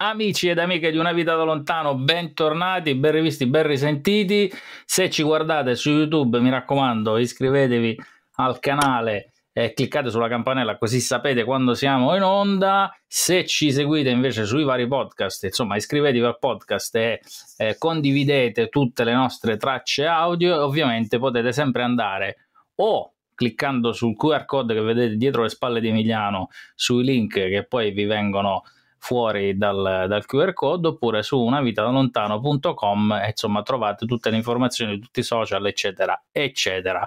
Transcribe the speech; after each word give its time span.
Amici 0.00 0.48
ed 0.48 0.60
amiche 0.60 0.92
di 0.92 0.96
Una 0.96 1.12
Vita 1.12 1.34
da 1.34 1.42
Lontano, 1.42 1.96
bentornati, 1.96 2.94
ben 2.94 3.10
rivisti, 3.10 3.46
ben 3.46 3.66
risentiti. 3.66 4.48
Se 4.84 5.10
ci 5.10 5.24
guardate 5.24 5.74
su 5.74 5.90
YouTube, 5.90 6.38
mi 6.38 6.50
raccomando, 6.50 7.18
iscrivetevi 7.18 8.00
al 8.36 8.60
canale 8.60 9.32
e 9.52 9.72
cliccate 9.72 10.08
sulla 10.08 10.28
campanella 10.28 10.78
così 10.78 11.00
sapete 11.00 11.42
quando 11.42 11.74
siamo 11.74 12.14
in 12.14 12.22
onda. 12.22 12.96
Se 13.08 13.44
ci 13.44 13.72
seguite 13.72 14.10
invece 14.10 14.44
sui 14.44 14.62
vari 14.62 14.86
podcast, 14.86 15.42
insomma, 15.42 15.74
iscrivetevi 15.74 16.24
al 16.24 16.38
podcast 16.38 16.94
e 16.94 17.20
eh, 17.56 17.76
condividete 17.76 18.68
tutte 18.68 19.02
le 19.02 19.14
nostre 19.14 19.56
tracce 19.56 20.06
audio. 20.06 20.62
Ovviamente 20.64 21.18
potete 21.18 21.50
sempre 21.50 21.82
andare 21.82 22.36
o 22.76 23.14
cliccando 23.34 23.92
sul 23.92 24.14
QR 24.14 24.44
code 24.44 24.74
che 24.74 24.80
vedete 24.80 25.16
dietro 25.16 25.42
le 25.42 25.48
spalle 25.48 25.80
di 25.80 25.88
Emiliano, 25.88 26.50
sui 26.76 27.02
link 27.02 27.34
che 27.34 27.66
poi 27.68 27.90
vi 27.90 28.04
vengono 28.04 28.62
fuori 28.98 29.56
dal, 29.56 30.06
dal 30.08 30.26
QR 30.26 30.52
code 30.52 30.88
oppure 30.88 31.22
su 31.22 31.40
unavitadalontano.com 31.40 33.22
insomma 33.26 33.62
trovate 33.62 34.06
tutte 34.06 34.30
le 34.30 34.36
informazioni, 34.36 34.98
tutti 34.98 35.20
i 35.20 35.24
social 35.24 35.64
eccetera 35.66 36.24
eccetera. 36.30 37.06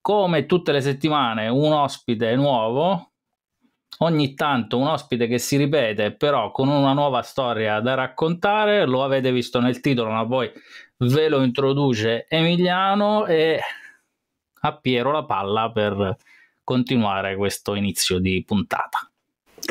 Come 0.00 0.46
tutte 0.46 0.72
le 0.72 0.80
settimane 0.80 1.48
un 1.48 1.72
ospite 1.72 2.34
nuovo. 2.36 3.10
Ogni 4.00 4.34
tanto 4.34 4.76
un 4.76 4.88
ospite 4.88 5.26
che 5.26 5.38
si 5.38 5.56
ripete 5.56 6.12
però 6.12 6.50
con 6.50 6.68
una 6.68 6.92
nuova 6.92 7.22
storia 7.22 7.80
da 7.80 7.94
raccontare. 7.94 8.84
Lo 8.86 9.02
avete 9.02 9.32
visto 9.32 9.60
nel 9.60 9.80
titolo 9.80 10.10
ma 10.10 10.26
poi 10.26 10.50
ve 10.98 11.28
lo 11.28 11.42
introduce 11.42 12.26
Emiliano 12.28 13.26
e 13.26 13.60
a 14.60 14.76
Piero 14.76 15.12
la 15.12 15.24
palla 15.24 15.70
per 15.70 16.16
continuare 16.62 17.36
questo 17.36 17.74
inizio 17.74 18.18
di 18.18 18.42
puntata 18.44 19.10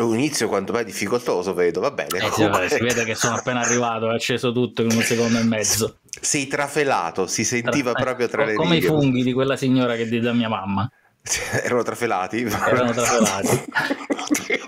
un 0.02 0.14
inizio 0.16 0.48
quanto 0.48 0.74
mai 0.74 0.86
difficoltoso, 0.86 1.54
vedo, 1.54 1.80
va 1.80 1.92
bene. 1.92 2.18
Eh, 2.18 2.32
sì, 2.32 2.76
si 2.76 2.84
vede 2.84 3.04
che 3.04 3.16
sono 3.16 3.36
appena 3.36 3.62
arrivato, 3.62 4.10
è 4.12 4.14
acceso 4.14 4.52
tutto 4.52 4.82
in 4.82 4.92
un 4.92 5.02
secondo 5.02 5.40
e 5.40 5.44
mezzo. 5.44 6.00
Sei 6.20 6.48
trafelato, 6.48 7.28
si 7.28 7.44
sentiva 7.44 7.92
tra... 7.94 8.04
proprio 8.04 8.28
tra 8.28 8.44
eh, 8.44 8.46
le 8.46 8.52
righe. 8.52 8.64
Come 8.64 8.78
i 8.78 8.82
funghi 8.82 9.24
di 9.24 9.34
quella 9.34 9.56
signora 9.56 9.96
che 9.96 10.08
diede 10.08 10.30
a 10.30 10.34
mia 10.34 10.50
mamma. 10.50 10.90
Erano 11.64 11.82
trafelati. 11.84 12.42
Erano 12.42 12.92
trafelati. 12.92 13.64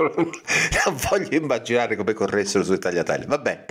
non 0.10 0.32
voglio 1.10 1.38
immaginare 1.38 1.96
come 1.96 2.14
corressero 2.14 2.64
sui 2.64 2.80
tagliatelle. 2.80 3.26
Vabbè, 3.26 3.66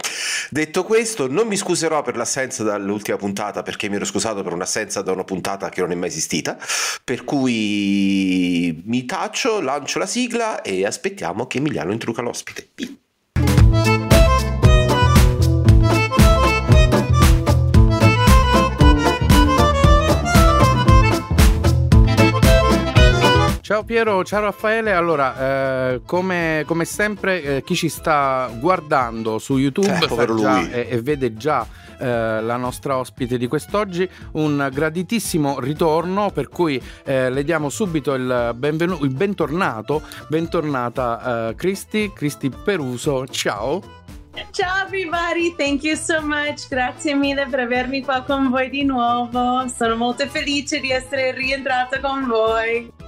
detto 0.50 0.84
questo, 0.84 1.26
non 1.28 1.48
mi 1.48 1.56
scuserò 1.56 2.02
per 2.02 2.16
l'assenza 2.16 2.62
dall'ultima 2.62 3.16
puntata 3.16 3.62
perché 3.62 3.88
mi 3.88 3.96
ero 3.96 4.04
scusato 4.04 4.42
per 4.42 4.52
un'assenza 4.52 5.02
da 5.02 5.12
una 5.12 5.24
puntata 5.24 5.68
che 5.68 5.80
non 5.80 5.90
è 5.90 5.94
mai 5.94 6.08
esistita. 6.08 6.56
Per 7.02 7.24
cui 7.24 8.82
mi 8.84 9.04
taccio, 9.04 9.60
lancio 9.60 9.98
la 9.98 10.06
sigla 10.06 10.62
e 10.62 10.86
aspettiamo 10.86 11.46
che 11.46 11.58
Emiliano 11.58 11.92
introduca 11.92 12.22
l'ospite. 12.22 12.68
Ciao 23.66 23.82
Piero, 23.82 24.22
ciao 24.22 24.42
Raffaele. 24.42 24.92
Allora, 24.92 25.90
eh, 25.90 26.02
come, 26.06 26.62
come, 26.68 26.84
sempre, 26.84 27.42
eh, 27.42 27.62
chi 27.64 27.74
ci 27.74 27.88
sta 27.88 28.48
guardando 28.60 29.40
su 29.40 29.56
YouTube 29.56 29.92
eh, 29.92 30.34
già, 30.36 30.70
e, 30.70 30.86
e, 30.88 31.02
vede 31.02 31.34
già 31.34 31.66
eh, 31.98 32.40
la 32.42 32.54
nostra 32.54 32.96
ospite 32.96 33.36
di 33.36 33.48
quest'oggi, 33.48 34.08
un 34.34 34.68
graditissimo 34.72 35.58
ritorno, 35.58 36.30
per 36.30 36.48
cui 36.48 36.80
eh, 37.02 37.28
le 37.28 37.42
diamo 37.42 37.68
subito 37.68 38.14
il, 38.14 38.52
benvenu- 38.54 39.02
il 39.02 39.12
bentornato, 39.12 40.00
bentornata 40.28 41.48
uh, 41.48 41.54
Cristi, 41.56 42.12
Cristi 42.14 42.48
Peruso. 42.50 43.26
Ciao. 43.26 43.82
Ciao 44.52 44.84
everybody, 44.84 45.56
thank 45.56 45.82
you 45.82 45.96
so 45.96 46.20
much, 46.22 46.68
grazie 46.68 47.16
mille 47.16 47.48
per 47.50 47.58
avermi 47.58 48.04
qua 48.04 48.22
con 48.22 48.48
voi 48.48 48.70
di 48.70 48.84
nuovo, 48.84 49.66
sono 49.66 49.96
molto 49.96 50.24
felice 50.28 50.78
di 50.78 50.92
essere 50.92 51.32
rientrata 51.32 51.98
con 51.98 52.28
voi. 52.28 53.05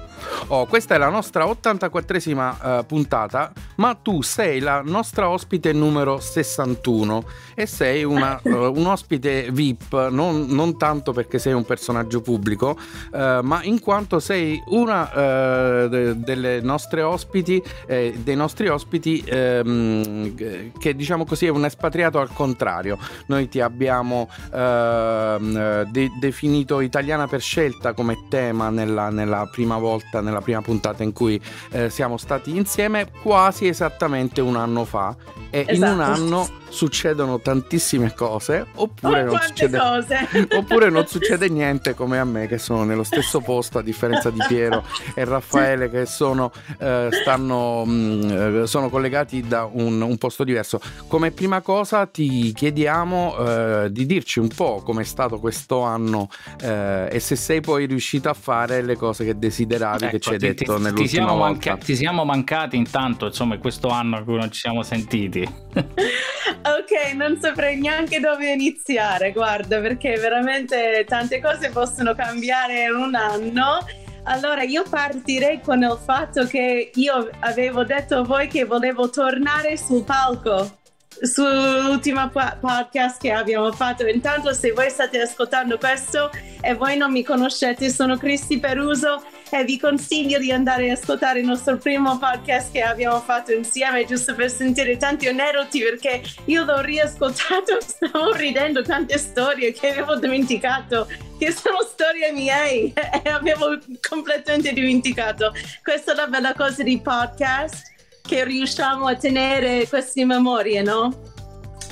Oh, 0.48 0.66
questa 0.66 0.94
è 0.94 0.98
la 0.98 1.08
nostra 1.08 1.44
84esima 1.44 2.78
uh, 2.80 2.86
puntata, 2.86 3.52
ma 3.76 3.94
tu 3.94 4.22
sei 4.22 4.60
la 4.60 4.82
nostra 4.84 5.28
ospite 5.28 5.72
numero 5.72 6.20
61 6.20 7.24
e 7.54 7.66
sei 7.66 8.04
una, 8.04 8.40
uh, 8.42 8.50
un 8.74 8.86
ospite 8.86 9.50
VIP, 9.52 10.08
non, 10.10 10.46
non, 10.48 10.78
tanto 10.78 11.12
perché 11.12 11.38
sei 11.38 11.52
un 11.52 11.64
personaggio 11.64 12.20
pubblico, 12.20 12.78
uh, 13.12 13.40
ma 13.42 13.62
in 13.62 13.80
quanto 13.80 14.20
sei 14.20 14.62
una 14.68 15.86
de- 15.88 16.18
delle 16.20 16.60
nostre 16.60 17.02
ospiti, 17.02 17.62
eh, 17.86 18.14
dei 18.22 18.36
nostri 18.36 18.68
ospiti 18.68 19.22
ehm, 19.26 20.34
che 20.78 20.94
diciamo 20.94 21.24
così 21.24 21.46
è 21.46 21.50
un 21.50 21.64
espatriato 21.64 22.20
al 22.20 22.32
contrario. 22.32 22.98
Noi 23.26 23.48
ti 23.48 23.60
abbiamo 23.60 24.28
ehm, 24.52 25.82
de- 25.90 26.10
definito 26.18 26.80
italiana 26.80 27.26
per 27.26 27.40
scelta 27.40 27.92
come 27.92 28.26
tema 28.28 28.70
nella, 28.70 29.10
nella 29.10 29.48
prima 29.50 29.78
volta 29.78 30.17
volta 30.18 30.20
nella 30.20 30.40
prima 30.40 30.60
puntata 30.62 31.02
in 31.02 31.12
cui 31.12 31.40
eh, 31.70 31.90
siamo 31.90 32.16
stati 32.16 32.56
insieme 32.56 33.10
quasi 33.22 33.66
esattamente 33.66 34.40
un 34.40 34.56
anno 34.56 34.84
fa 34.84 35.14
e 35.50 35.60
esatto. 35.66 35.74
in 35.74 35.82
un 35.82 36.00
esatto. 36.00 36.20
anno 36.20 36.48
succedono 36.68 37.40
tantissime 37.40 38.14
cose 38.14 38.66
oppure, 38.74 39.22
oh, 39.22 39.26
non 39.26 39.40
succede, 39.40 39.78
cose. 39.78 40.28
oppure 40.56 40.90
non 40.90 41.06
succede 41.06 41.48
niente 41.48 41.94
come 41.94 42.18
a 42.18 42.24
me 42.24 42.46
che 42.46 42.58
sono 42.58 42.84
nello 42.84 43.04
stesso 43.04 43.40
posto 43.40 43.78
a 43.78 43.82
differenza 43.82 44.30
di 44.30 44.38
Piero 44.46 44.84
e 45.14 45.24
Raffaele 45.24 45.90
che 45.90 46.06
sono, 46.06 46.52
eh, 46.78 47.08
stanno, 47.10 47.84
mh, 47.84 47.90
mm, 47.90 48.62
sono 48.64 48.90
collegati 48.90 49.46
da 49.46 49.68
un, 49.70 50.00
un, 50.00 50.18
posto 50.18 50.44
diverso 50.44 50.80
come 51.06 51.30
prima 51.30 51.60
cosa 51.60 52.06
ti 52.06 52.52
chiediamo 52.52 53.36
eh, 53.38 53.88
di 53.90 54.04
dirci 54.04 54.38
un 54.40 54.48
po' 54.48 54.82
com'è 54.84 55.04
stato 55.04 55.38
questo 55.38 55.82
anno 55.82 56.28
eh, 56.60 57.08
e 57.10 57.20
se 57.20 57.36
sei 57.36 57.60
poi 57.60 57.86
riuscito 57.86 58.28
a 58.28 58.34
fare 58.34 58.82
le 58.82 58.96
cose 58.96 59.24
che 59.24 59.38
desideravi 59.38 60.07
ecco, 60.08 60.16
che 60.16 60.22
ci 60.22 60.30
hai 60.30 60.38
detto 60.38 60.76
ti, 60.76 60.82
nell'ultima 60.82 61.02
ti 61.02 61.08
siamo 61.08 61.36
volta 61.36 61.44
manca- 61.44 61.76
ti 61.76 61.96
siamo 61.96 62.24
mancati 62.24 62.76
intanto 62.76 63.26
insomma 63.26 63.58
questo 63.58 63.88
anno 63.88 64.18
in 64.18 64.24
cui 64.24 64.36
non 64.36 64.50
ci 64.50 64.60
siamo 64.60 64.82
sentiti 64.82 65.48
ok, 66.62 67.14
non 67.14 67.38
saprei 67.40 67.78
neanche 67.78 68.20
dove 68.20 68.52
iniziare, 68.52 69.32
guarda, 69.32 69.80
perché 69.80 70.16
veramente 70.16 71.04
tante 71.06 71.40
cose 71.40 71.70
possono 71.70 72.14
cambiare 72.14 72.84
in 72.84 72.94
un 72.94 73.14
anno. 73.14 73.78
Allora, 74.24 74.62
io 74.62 74.82
partirei 74.88 75.60
con 75.60 75.82
il 75.82 75.98
fatto 76.02 76.44
che 76.46 76.90
io 76.94 77.30
avevo 77.40 77.84
detto 77.84 78.16
a 78.16 78.22
voi 78.22 78.46
che 78.48 78.64
volevo 78.64 79.08
tornare 79.08 79.76
sul 79.76 80.04
palco 80.04 80.76
sull'ultima 81.20 82.28
podcast 82.28 83.20
che 83.20 83.32
abbiamo 83.32 83.72
fatto. 83.72 84.06
Intanto, 84.06 84.52
se 84.52 84.72
voi 84.72 84.90
state 84.90 85.20
ascoltando 85.20 85.78
questo 85.78 86.30
e 86.60 86.74
voi 86.74 86.96
non 86.96 87.10
mi 87.10 87.24
conoscete, 87.24 87.90
sono 87.90 88.16
Cristi 88.16 88.58
Peruso 88.58 89.22
e 89.50 89.64
vi 89.64 89.78
consiglio 89.78 90.38
di 90.38 90.52
andare 90.52 90.90
ad 90.90 90.98
ascoltare 90.98 91.40
il 91.40 91.46
nostro 91.46 91.76
primo 91.76 92.18
podcast 92.18 92.72
che 92.72 92.82
abbiamo 92.82 93.20
fatto 93.20 93.52
insieme, 93.52 94.04
giusto 94.04 94.34
per 94.34 94.50
sentire 94.50 94.96
tanti 94.96 95.26
aneddoti, 95.26 95.80
perché 95.80 96.22
io 96.46 96.64
l'ho 96.64 96.80
riascoltato, 96.80 97.78
stavo 97.80 98.32
ridendo 98.34 98.82
tante 98.82 99.18
storie 99.18 99.72
che 99.72 99.90
avevo 99.90 100.16
dimenticato, 100.16 101.06
che 101.38 101.52
sono 101.52 101.78
storie 101.82 102.32
miei 102.32 102.92
e 102.94 103.28
avevo 103.28 103.78
completamente 104.06 104.72
dimenticato. 104.72 105.52
Questa 105.82 106.12
è 106.12 106.14
la 106.14 106.26
bella 106.26 106.54
cosa 106.54 106.82
di 106.82 107.00
podcast 107.00 107.96
che 108.22 108.44
riusciamo 108.44 109.06
a 109.06 109.16
tenere 109.16 109.88
queste 109.88 110.24
memorie, 110.24 110.82
no? 110.82 111.22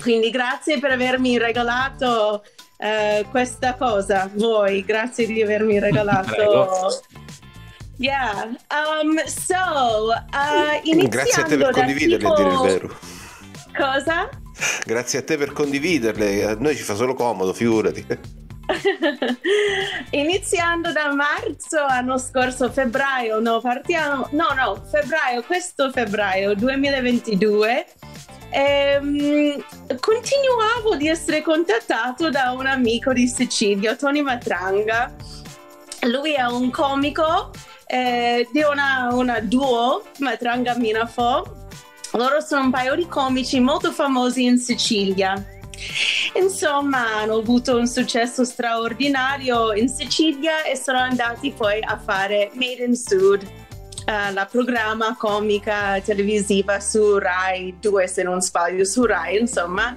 Quindi 0.03 0.31
grazie 0.31 0.79
per 0.79 0.91
avermi 0.91 1.39
regalato 1.39 2.45
uh, 2.77 3.29
questa 3.31 3.75
cosa, 3.75 4.31
voi, 4.35 4.85
grazie 4.85 5.27
di 5.27 5.43
avermi 5.43 5.79
regalato. 5.79 7.01
Yeah, 7.99 8.55
um, 8.71 9.19
so 9.27 10.13
uh, 10.13 11.09
Grazie 11.09 11.43
a 11.43 11.47
te 11.47 11.57
per 11.57 11.71
condividerle, 11.71 12.19
tipo... 12.19 12.35
dire 12.35 12.51
il 12.51 12.61
vero. 12.61 12.99
Cosa? 13.75 14.29
Grazie 14.85 15.21
a 15.21 15.23
te 15.23 15.39
per 15.39 15.53
condividerle, 15.53 16.45
a 16.45 16.55
noi 16.59 16.77
ci 16.77 16.83
fa 16.83 16.95
solo 16.95 17.15
comodo, 17.15 17.55
figurati. 17.55 18.07
Iniziando 20.11 20.93
da 20.93 21.15
marzo 21.15 21.83
anno 21.89 22.19
scorso, 22.19 22.71
febbraio, 22.71 23.41
no, 23.41 23.61
partiamo, 23.61 24.29
no, 24.33 24.49
no, 24.55 24.85
febbraio, 24.91 25.43
questo 25.43 25.91
febbraio 25.91 26.55
2022, 26.55 27.87
ehm, 28.51 29.65
continuavo 30.01 30.97
di 30.97 31.09
essere 31.09 31.41
contattato 31.43 32.29
da 32.29 32.53
un 32.53 32.67
amico 32.67 33.15
di 33.15 33.27
Sicilia, 33.27 33.97
Tony 33.97 34.21
Matranga. 34.21 35.15
Lui 36.03 36.35
è 36.35 36.45
un 36.45 36.71
comico 36.71 37.51
eh, 37.87 38.49
di 38.53 38.63
una, 38.63 39.09
una 39.13 39.41
duo, 39.41 40.03
Matranga 40.19 40.77
Minafo. 40.77 41.69
Loro 42.13 42.41
sono 42.41 42.65
un 42.65 42.71
paio 42.71 42.95
di 42.95 43.07
comici 43.07 43.61
molto 43.61 43.93
famosi 43.93 44.45
in 44.45 44.59
Sicilia. 44.59 45.35
Insomma, 46.35 47.19
hanno 47.19 47.37
avuto 47.37 47.77
un 47.77 47.87
successo 47.87 48.45
straordinario 48.45 49.73
in 49.73 49.89
Sicilia 49.89 50.65
e 50.65 50.77
sono 50.77 50.99
andati 50.99 51.53
poi 51.53 51.81
a 51.83 51.99
fare 51.99 52.51
Made 52.55 52.85
in 52.85 52.97
Sud 52.97 53.43
uh, 53.43 54.33
la 54.33 54.49
programma 54.51 55.17
comica 55.17 56.01
televisiva 56.01 56.81
su 56.81 57.19
Rai 57.19 57.77
2 57.79 58.07
se 58.07 58.23
non 58.23 58.41
sbaglio, 58.41 58.85
su 58.85 59.05
Rai 59.05 59.39
insomma. 59.39 59.97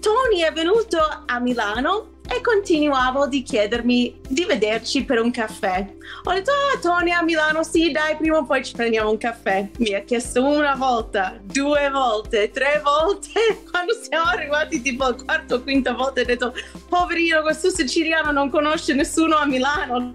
Tony 0.00 0.40
è 0.40 0.52
venuto 0.52 0.98
a 1.26 1.38
Milano 1.40 2.17
e 2.38 2.40
continuavo 2.40 3.26
di 3.26 3.42
chiedermi 3.42 4.20
di 4.28 4.44
vederci 4.44 5.04
per 5.04 5.20
un 5.20 5.32
caffè. 5.32 5.84
Ho 6.24 6.32
detto, 6.32 6.52
ah, 6.52 6.78
Tony 6.80 7.10
a 7.10 7.22
Milano, 7.22 7.64
sì, 7.64 7.90
dai, 7.90 8.16
prima 8.16 8.38
o 8.38 8.44
poi 8.44 8.64
ci 8.64 8.74
prendiamo 8.74 9.10
un 9.10 9.18
caffè. 9.18 9.68
Mi 9.78 9.92
ha 9.94 10.00
chiesto 10.02 10.44
una 10.44 10.76
volta, 10.76 11.36
due 11.42 11.90
volte, 11.90 12.50
tre 12.50 12.80
volte. 12.82 13.62
Quando 13.68 13.92
siamo 14.00 14.28
arrivati 14.28 14.80
tipo 14.80 15.04
al 15.04 15.22
quarto 15.22 15.56
o 15.56 15.62
quinta 15.62 15.92
volta, 15.92 16.20
ho 16.20 16.24
detto, 16.24 16.54
poverino, 16.88 17.42
questo 17.42 17.70
siciliano 17.70 18.30
non 18.30 18.50
conosce 18.50 18.94
nessuno 18.94 19.36
a 19.36 19.44
Milano. 19.44 20.14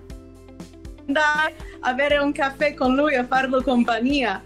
Dai, 1.05 1.53
avere 1.81 2.17
un 2.19 2.31
caffè 2.31 2.73
con 2.73 2.95
lui 2.95 3.15
a 3.15 3.25
farlo 3.25 3.61
compagnia. 3.61 4.41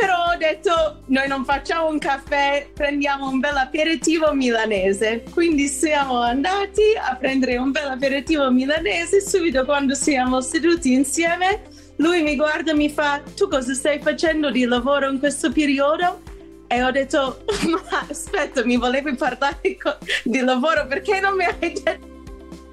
Però 0.00 0.32
ho 0.32 0.36
detto, 0.38 1.02
noi 1.08 1.28
non 1.28 1.44
facciamo 1.44 1.86
un 1.86 1.98
caffè, 1.98 2.70
prendiamo 2.72 3.28
un 3.28 3.38
bel 3.38 3.54
aperitivo 3.54 4.32
milanese. 4.32 5.24
Quindi 5.30 5.66
siamo 5.68 6.22
andati 6.22 6.94
a 6.98 7.14
prendere 7.16 7.58
un 7.58 7.70
bel 7.70 7.86
aperitivo 7.86 8.50
milanese. 8.50 9.20
Subito 9.20 9.66
quando 9.66 9.94
siamo 9.94 10.40
seduti 10.40 10.94
insieme, 10.94 11.64
lui 11.96 12.22
mi 12.22 12.34
guarda 12.34 12.70
e 12.70 12.76
mi 12.76 12.88
fa, 12.88 13.20
tu 13.36 13.46
cosa 13.46 13.74
stai 13.74 14.00
facendo 14.00 14.50
di 14.50 14.64
lavoro 14.64 15.10
in 15.10 15.18
questo 15.18 15.52
periodo? 15.52 16.22
E 16.66 16.82
ho 16.82 16.90
detto, 16.90 17.44
ma 17.68 18.06
aspetta, 18.08 18.64
mi 18.64 18.78
volevi 18.78 19.14
parlare 19.16 19.76
di 20.24 20.40
lavoro 20.40 20.86
perché 20.86 21.20
non 21.20 21.34
mi 21.36 21.44
hai 21.44 21.58
detto 21.58 22.19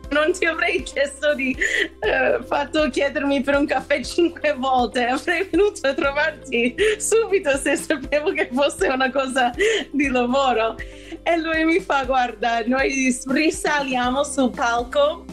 non 0.10 0.32
ti 0.32 0.46
avrei 0.46 0.84
chiesto 0.84 1.34
di 1.34 1.56
uh, 1.56 2.44
fatto 2.44 2.90
chiedermi 2.90 3.42
per 3.42 3.56
un 3.56 3.66
caffè 3.66 4.02
cinque 4.04 4.54
volte, 4.54 5.06
avrei 5.06 5.48
venuto 5.50 5.88
a 5.88 5.94
trovarti 5.94 6.76
subito 6.98 7.56
se 7.58 7.76
sapevo 7.76 8.32
che 8.32 8.50
fosse 8.52 8.88
una 8.88 9.12
cosa 9.12 9.52
di 9.92 10.08
lavoro. 10.08 10.76
E 11.24 11.38
lui 11.38 11.66
mi 11.66 11.80
fa: 11.80 12.06
Guarda, 12.06 12.62
noi 12.66 13.16
risaliamo 13.26 14.24
sul 14.24 14.52
palco 14.52 15.26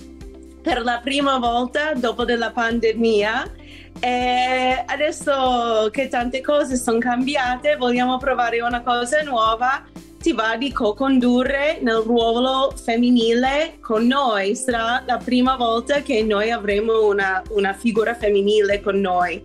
per 0.62 0.82
la 0.82 1.00
prima 1.02 1.38
volta 1.38 1.92
dopo 1.94 2.24
della 2.24 2.50
pandemia. 2.50 3.52
E 4.00 4.82
adesso 4.86 5.88
che 5.92 6.08
tante 6.08 6.40
cose 6.40 6.76
sono 6.76 6.98
cambiate, 6.98 7.76
vogliamo 7.76 8.18
provare 8.18 8.60
una 8.60 8.82
cosa 8.82 9.22
nuova 9.22 9.84
ti 10.24 10.32
va 10.32 10.56
di 10.56 10.72
co-condurre 10.72 11.80
nel 11.82 11.96
ruolo 11.96 12.72
femminile 12.82 13.76
con 13.80 14.06
noi. 14.06 14.56
Sarà 14.56 15.02
la 15.06 15.18
prima 15.18 15.54
volta 15.56 16.00
che 16.00 16.22
noi 16.22 16.50
avremo 16.50 17.06
una, 17.08 17.42
una 17.50 17.74
figura 17.74 18.14
femminile 18.14 18.80
con 18.80 19.00
noi. 19.00 19.42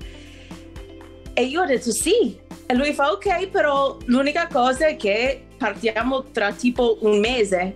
E 1.34 1.44
io 1.44 1.64
ho 1.64 1.66
detto 1.66 1.92
sì. 1.92 2.40
E 2.66 2.74
lui 2.76 2.94
fa 2.94 3.12
ok, 3.12 3.50
però 3.50 3.98
l'unica 4.06 4.48
cosa 4.48 4.88
è 4.88 4.96
che 4.96 5.48
partiamo 5.58 6.32
tra 6.32 6.54
tipo 6.54 6.98
un 7.02 7.20
mese. 7.20 7.74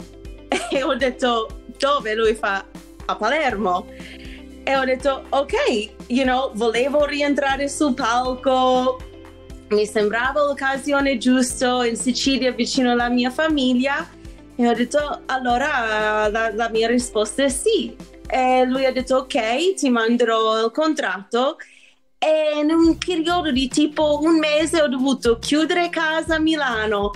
E 0.72 0.82
ho 0.82 0.96
detto 0.96 1.64
dove? 1.78 2.16
Lui 2.16 2.36
fa 2.36 2.66
a 3.06 3.16
Palermo. 3.18 3.86
E 4.64 4.78
ho 4.78 4.86
detto 4.86 5.26
ok, 5.28 5.54
you 6.08 6.24
know, 6.24 6.52
volevo 6.54 7.04
rientrare 7.04 7.68
sul 7.68 7.96
palco, 7.96 8.98
mi 9.74 9.86
sembrava 9.86 10.42
l'occasione 10.44 11.18
giusta 11.18 11.86
in 11.86 11.96
Sicilia 11.96 12.52
vicino 12.52 12.92
alla 12.92 13.10
mia 13.10 13.30
famiglia 13.30 14.08
e 14.56 14.68
ho 14.68 14.74
detto 14.74 15.22
allora 15.26 16.28
la, 16.30 16.54
la 16.54 16.70
mia 16.70 16.88
risposta 16.88 17.44
è 17.44 17.50
sì. 17.50 17.96
E 18.28 18.66
lui 18.66 18.86
ha 18.86 18.92
detto 18.92 19.18
ok 19.18 19.74
ti 19.74 19.90
manderò 19.90 20.66
il 20.66 20.72
contratto. 20.72 21.58
E 22.18 22.60
in 22.60 22.72
un 22.72 22.98
periodo 22.98 23.52
di 23.52 23.68
tipo 23.68 24.20
un 24.22 24.38
mese 24.38 24.82
ho 24.82 24.88
dovuto 24.88 25.40
chiudere 25.40 25.90
casa 25.90 26.36
a 26.36 26.40
Milano. 26.40 27.12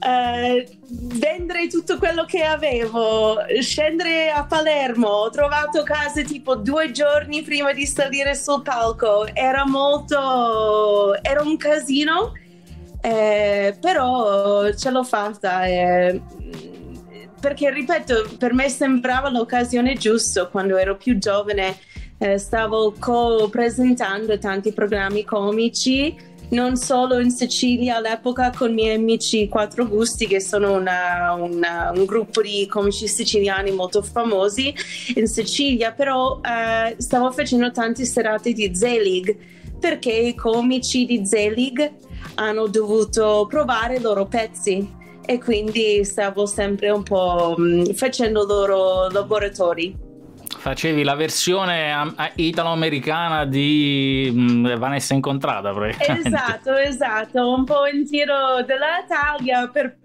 Eh, 0.00 0.77
vendere 0.90 1.66
tutto 1.68 1.98
quello 1.98 2.24
che 2.24 2.42
avevo, 2.42 3.38
scendere 3.60 4.30
a 4.30 4.44
Palermo, 4.44 5.08
ho 5.08 5.30
trovato 5.30 5.82
case 5.82 6.24
tipo 6.24 6.56
due 6.56 6.90
giorni 6.92 7.42
prima 7.42 7.72
di 7.72 7.86
salire 7.86 8.34
sul 8.34 8.62
palco, 8.62 9.26
era 9.34 9.66
molto, 9.66 11.20
era 11.22 11.42
un 11.42 11.56
casino, 11.56 12.32
eh, 13.02 13.76
però 13.80 14.72
ce 14.72 14.90
l'ho 14.90 15.04
fatta. 15.04 15.66
Eh, 15.66 16.22
perché 17.38 17.70
ripeto, 17.70 18.36
per 18.38 18.52
me 18.52 18.68
sembrava 18.68 19.28
l'occasione 19.28 19.94
giusta 19.94 20.46
quando 20.46 20.76
ero 20.76 20.96
più 20.96 21.18
giovane, 21.18 21.76
eh, 22.18 22.38
stavo 22.38 22.94
co-presentando 22.98 24.38
tanti 24.38 24.72
programmi 24.72 25.22
comici 25.24 26.16
non 26.50 26.76
solo 26.76 27.18
in 27.18 27.30
Sicilia 27.30 27.96
all'epoca 27.96 28.50
con 28.56 28.70
i 28.70 28.74
miei 28.74 28.96
amici 28.96 29.48
Quattro 29.48 29.86
Gusti 29.86 30.26
che 30.26 30.40
sono 30.40 30.76
una, 30.76 31.34
una, 31.34 31.92
un 31.94 32.04
gruppo 32.04 32.40
di 32.40 32.66
comici 32.66 33.06
siciliani 33.06 33.70
molto 33.70 34.02
famosi 34.02 34.74
in 35.16 35.26
Sicilia 35.26 35.92
però 35.92 36.40
eh, 36.42 36.94
stavo 36.98 37.30
facendo 37.32 37.70
tante 37.70 38.04
serate 38.04 38.52
di 38.52 38.74
Z-League 38.74 39.36
perché 39.78 40.10
i 40.10 40.34
comici 40.34 41.04
di 41.04 41.24
Z-League 41.24 41.96
hanno 42.36 42.66
dovuto 42.66 43.46
provare 43.48 43.96
i 43.96 44.00
loro 44.00 44.26
pezzi 44.26 44.96
e 45.24 45.38
quindi 45.38 46.04
stavo 46.04 46.46
sempre 46.46 46.88
un 46.88 47.02
po' 47.02 47.54
mm, 47.58 47.84
facendo 47.92 48.44
loro 48.44 49.08
laboratori 49.10 50.06
facevi 50.56 51.02
la 51.02 51.14
versione 51.14 52.14
italo-americana 52.34 53.44
di 53.44 54.30
mm, 54.32 54.74
Vanessa 54.76 55.14
Incontrata 55.14 55.72
esatto 55.98 56.74
esatto. 56.74 57.52
Un 57.54 57.64
po' 57.64 57.86
in 57.86 58.04
giro 58.04 58.62
dell'Italia 58.64 59.68
per, 59.68 59.96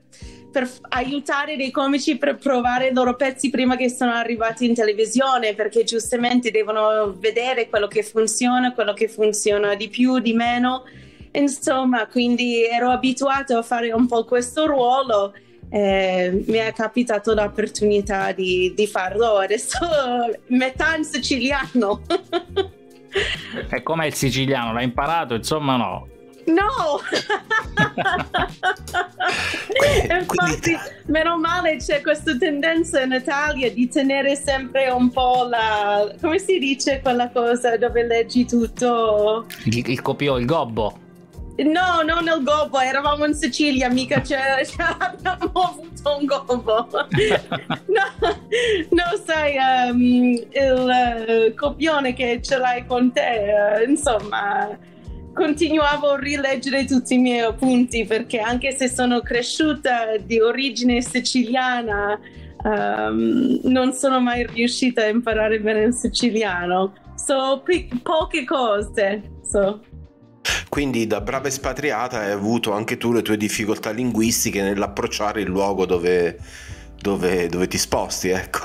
per 0.51 0.69
aiutare 0.89 1.55
dei 1.55 1.71
comici 1.71 2.17
per 2.17 2.35
provare 2.35 2.87
i 2.87 2.93
loro 2.93 3.15
pezzi 3.15 3.49
prima 3.49 3.75
che 3.75 3.89
sono 3.89 4.11
arrivati 4.11 4.65
in 4.65 4.73
televisione 4.73 5.53
perché 5.53 5.83
giustamente 5.83 6.51
devono 6.51 7.15
vedere 7.17 7.69
quello 7.69 7.87
che 7.87 8.03
funziona 8.03 8.73
quello 8.73 8.93
che 8.93 9.07
funziona 9.07 9.75
di 9.75 9.87
più 9.87 10.19
di 10.19 10.33
meno. 10.33 10.83
Insomma 11.31 12.05
quindi 12.07 12.63
ero 12.65 12.89
abituato 12.89 13.57
a 13.57 13.63
fare 13.63 13.91
un 13.91 14.07
po' 14.07 14.23
questo 14.25 14.67
ruolo 14.67 15.33
eh, 15.73 16.43
mi 16.45 16.57
è 16.57 16.71
capitato 16.71 17.33
l'opportunità 17.33 18.31
di, 18.31 18.73
di 18.75 18.85
farlo 18.85 19.37
adesso 19.37 19.79
metà 20.47 20.95
in 20.95 21.03
siciliano 21.03 22.01
e 23.69 23.81
com'è 23.81 24.05
il 24.05 24.13
siciliano? 24.13 24.71
L'hai 24.71 24.83
imparato? 24.83 25.33
Insomma 25.33 25.77
no 25.77 26.07
No! 26.45 26.99
Infatti, 30.19 30.77
meno 31.05 31.39
male 31.39 31.77
c'è 31.77 32.01
questa 32.01 32.37
tendenza 32.37 33.01
in 33.01 33.13
Italia 33.13 33.71
di 33.71 33.87
tenere 33.87 34.35
sempre 34.35 34.89
un 34.89 35.09
po' 35.09 35.47
la... 35.49 36.13
come 36.19 36.37
si 36.39 36.59
dice 36.59 36.99
quella 37.01 37.29
cosa 37.29 37.77
dove 37.77 38.03
leggi 38.03 38.45
tutto? 38.45 39.45
Il, 39.63 39.89
il 39.89 40.01
copio, 40.01 40.37
il 40.37 40.45
gobbo. 40.45 41.02
No, 41.55 42.01
non 42.03 42.23
il 42.23 42.43
gobbo, 42.43 42.79
eravamo 42.79 43.25
in 43.25 43.35
Sicilia, 43.35 43.87
mica 43.87 44.21
c'è, 44.21 44.39
abbiamo 44.97 45.51
avuto 45.51 46.17
un 46.17 46.25
gobbo. 46.25 46.87
no, 46.89 48.37
no, 48.89 49.03
sai, 49.23 49.55
um, 49.89 50.31
il 50.31 51.51
uh, 51.51 51.53
copione 51.53 52.13
che 52.13 52.39
ce 52.41 52.57
l'hai 52.57 52.85
con 52.87 53.11
te, 53.11 53.53
uh, 53.85 53.87
insomma, 53.87 54.75
continuavo 55.31 56.13
a 56.13 56.19
rileggere 56.19 56.85
tutti 56.85 57.13
i 57.13 57.19
miei 57.19 57.41
appunti 57.41 58.03
perché 58.05 58.39
anche 58.39 58.71
se 58.71 58.87
sono 58.89 59.21
cresciuta 59.21 60.17
di 60.17 60.39
origine 60.39 61.03
siciliana, 61.03 62.19
um, 62.63 63.59
non 63.65 63.93
sono 63.93 64.19
mai 64.19 64.47
riuscita 64.47 65.03
a 65.03 65.07
imparare 65.07 65.59
bene 65.59 65.81
il 65.83 65.93
siciliano. 65.93 66.93
So, 67.15 67.61
p- 67.63 68.01
poche 68.01 68.43
cose. 68.43 69.21
So. 69.43 69.91
Quindi 70.69 71.07
da 71.07 71.21
brava 71.21 71.47
espatriata 71.47 72.19
hai 72.19 72.31
avuto 72.31 72.71
anche 72.71 72.97
tu 72.97 73.11
le 73.11 73.21
tue 73.21 73.37
difficoltà 73.37 73.91
linguistiche 73.91 74.61
nell'approcciare 74.61 75.41
il 75.41 75.47
luogo 75.47 75.85
dove, 75.85 76.37
dove, 76.99 77.47
dove 77.47 77.67
ti 77.67 77.77
sposti, 77.77 78.29
ecco. 78.29 78.59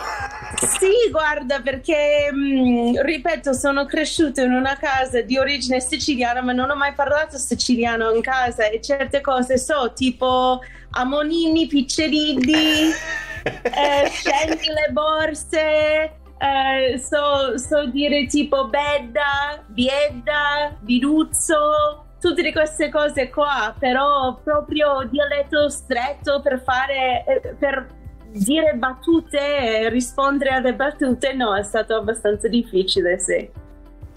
Sì, 0.56 1.10
guarda, 1.10 1.60
perché 1.60 2.30
mh, 2.32 2.36
mm, 2.36 2.94
ripeto, 3.02 3.52
sono 3.52 3.84
cresciuta 3.84 4.42
in 4.42 4.52
una 4.52 4.76
casa 4.76 5.20
di 5.20 5.36
origine 5.36 5.80
siciliana, 5.80 6.40
ma 6.40 6.52
non 6.52 6.70
ho 6.70 6.76
mai 6.76 6.94
parlato 6.94 7.36
siciliano 7.36 8.10
in 8.12 8.22
casa 8.22 8.68
e 8.68 8.80
certe 8.80 9.20
cose 9.20 9.58
so, 9.58 9.92
tipo 9.94 10.60
amonini, 10.92 11.66
picceriddi, 11.66 12.90
eh, 13.44 14.08
scendi 14.10 14.66
le 14.66 14.92
borse, 14.92 16.12
eh, 16.38 16.98
so, 16.98 17.58
so, 17.58 17.86
dire 17.86 18.26
tipo 18.26 18.68
bedda, 18.68 19.64
biedda, 19.66 20.76
viduzzo, 20.80 22.06
tutte 22.20 22.52
queste 22.52 22.88
cose 22.90 23.28
qua, 23.30 23.74
però 23.78 24.38
proprio 24.42 25.06
dialetto 25.10 25.68
stretto 25.68 26.40
per 26.40 26.62
fare, 26.62 27.24
eh, 27.26 27.54
per 27.58 27.86
dire 28.30 28.74
battute 28.74 29.38
e 29.38 29.88
rispondere 29.88 30.50
alle 30.50 30.74
battute, 30.74 31.32
no, 31.32 31.54
è 31.54 31.62
stato 31.62 31.96
abbastanza 31.96 32.48
difficile, 32.48 33.18
sì. 33.18 33.66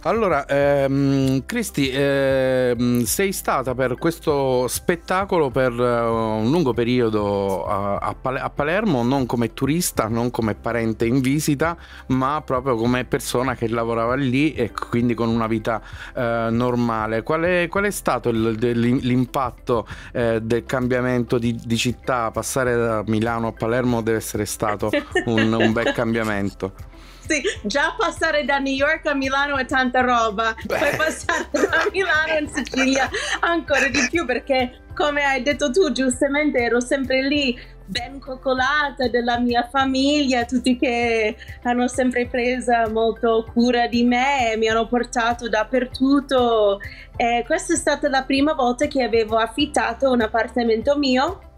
Allora, 0.04 0.48
ehm, 0.48 1.46
Cristi, 1.46 1.92
ehm, 1.94 3.04
sei 3.04 3.32
stata 3.32 3.76
per 3.76 4.00
questo 4.00 4.68
spettacolo 4.68 5.52
per 5.52 5.72
uh, 5.74 6.40
un 6.42 6.50
lungo 6.50 6.74
periodo 6.74 7.66
a, 7.66 7.98
a, 7.98 8.16
Pal- 8.20 8.38
a, 8.38 8.50
Palermo, 8.50 9.04
non 9.04 9.28
come 9.28 9.54
turista, 9.54 10.08
non 10.08 10.32
come 10.32 10.56
parente 10.56 11.06
in 11.06 11.22
visita, 11.22 11.78
ma 12.08 12.42
proprio 12.44 12.78
come 12.78 13.06
persona 13.06 13.54
che 13.54 13.68
lavorava 13.68 14.16
lì 14.16 14.56
e 14.56 14.72
quindi 14.72 15.14
con 15.14 15.30
una 15.30 15.46
vita 15.46 15.80
eh, 16.16 16.48
normale. 16.50 17.22
Qual 17.22 17.44
è, 17.44 17.68
qual 17.70 17.84
è, 17.84 17.92
stato 17.92 18.30
il, 18.30 18.58
l'impatto 18.58 19.86
eh, 20.14 20.40
del 20.42 20.66
cambiamento 20.66 21.38
di, 21.38 21.56
di, 21.64 21.78
città? 21.78 22.32
Passare 22.32 22.76
da 22.76 23.04
Milano 23.06 23.50
a 23.50 23.52
Palermo 23.52 24.02
deve 24.02 24.18
essere 24.18 24.46
stato 24.46 24.90
un, 25.26 25.54
un 25.54 25.72
bel 25.72 25.94
cambiamento 25.94 26.90
sì, 27.28 27.42
già 27.64 27.96
passare 27.98 28.44
da 28.46 28.58
New 28.58 28.74
York 28.74 29.06
a 29.06 29.14
Milano 29.14 29.58
è 29.58 29.66
tanta 29.66 30.02
roba, 30.02 30.54
Beh. 30.66 30.78
poi 30.78 30.96
passare 30.96 31.48
da 31.52 31.88
Milano 31.92 32.40
in 32.40 32.50
Sicilia 32.50 33.10
ancora 33.40 33.88
di 33.88 34.08
più 34.10 34.26
perché 34.26 34.82
come 34.94 35.24
hai 35.24 35.42
detto 35.42 35.72
tu 35.72 35.92
giustamente 35.92 36.60
ero 36.60 36.80
sempre 36.80 37.26
lì 37.26 37.58
ben 37.92 38.20
coccolata 38.20 39.10
della 39.10 39.38
mia 39.38 39.68
famiglia, 39.70 40.46
tutti 40.46 40.78
che 40.78 41.36
hanno 41.64 41.88
sempre 41.88 42.26
preso 42.26 42.72
molto 42.90 43.46
cura 43.52 43.88
di 43.88 44.04
me 44.04 44.54
e 44.54 44.58
mi 44.58 44.70
hanno 44.70 44.88
portato 44.88 45.50
dappertutto. 45.50 46.80
E 47.18 47.44
questa 47.46 47.74
è 47.74 47.78
stata 47.78 48.08
la 48.08 48.24
prima 48.24 48.54
volta 48.54 48.88
che 48.88 49.04
avevo 49.04 49.36
affittato 49.36 50.10
un 50.10 50.22
appartamento 50.22 50.98
mio 50.98 51.51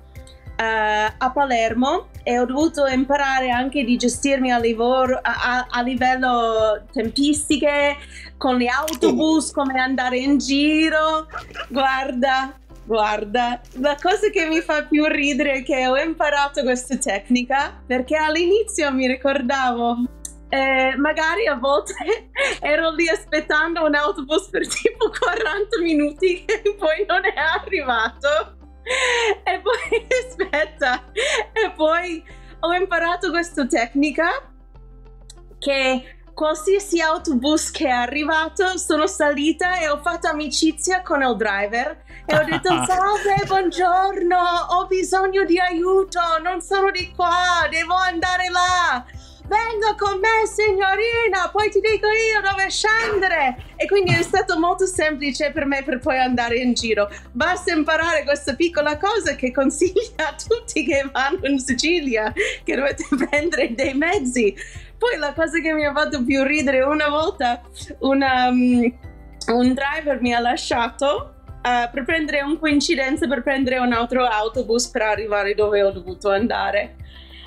uh, 0.58 1.14
a 1.18 1.32
Palermo 1.32 2.10
e 2.24 2.40
ho 2.40 2.46
dovuto 2.46 2.86
imparare 2.86 3.50
anche 3.50 3.84
di 3.84 3.98
gestirmi 3.98 4.52
a, 4.52 4.60
livor- 4.60 5.20
a, 5.22 5.68
a 5.70 5.82
livello 5.82 6.84
tempistiche, 6.92 7.98
con 8.38 8.58
gli 8.58 8.68
autobus, 8.68 9.52
come 9.52 9.80
andare 9.80 10.18
in 10.18 10.38
giro. 10.38 11.28
Guarda, 11.70 12.58
Guarda, 12.86 13.62
la 13.80 13.96
cosa 14.02 14.30
che 14.30 14.46
mi 14.46 14.60
fa 14.60 14.84
più 14.84 15.06
ridere 15.06 15.54
è 15.54 15.64
che 15.64 15.88
ho 15.88 15.98
imparato 15.98 16.64
questa 16.64 16.98
tecnica 16.98 17.82
perché 17.88 18.18
all'inizio 18.18 18.92
mi 18.92 19.08
ricordavo, 19.08 20.04
eh, 20.50 20.94
magari 20.98 21.48
a 21.48 21.56
volte 21.56 21.94
ero 22.60 22.92
lì 22.92 23.08
aspettando 23.08 23.86
un 23.86 23.96
autobus 23.96 24.50
per 24.50 24.68
tipo 24.68 25.10
40 25.10 25.80
minuti 25.82 26.44
e 26.46 26.76
poi 26.78 27.06
non 27.08 27.24
è 27.24 27.34
arrivato. 27.38 28.63
e 29.44 29.62
poi 29.62 30.08
aspetta, 30.28 31.04
e 31.14 31.72
poi 31.76 32.24
ho 32.60 32.74
imparato 32.74 33.30
questa 33.30 33.66
tecnica 33.66 34.30
che 35.60 36.18
qualsiasi 36.34 37.00
autobus 37.00 37.72
che 37.72 37.88
è 37.88 37.92
arrivato 37.92 38.78
sono 38.78 39.08
salita 39.08 39.80
e 39.80 39.88
ho 39.88 40.02
fatto 40.02 40.28
amicizia 40.28 41.02
con 41.02 41.22
il 41.22 41.36
driver 41.36 42.04
e 42.26 42.36
ho 42.36 42.44
detto 42.44 42.70
salve 42.86 43.44
buongiorno 43.46 44.38
ho 44.70 44.88
bisogno 44.88 45.46
di 45.46 45.60
aiuto 45.60 46.20
non 46.42 46.60
sono 46.62 46.90
di 46.90 47.14
qua 47.16 47.68
devo 47.70 47.94
andare 47.94 48.50
là 48.50 49.06
venga 49.48 49.96
con 49.98 50.20
me 50.20 50.46
signorina, 50.46 51.50
poi 51.52 51.70
ti 51.70 51.80
dico 51.80 52.08
io 52.08 52.42
dove 52.42 52.70
scendere. 52.70 53.58
E 53.76 53.86
quindi 53.88 54.14
è 54.14 54.22
stato 54.22 54.58
molto 54.60 54.86
semplice 54.86 55.52
per 55.52 55.66
me 55.66 55.84
per 55.84 56.00
poi 56.00 56.18
andare 56.20 56.58
in 56.58 56.74
giro. 56.74 57.10
Basta 57.32 57.74
imparare 57.74 58.24
questa 58.24 58.56
piccola 58.56 58.98
cosa 58.98 59.36
che 59.36 59.52
consiglia 59.52 60.30
a 60.30 60.36
tutti 60.36 60.86
che 60.86 61.08
vanno 61.12 61.46
in 61.48 61.60
Sicilia, 61.60 62.32
che 62.64 62.76
dovete 62.76 63.06
prendere 63.30 63.74
dei 63.74 63.94
mezzi. 63.94 64.56
Poi 64.98 65.18
la 65.18 65.34
cosa 65.34 65.60
che 65.60 65.74
mi 65.74 65.86
ha 65.86 65.94
fatto 65.94 66.24
più 66.24 66.44
ridere, 66.44 66.82
una 66.82 67.10
volta 67.10 67.62
una, 68.00 68.48
um, 68.48 68.94
un 69.48 69.74
driver 69.74 70.22
mi 70.22 70.34
ha 70.34 70.40
lasciato 70.40 71.30
Uh, 71.64 71.90
per 71.94 72.04
prendere 72.04 72.42
un 72.42 72.60
coincidenza 72.60 73.26
per 73.26 73.42
prendere 73.42 73.78
un 73.78 73.94
altro 73.94 74.26
autobus 74.26 74.88
per 74.88 75.04
arrivare 75.04 75.56
dove 75.56 75.82
ho 75.82 75.92
dovuto 75.92 76.30
andare 76.30 76.96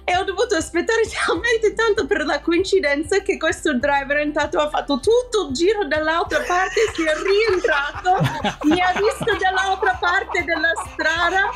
e 0.09 0.17
ho 0.17 0.23
dovuto 0.23 0.55
aspettare 0.55 1.03
talmente 1.11 1.75
tanto 1.75 2.07
per 2.07 2.25
la 2.25 2.41
coincidenza 2.41 3.19
che 3.23 3.37
questo 3.37 3.77
driver 3.77 4.21
intanto 4.21 4.59
ha 4.59 4.69
fatto 4.69 5.01
tutto 5.01 5.49
il 5.49 5.53
giro 5.53 5.85
dall'altra 5.85 6.41
parte, 6.47 6.81
si 6.95 7.03
è 7.03 7.13
rientrato, 7.13 8.15
mi 8.63 8.81
ha 8.81 8.93
visto 8.93 9.37
dall'altra 9.37 9.99
parte 10.01 10.45
della 10.45 10.71
strada, 10.93 11.51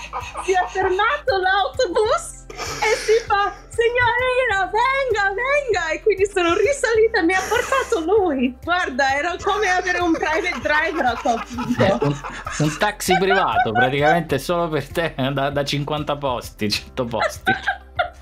si 0.44 0.50
è 0.50 0.66
fermato 0.68 1.36
l'autobus 1.38 2.38
e 2.50 2.96
si 2.96 3.24
fa 3.24 3.54
signorina 3.68 4.68
venga 4.68 5.32
venga! 5.32 5.90
E 5.90 6.02
quindi 6.02 6.26
sono 6.26 6.52
risalita 6.54 7.22
mi 7.22 7.34
ha 7.34 7.40
portato 7.48 8.00
lui. 8.04 8.56
Guarda 8.64 9.14
era 9.14 9.36
come 9.40 9.68
avere 9.68 10.00
un 10.00 10.10
private 10.12 10.58
driver 10.60 11.04
a 11.04 11.16
quel 11.22 11.42
punto 11.54 12.06
un, 12.06 12.20
un 12.58 12.78
taxi 12.78 13.16
privato 13.16 13.70
praticamente 13.70 14.38
solo 14.38 14.68
per 14.68 14.88
te 14.88 15.14
da, 15.32 15.50
da 15.50 15.64
50 15.64 16.16
posti 16.16 16.68
100 16.68 17.04
posti 17.04 17.52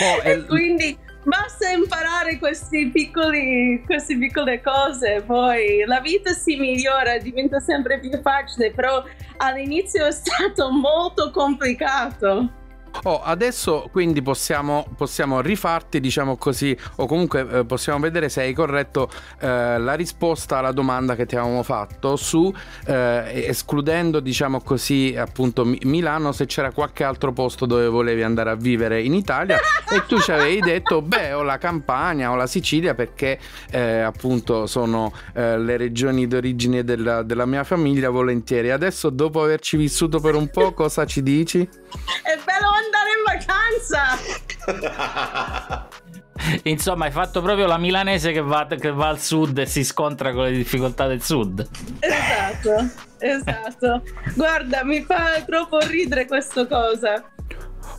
Oh, 0.00 0.22
e 0.26 0.44
quindi 0.44 0.96
basta 1.24 1.68
imparare 1.70 2.38
queste 2.38 2.90
piccole 2.92 4.60
cose, 4.62 5.22
poi 5.26 5.84
la 5.86 6.00
vita 6.00 6.32
si 6.32 6.56
migliora, 6.56 7.18
diventa 7.18 7.60
sempre 7.60 8.00
più 8.00 8.10
facile, 8.22 8.70
però 8.72 9.02
all'inizio 9.38 10.06
è 10.06 10.12
stato 10.12 10.70
molto 10.70 11.30
complicato. 11.30 12.57
Oh, 13.04 13.22
adesso 13.22 13.88
quindi 13.92 14.22
possiamo, 14.22 14.86
possiamo, 14.96 15.40
rifarti, 15.40 16.00
diciamo 16.00 16.36
così, 16.36 16.76
o 16.96 17.06
comunque 17.06 17.46
eh, 17.48 17.64
possiamo 17.64 18.00
vedere 18.00 18.28
se 18.28 18.42
hai 18.42 18.52
corretto 18.52 19.08
eh, 19.40 19.78
la 19.78 19.94
risposta 19.94 20.58
alla 20.58 20.72
domanda 20.72 21.14
che 21.14 21.26
ti 21.26 21.36
avevamo 21.36 21.62
fatto 21.62 22.16
su 22.16 22.52
eh, 22.86 23.44
escludendo, 23.46 24.20
diciamo 24.20 24.60
così, 24.60 25.14
appunto 25.16 25.64
Milano, 25.64 26.32
se 26.32 26.46
c'era 26.46 26.72
qualche 26.72 27.04
altro 27.04 27.32
posto 27.32 27.66
dove 27.66 27.86
volevi 27.86 28.22
andare 28.22 28.50
a 28.50 28.54
vivere 28.54 29.00
in 29.02 29.14
Italia 29.14 29.58
e 29.90 30.04
tu 30.06 30.18
ci 30.20 30.32
avevi 30.32 30.60
detto, 30.60 31.00
beh, 31.02 31.32
o 31.34 31.42
la 31.42 31.58
Campania 31.58 32.30
o 32.30 32.34
la 32.34 32.46
Sicilia 32.46 32.94
perché 32.94 33.38
eh, 33.70 34.00
appunto 34.00 34.66
sono 34.66 35.12
eh, 35.34 35.58
le 35.58 35.76
regioni 35.76 36.26
d'origine 36.26 36.84
della, 36.84 37.22
della 37.22 37.46
mia 37.46 37.64
famiglia 37.64 38.10
volentieri. 38.10 38.70
Adesso 38.70 39.10
dopo 39.10 39.42
averci 39.42 39.76
vissuto 39.76 40.20
per 40.20 40.34
un 40.34 40.48
po', 40.48 40.72
cosa 40.72 41.06
ci 41.06 41.22
dici? 41.22 41.60
È 41.60 42.36
bello 42.44 42.68
andare 42.88 43.10
in 43.16 43.22
vacanza. 43.24 44.18
Insomma, 46.64 47.06
hai 47.06 47.10
fatto 47.10 47.42
proprio 47.42 47.66
la 47.66 47.78
milanese 47.78 48.32
che 48.32 48.40
va, 48.40 48.66
che 48.66 48.92
va, 48.92 49.08
al 49.08 49.18
sud 49.20 49.58
e 49.58 49.66
si 49.66 49.84
scontra 49.84 50.32
con 50.32 50.44
le 50.44 50.52
difficoltà 50.52 51.06
del 51.06 51.22
sud. 51.22 51.66
Esatto, 51.98 52.88
esatto. 53.18 54.02
Guarda, 54.34 54.84
mi 54.84 55.02
fa 55.02 55.42
troppo 55.44 55.78
ridere 55.80 56.26
questa 56.26 56.66
cosa. 56.66 57.22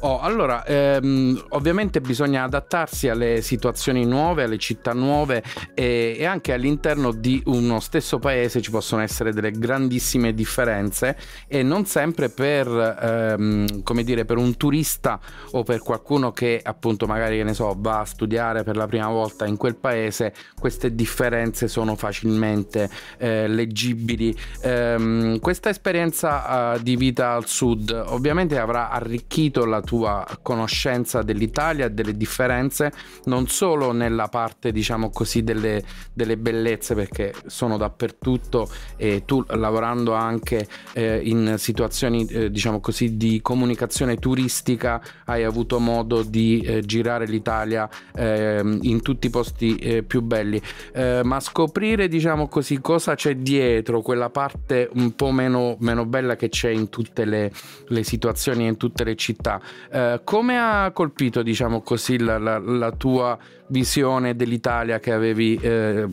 Oh, 0.02 0.20
allora, 0.20 0.66
ehm, 0.66 1.46
ovviamente 1.50 2.00
bisogna 2.00 2.44
adattarsi 2.44 3.10
alle 3.10 3.42
situazioni 3.42 4.06
nuove, 4.06 4.44
alle 4.44 4.58
città 4.58 4.94
nuove 4.94 5.44
e, 5.74 6.16
e, 6.18 6.26
anche 6.26 6.54
all'interno 6.54 7.12
di 7.12 7.42
uno 7.46 7.80
stesso 7.80 8.18
paese 8.18 8.62
ci 8.62 8.72
possono 8.72 9.02
essere 9.02 9.34
delle 9.34 9.52
grandissime 9.52 10.34
differenze 10.34 11.18
e 11.48 11.64
non 11.64 11.86
sempre 11.86 12.30
per, 12.30 12.68
ehm, 12.68 13.84
come 13.84 14.04
dire, 14.04 14.24
per 14.24 14.38
un 14.38 14.56
turista 14.56 15.20
o 15.52 15.64
per 15.64 15.80
qualcuno 15.80 16.32
che 16.32 16.62
appunto 16.64 17.06
magari, 17.06 17.44
ne 17.44 17.54
so, 17.54 17.76
va 17.78 18.00
a 18.00 18.06
studiare 18.06 18.64
per 18.64 18.78
la 18.78 18.88
prima 18.88 19.10
volta 19.10 19.46
in 19.46 19.58
quel 19.58 19.76
paese, 19.76 20.34
queste 20.58 20.96
differenze 20.96 21.68
sono 21.68 21.96
facilmente 21.96 22.90
eh, 23.18 23.48
leggibili. 23.48 24.34
Ehm, 24.62 25.40
questa 25.40 25.70
esperienza 25.70 26.74
uh, 26.76 26.82
di 26.82 26.96
vita 26.96 27.34
al 27.34 27.48
sud 27.48 27.90
ovviamente 28.08 28.58
avrà 28.58 28.90
arricchito 28.90 29.66
la 29.66 29.79
tua 29.82 30.26
conoscenza 30.42 31.22
dell'Italia 31.22 31.86
e 31.86 31.92
delle 31.92 32.16
differenze, 32.16 32.92
non 33.26 33.48
solo 33.48 33.92
nella 33.92 34.28
parte, 34.28 34.72
diciamo 34.72 35.10
così, 35.10 35.44
delle, 35.44 35.84
delle 36.14 36.38
bellezze, 36.38 36.96
perché 36.96 37.34
sono 37.46 37.78
dappertutto 37.78 38.70
e 38.98 39.24
tu 39.26 39.44
lavorando 39.48 40.14
anche 40.14 40.68
eh, 40.94 41.22
in 41.24 41.56
situazioni, 41.58 42.26
eh, 42.26 42.52
diciamo 42.52 42.80
così, 42.80 43.18
di 43.18 43.42
comunicazione 43.42 44.18
turistica 44.18 45.02
hai 45.26 45.44
avuto 45.44 45.80
modo 45.80 46.24
di 46.24 46.62
eh, 46.62 46.82
girare 46.82 47.26
l'Italia 47.26 47.90
ehm, 48.16 48.80
in 48.82 49.02
tutti 49.02 49.28
i 49.28 49.30
posti 49.30 49.76
eh, 49.76 50.04
più 50.04 50.22
belli, 50.22 50.62
eh, 50.94 51.22
ma 51.24 51.40
scoprire, 51.40 52.08
diciamo 52.08 52.48
così, 52.48 52.80
cosa 52.80 53.16
c'è 53.16 53.36
dietro, 53.36 54.02
quella 54.02 54.30
parte 54.30 54.90
un 54.94 55.16
po' 55.16 55.32
meno, 55.32 55.76
meno 55.80 56.06
bella 56.06 56.36
che 56.36 56.50
c'è 56.50 56.70
in 56.70 56.90
tutte 56.90 57.26
le, 57.26 57.52
le 57.88 58.04
situazioni, 58.04 58.66
in 58.66 58.78
tutte 58.78 59.04
le 59.04 59.16
città. 59.16 59.59
Eh, 59.92 60.22
come 60.24 60.60
ha 60.60 60.92
colpito, 60.92 61.42
diciamo 61.42 61.82
così, 61.82 62.20
la, 62.20 62.38
la, 62.38 62.58
la, 62.60 62.92
tua 62.92 63.38
visione 63.68 64.36
dell'Italia 64.36 65.00
che 65.00 65.12
avevi, 65.12 65.56
eh, 65.56 66.08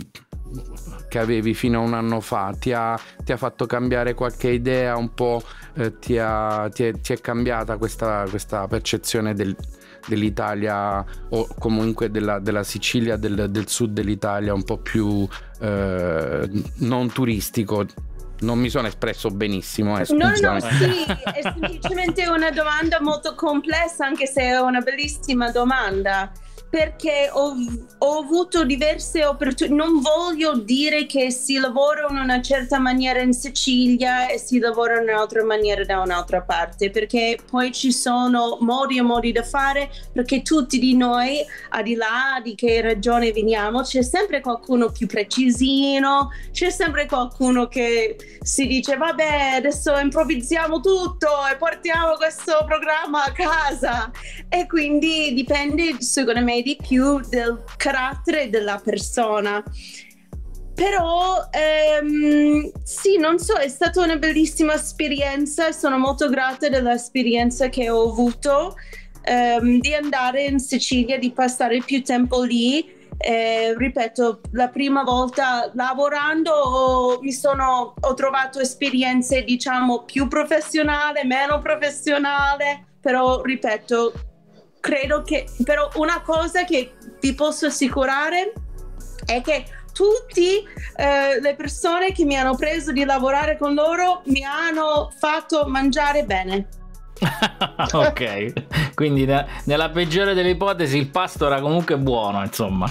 che 1.09 1.19
avevi 1.19 1.55
fino 1.55 1.81
a 1.81 1.83
un 1.83 1.95
anno 1.95 2.21
fa? 2.21 2.55
Ti 2.59 2.73
ha, 2.73 2.99
ti 3.25 3.33
ha 3.33 3.37
fatto 3.37 3.67
cambiare 3.67 4.15
qualche 4.15 4.51
idea 4.51 4.97
un 4.97 5.15
po'? 5.15 5.43
Eh, 5.75 5.99
ti, 5.99 6.19
ha, 6.19 6.69
ti, 6.73 6.85
è, 6.85 6.93
ti, 7.01 7.13
è, 7.13 7.21
cambiata 7.21 7.77
questa, 7.77 8.25
questa 8.29 8.67
percezione 8.67 9.35
del, 9.35 9.55
dell'Italia 10.07 11.05
o 11.31 11.47
comunque 11.59 12.11
della, 12.11 12.39
della 12.39 12.63
Sicilia, 12.63 13.17
del, 13.17 13.51
del, 13.51 13.69
sud 13.69 13.93
dell'Italia 13.93 14.55
un 14.55 14.63
po' 14.63 14.79
più 14.79 15.27
eh, 15.61 16.49
non 16.77 17.11
turistico. 17.13 17.85
Non 18.41 18.59
mi 18.59 18.69
sono 18.69 18.87
espresso 18.87 19.31
benissimo. 19.31 19.99
Eh, 19.99 20.07
no, 20.11 20.29
no, 20.29 20.61
sì, 20.61 21.05
è 21.07 21.41
semplicemente 21.43 22.27
una 22.27 22.51
domanda 22.51 23.01
molto 23.01 23.35
complessa, 23.35 24.07
anche 24.07 24.27
se 24.27 24.43
è 24.43 24.59
una 24.59 24.81
bellissima 24.81 25.51
domanda 25.51 26.31
perché 26.69 27.31
ho, 27.33 27.55
ho 27.99 28.19
avuto 28.19 28.65
diverse 28.65 29.25
opportunità. 29.25 29.75
Non 29.75 30.01
voglio 30.01 30.59
dire 30.59 31.07
che 31.07 31.31
si 31.31 31.59
lavora 31.59 32.07
in 32.11 32.17
una 32.17 32.43
certa 32.43 32.79
maniera 32.79 33.21
in 33.21 33.33
Sicilia 33.33 34.29
e 34.29 34.39
si 34.39 34.59
lavora 34.59 35.01
in 35.01 35.09
un'altra 35.09 35.45
maniera 35.45 35.85
da 35.85 36.01
un'altra 36.01 36.43
parte, 36.43 36.91
perché 36.91 37.39
poi 37.51 37.73
ci 37.73 37.93
sono 37.93 38.59
modi 38.61 38.99
e 38.99 39.03
modi 39.03 39.33
da 39.33 39.43
fare, 39.43 39.91
perché 40.13 40.43
tutti 40.43 40.79
di 40.79 40.97
noi, 40.97 41.45
al 41.71 41.83
di 41.83 41.95
là 41.95 42.41
di 42.43 42.55
che 42.55 42.81
regione 42.81 43.33
veniamo, 43.33 43.83
c'è 43.83 44.03
sempre 44.03 44.41
qualcuno 44.41 44.91
più 44.91 45.07
precisino, 45.07 46.31
c'è 46.53 46.71
sempre 46.71 47.07
qualcuno 47.07 47.69
che 47.69 48.17
si 48.43 48.67
dice 48.67 48.97
vabbè 48.97 49.55
adesso 49.57 49.97
improvvisiamo 49.99 50.81
tutto 50.81 51.29
e 51.51 51.57
portiamo 51.57 52.15
questo 52.17 52.65
programma 52.67 53.25
a 53.25 53.33
casa 53.33 54.11
e 54.49 54.67
quindi 54.67 55.33
dipende 55.35 56.01
secondo 56.01 56.43
me 56.43 56.56
di 56.63 56.77
più 56.81 57.21
del 57.21 57.63
carattere 57.77 58.51
della 58.51 58.81
persona. 58.83 59.63
Però 60.77 61.49
ehm, 61.51 62.71
sì, 62.85 63.17
non 63.17 63.39
so, 63.39 63.55
è 63.55 63.69
stata 63.69 64.03
una 64.03 64.17
bellissima 64.17 64.75
esperienza, 64.75 65.73
sono 65.73 65.97
molto 65.97 66.29
grata 66.29 66.69
dell'esperienza 66.69 67.71
che 67.71 67.89
ho 67.89 68.11
avuto 68.11 68.77
ehm, 69.23 69.81
di 69.81 69.95
andare 69.95 70.45
in 70.45 70.59
Sicilia, 70.59 71.19
di 71.19 71.31
passare 71.31 71.81
più 71.83 72.03
tempo 72.03 72.43
lì. 72.43 72.95
Eh, 73.17 73.75
ripeto, 73.75 74.43
la 74.53 74.69
prima 74.69 75.03
volta 75.03 75.71
lavorando 75.73 76.53
ho, 76.53 77.21
sono, 77.31 77.95
ho 77.99 78.13
trovato 78.13 78.61
esperienze 78.61 79.45
diciamo 79.45 80.03
più 80.03 80.29
professionali, 80.29 81.27
meno 81.27 81.59
professionali, 81.59 82.85
però 83.01 83.41
ripeto, 83.41 84.13
credo 84.87 85.23
che 85.23 85.47
però 85.65 85.91
una 85.95 86.23
cosa 86.23 86.65
che 86.65 86.93
vi 87.21 87.35
posso 87.35 87.67
assicurare 87.67 88.53
è 89.25 89.41
che 89.41 89.65
tutte 89.93 90.63
eh, 90.97 91.41
le 91.41 91.55
persone 91.57 92.13
che 92.13 92.25
mi 92.25 92.37
hanno 92.37 92.55
preso 92.55 92.93
di 92.93 93.05
lavorare 93.05 93.59
con 93.59 93.75
loro 93.75 94.23
mi 94.27 94.45
hanno 94.45 95.11
fatto 95.19 95.67
mangiare 95.67 96.25
bene. 96.25 96.69
ok, 97.93 98.93
quindi 98.95 99.25
ne- 99.25 99.47
nella 99.65 99.89
peggiore 99.91 100.35
delle 100.35 100.51
ipotesi 100.51 100.99
il 100.99 101.09
pasto 101.09 101.47
era 101.47 101.61
comunque 101.61 101.99
buono, 101.99 102.43
insomma. 102.43 102.89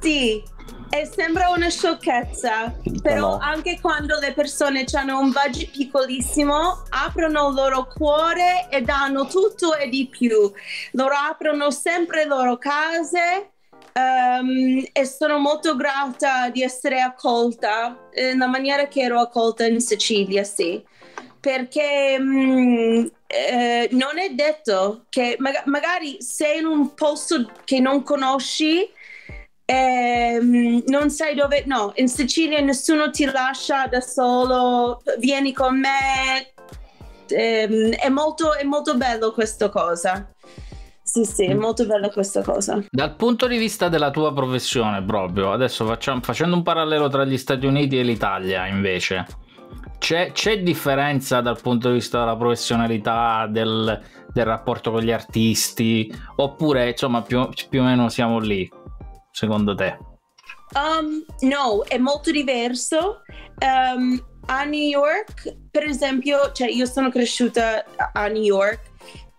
Sì, 0.00 0.42
e 0.94 1.06
sembra 1.06 1.48
una 1.48 1.70
sciocchezza, 1.70 2.74
però 3.00 3.30
no. 3.30 3.38
anche 3.40 3.78
quando 3.80 4.18
le 4.18 4.34
persone 4.34 4.84
hanno 4.92 5.20
un 5.20 5.32
budget 5.32 5.70
piccolissimo, 5.70 6.82
aprono 6.90 7.48
il 7.48 7.54
loro 7.54 7.86
cuore 7.86 8.68
e 8.68 8.82
danno 8.82 9.26
tutto 9.26 9.74
e 9.74 9.88
di 9.88 10.06
più. 10.06 10.52
Loro 10.90 11.14
aprono 11.14 11.70
sempre 11.70 12.24
le 12.24 12.26
loro 12.26 12.58
case 12.58 13.52
um, 13.94 14.84
e 14.92 15.06
sono 15.06 15.38
molto 15.38 15.76
grata 15.76 16.50
di 16.50 16.62
essere 16.62 17.00
accolta 17.00 18.10
nella 18.14 18.46
maniera 18.46 18.86
che 18.86 19.00
ero 19.00 19.18
accolta 19.18 19.64
in 19.64 19.80
Sicilia, 19.80 20.44
sì. 20.44 20.84
Perché 21.40 22.18
mh, 22.18 23.10
eh, 23.28 23.88
non 23.92 24.18
è 24.18 24.28
detto 24.34 25.06
che 25.08 25.36
mag- 25.38 25.64
magari 25.64 26.20
sei 26.20 26.58
in 26.58 26.66
un 26.66 26.92
posto 26.92 27.50
che 27.64 27.80
non 27.80 28.02
conosci, 28.02 28.86
eh, 29.64 30.82
non 30.86 31.10
sai 31.10 31.34
dove, 31.34 31.64
no, 31.66 31.92
in 31.96 32.08
Sicilia 32.08 32.60
nessuno 32.60 33.10
ti 33.10 33.24
lascia 33.24 33.86
da 33.86 34.00
solo, 34.00 35.02
vieni 35.18 35.52
con 35.52 35.78
me, 35.78 36.52
eh, 37.28 37.90
è, 37.90 38.08
molto, 38.08 38.54
è 38.54 38.64
molto 38.64 38.96
bello 38.96 39.32
questa 39.32 39.68
cosa. 39.68 40.28
Sì, 41.04 41.24
sì, 41.24 41.44
è 41.44 41.54
mm. 41.54 41.60
molto 41.60 41.84
bella 41.84 42.08
questa 42.10 42.42
cosa. 42.42 42.82
Dal 42.88 43.16
punto 43.16 43.46
di 43.46 43.58
vista 43.58 43.88
della 43.88 44.10
tua 44.10 44.32
professione, 44.32 45.02
proprio 45.02 45.52
adesso 45.52 45.84
facciamo, 45.84 46.20
facendo 46.22 46.56
un 46.56 46.62
parallelo 46.62 47.08
tra 47.08 47.24
gli 47.24 47.36
Stati 47.36 47.66
Uniti 47.66 47.98
e 47.98 48.02
l'Italia, 48.02 48.66
invece, 48.66 49.26
c'è, 49.98 50.32
c'è 50.32 50.62
differenza 50.62 51.40
dal 51.40 51.60
punto 51.60 51.88
di 51.88 51.94
vista 51.94 52.20
della 52.20 52.36
professionalità, 52.36 53.46
del, 53.48 54.00
del 54.32 54.44
rapporto 54.44 54.90
con 54.90 55.02
gli 55.02 55.12
artisti, 55.12 56.12
oppure 56.36 56.90
insomma 56.90 57.22
più, 57.22 57.48
più 57.68 57.80
o 57.80 57.84
meno 57.84 58.08
siamo 58.08 58.38
lì? 58.38 58.70
Secondo 59.32 59.74
te? 59.74 59.98
Um, 60.74 61.24
no, 61.40 61.84
è 61.88 61.98
molto 61.98 62.30
diverso. 62.30 63.22
Um, 63.60 64.22
a 64.46 64.64
New 64.64 64.80
York, 64.80 65.56
per 65.70 65.84
esempio, 65.84 66.52
cioè 66.52 66.68
io 66.68 66.86
sono 66.86 67.10
cresciuta 67.10 67.84
a 68.12 68.26
New 68.28 68.42
York 68.42 68.80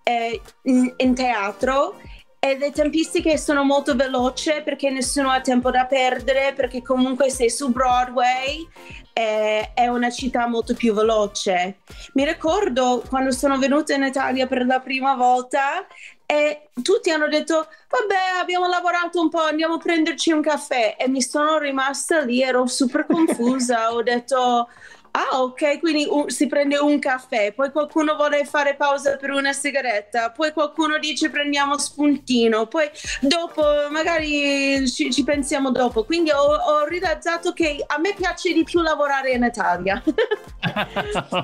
eh, 0.04 0.40
in, 0.64 0.94
in 0.98 1.14
teatro 1.16 1.96
e 2.40 2.58
le 2.58 2.72
tempistiche 2.72 3.38
sono 3.38 3.64
molto 3.64 3.96
veloci 3.96 4.52
perché 4.66 4.90
nessuno 4.90 5.30
ha 5.30 5.40
tempo 5.40 5.72
da 5.72 5.86
perdere, 5.86 6.54
perché 6.54 6.82
comunque 6.82 7.30
sei 7.30 7.50
su 7.50 7.72
Broadway, 7.72 8.68
eh, 9.14 9.72
è 9.74 9.88
una 9.88 10.10
città 10.10 10.46
molto 10.46 10.74
più 10.74 10.94
veloce. 10.94 11.78
Mi 12.16 12.26
ricordo 12.26 13.02
quando 13.08 13.32
sono 13.32 13.58
venuta 13.58 13.94
in 13.94 14.04
Italia 14.04 14.46
per 14.46 14.66
la 14.66 14.82
prima 14.82 15.16
volta, 15.16 15.88
e 16.26 16.70
tutti 16.82 17.10
hanno 17.10 17.28
detto 17.28 17.56
vabbè 17.56 18.40
abbiamo 18.40 18.68
lavorato 18.68 19.20
un 19.20 19.30
po' 19.30 19.42
andiamo 19.42 19.76
a 19.76 19.80
prenderci 19.80 20.32
un 20.32 20.42
caffè. 20.42 20.96
E 21.00 21.08
mi 21.08 21.22
sono 21.22 21.58
rimasta 21.58 22.20
lì 22.20 22.42
ero 22.42 22.66
super 22.68 23.06
confusa 23.06 23.94
ho 23.94 24.02
detto 24.02 24.70
ah 25.16 25.42
ok 25.42 25.80
quindi 25.80 26.06
uh, 26.10 26.28
si 26.28 26.48
prende 26.48 26.78
un 26.78 27.00
caffè 27.00 27.54
poi 27.54 27.72
qualcuno 27.72 28.16
vuole 28.16 28.46
fare 28.46 28.76
pausa 28.76 29.18
per 29.18 29.32
una 29.32 29.54
sigaretta 29.54 30.32
poi 30.32 30.52
qualcuno 30.52 30.98
dice 30.98 31.30
prendiamo 31.30 31.78
spuntino 31.78 32.68
poi 32.68 32.90
dopo 33.22 33.64
magari 33.90 34.88
ci, 34.90 35.12
ci 35.12 35.24
pensiamo 35.24 35.72
dopo. 35.72 36.04
Quindi 36.04 36.32
ho, 36.32 36.38
ho 36.38 36.86
realizzato 36.86 37.54
che 37.54 37.84
a 37.86 37.98
me 38.00 38.14
piace 38.14 38.54
di 38.54 38.64
più 38.64 38.82
lavorare 38.82 39.32
in 39.32 39.44
Italia. 39.44 40.02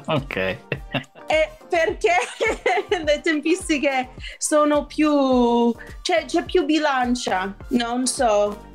Ok. 0.05 0.57
È 1.27 1.51
perché? 1.69 2.15
Le 3.03 3.21
tempistiche 3.21 4.09
sono 4.37 4.85
più 4.85 5.73
cioè 6.01 6.25
c'è 6.25 6.43
più 6.43 6.65
bilancia 6.65 7.55
non 7.69 8.07
so 8.07 8.68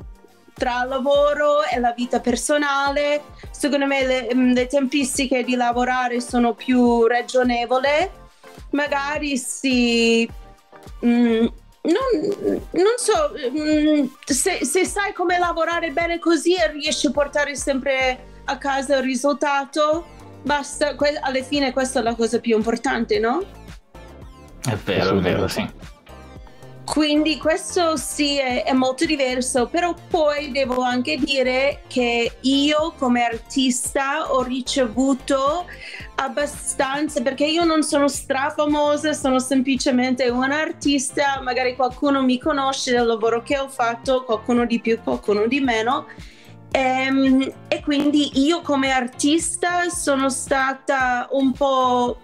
tra 0.55 0.83
il 0.83 0.89
lavoro 0.89 1.63
e 1.63 1.79
la 1.79 1.91
vita 1.91 2.19
personale 2.19 3.23
secondo 3.51 3.85
me 3.85 4.05
le, 4.05 4.29
mm, 4.33 4.51
le 4.53 4.67
tempistiche 4.67 5.43
di 5.43 5.55
lavorare 5.55 6.21
sono 6.21 6.53
più 6.53 7.05
ragionevoli 7.05 8.09
magari 8.71 9.37
si 9.37 10.27
mm, 11.05 11.45
non, 11.85 12.65
non, 12.71 12.93
so, 12.97 13.31
mm, 13.49 14.05
se, 14.25 14.65
se, 14.65 14.85
sai 14.85 15.13
come 15.13 15.37
lavorare 15.37 15.91
bene 15.91 16.19
così 16.19 16.55
e 16.55 16.71
riesci 16.71 17.07
a 17.07 17.11
portare 17.11 17.55
sempre 17.55 18.33
a 18.45 18.57
casa 18.57 18.97
il 18.97 19.03
risultato, 19.03 20.05
basta, 20.41 20.95
que- 20.95 21.19
alla 21.19 21.43
fine 21.43 21.71
questa 21.71 21.99
è 21.99 22.03
la 22.03 22.15
cosa 22.15 22.39
più 22.39 22.55
importante, 22.55 23.19
no? 23.19 23.43
È 24.63 24.75
vero, 24.83 25.17
è 25.17 25.21
vero, 25.21 25.47
sì. 25.47 25.67
Quindi 26.85 27.37
questo 27.37 27.97
sì 27.97 28.37
è, 28.37 28.63
è, 28.63 28.71
molto 28.71 29.05
diverso, 29.05 29.67
però 29.67 29.95
poi 30.07 30.51
devo 30.51 30.81
anche 30.81 31.17
dire 31.17 31.81
che 31.87 32.37
io 32.41 32.93
come 32.97 33.25
artista 33.25 34.31
ho 34.31 34.43
ricevuto 34.43 35.65
abbastanza, 36.15 37.21
perché 37.21 37.45
io 37.45 37.63
non 37.65 37.81
sono 37.81 38.07
strafamosa, 38.07 39.13
sono 39.13 39.39
semplicemente 39.39 40.29
un'artista, 40.29 41.41
magari 41.41 41.75
qualcuno 41.75 42.21
mi 42.21 42.39
conosce 42.39 42.91
del 42.91 43.07
lavoro 43.07 43.41
che 43.41 43.57
ho 43.57 43.67
fatto, 43.67 44.23
qualcuno 44.23 44.65
di 44.65 44.79
più, 44.79 44.99
qualcuno 45.03 45.47
di 45.47 45.59
meno. 45.59 46.05
E, 46.71 46.79
ehm, 46.79 47.53
e 47.67 47.81
quindi 47.81 48.45
io 48.45 48.61
come 48.61 48.91
artista 48.91 49.89
sono 49.89 50.29
stata 50.29 51.27
un 51.31 51.51
po' 51.51 52.19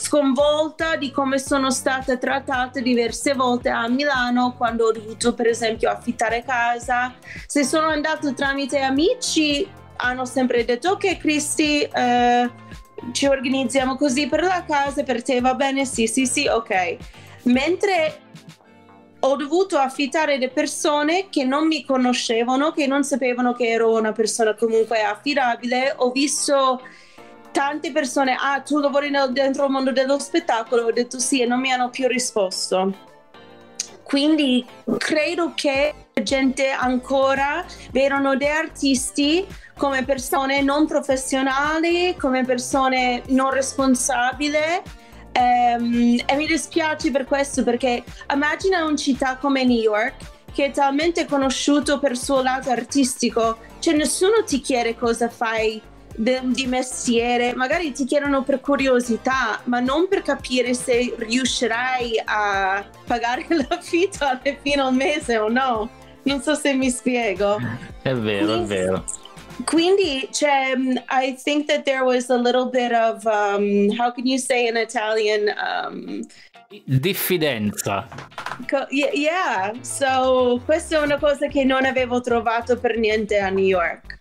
sconvolta 0.00 0.96
di 0.96 1.10
come 1.10 1.38
sono 1.38 1.70
stata 1.70 2.16
trattata 2.16 2.80
diverse 2.80 3.34
volte 3.34 3.68
a 3.68 3.86
Milano 3.86 4.54
quando 4.56 4.86
ho 4.86 4.92
dovuto 4.92 5.34
per 5.34 5.46
esempio 5.46 5.90
affittare 5.90 6.42
casa. 6.42 7.14
Se 7.46 7.64
sono 7.64 7.88
andato 7.88 8.32
tramite 8.32 8.78
amici 8.78 9.68
hanno 9.96 10.24
sempre 10.24 10.64
detto 10.64 10.92
ok 10.92 11.18
Cristi 11.18 11.82
eh, 11.82 12.50
ci 13.12 13.26
organizziamo 13.26 13.96
così 13.96 14.26
per 14.26 14.42
la 14.42 14.64
casa, 14.66 15.02
per 15.02 15.22
te 15.22 15.38
va 15.42 15.54
bene? 15.54 15.84
Sì, 15.84 16.06
sì, 16.06 16.24
sì, 16.24 16.46
ok. 16.46 16.96
Mentre 17.44 18.20
ho 19.20 19.36
dovuto 19.36 19.76
affittare 19.76 20.38
le 20.38 20.48
persone 20.48 21.28
che 21.28 21.44
non 21.44 21.66
mi 21.66 21.84
conoscevano, 21.84 22.72
che 22.72 22.86
non 22.86 23.04
sapevano 23.04 23.52
che 23.52 23.68
ero 23.68 23.98
una 23.98 24.12
persona 24.12 24.54
comunque 24.54 25.02
affidabile. 25.02 25.92
Ho 25.96 26.10
visto 26.10 26.80
tante 27.52 27.92
persone, 27.92 28.36
ah, 28.38 28.60
tu 28.60 28.78
lavori 28.78 29.10
dentro 29.30 29.64
il 29.64 29.70
mondo 29.70 29.92
dello 29.92 30.18
spettacolo? 30.18 30.86
Ho 30.86 30.92
detto 30.92 31.18
sì 31.18 31.42
e 31.42 31.46
non 31.46 31.60
mi 31.60 31.72
hanno 31.72 31.90
più 31.90 32.06
risposto. 32.06 33.08
quindi 34.02 34.66
credo 34.98 35.52
che 35.54 35.94
la 36.14 36.22
gente 36.22 36.70
ancora 36.70 37.64
vedono 37.92 38.36
dei 38.36 38.50
artisti 38.50 39.46
come 39.76 40.04
persone 40.04 40.62
non 40.62 40.86
professionali, 40.86 42.16
come 42.18 42.44
persone 42.44 43.22
non 43.28 43.50
responsabili. 43.50 44.98
Um, 45.32 46.18
e 46.26 46.34
mi 46.34 46.46
dispiace 46.46 47.12
per 47.12 47.24
questo 47.24 47.62
perché 47.62 48.02
immagina 48.32 48.84
una 48.84 48.96
città 48.96 49.36
come 49.36 49.64
New 49.64 49.78
York 49.78 50.14
che 50.52 50.66
è 50.66 50.70
talmente 50.72 51.24
conosciuto 51.24 52.00
per 52.00 52.10
il 52.10 52.18
suo 52.18 52.42
lato 52.42 52.70
artistico, 52.70 53.58
cioè 53.78 53.94
nessuno 53.94 54.42
ti 54.44 54.60
chiede 54.60 54.96
cosa 54.96 55.28
fai 55.28 55.80
di 56.20 56.66
mestiere, 56.66 57.54
magari 57.54 57.92
ti 57.92 58.04
chiedono 58.04 58.42
per 58.42 58.60
curiosità, 58.60 59.60
ma 59.64 59.80
non 59.80 60.06
per 60.06 60.20
capire 60.20 60.74
se 60.74 61.14
riuscirai 61.16 62.20
a 62.24 62.84
pagare 63.06 63.46
l'affitto 63.68 64.26
alla 64.26 64.40
fine 64.42 64.82
del 64.82 64.92
mese 64.92 65.38
o 65.38 65.48
no. 65.48 65.88
Non 66.24 66.42
so 66.42 66.54
se 66.54 66.74
mi 66.74 66.90
spiego. 66.90 67.58
È 68.02 68.12
vero, 68.12 68.46
quindi, 68.46 68.74
è 68.74 68.76
vero. 68.76 69.04
Quindi, 69.64 70.28
cioè, 70.30 70.74
I 71.08 71.34
think 71.42 71.66
that 71.68 71.84
there 71.84 72.02
was 72.02 72.28
a 72.28 72.36
little 72.36 72.66
bit 72.66 72.92
of, 72.92 73.24
um, 73.24 73.88
how 73.98 74.12
can 74.12 74.26
you 74.26 74.38
say 74.38 74.68
in 74.68 74.76
Italian? 74.76 75.48
Um, 75.56 76.26
Diffidenza. 76.84 78.06
Co- 78.68 78.86
yeah, 78.90 79.72
so 79.80 80.60
questa 80.64 80.98
è 80.98 81.00
una 81.00 81.18
cosa 81.18 81.48
che 81.48 81.64
non 81.64 81.84
avevo 81.84 82.20
trovato 82.20 82.78
per 82.78 82.96
niente 82.96 83.38
a 83.38 83.48
New 83.48 83.64
York. 83.64 84.18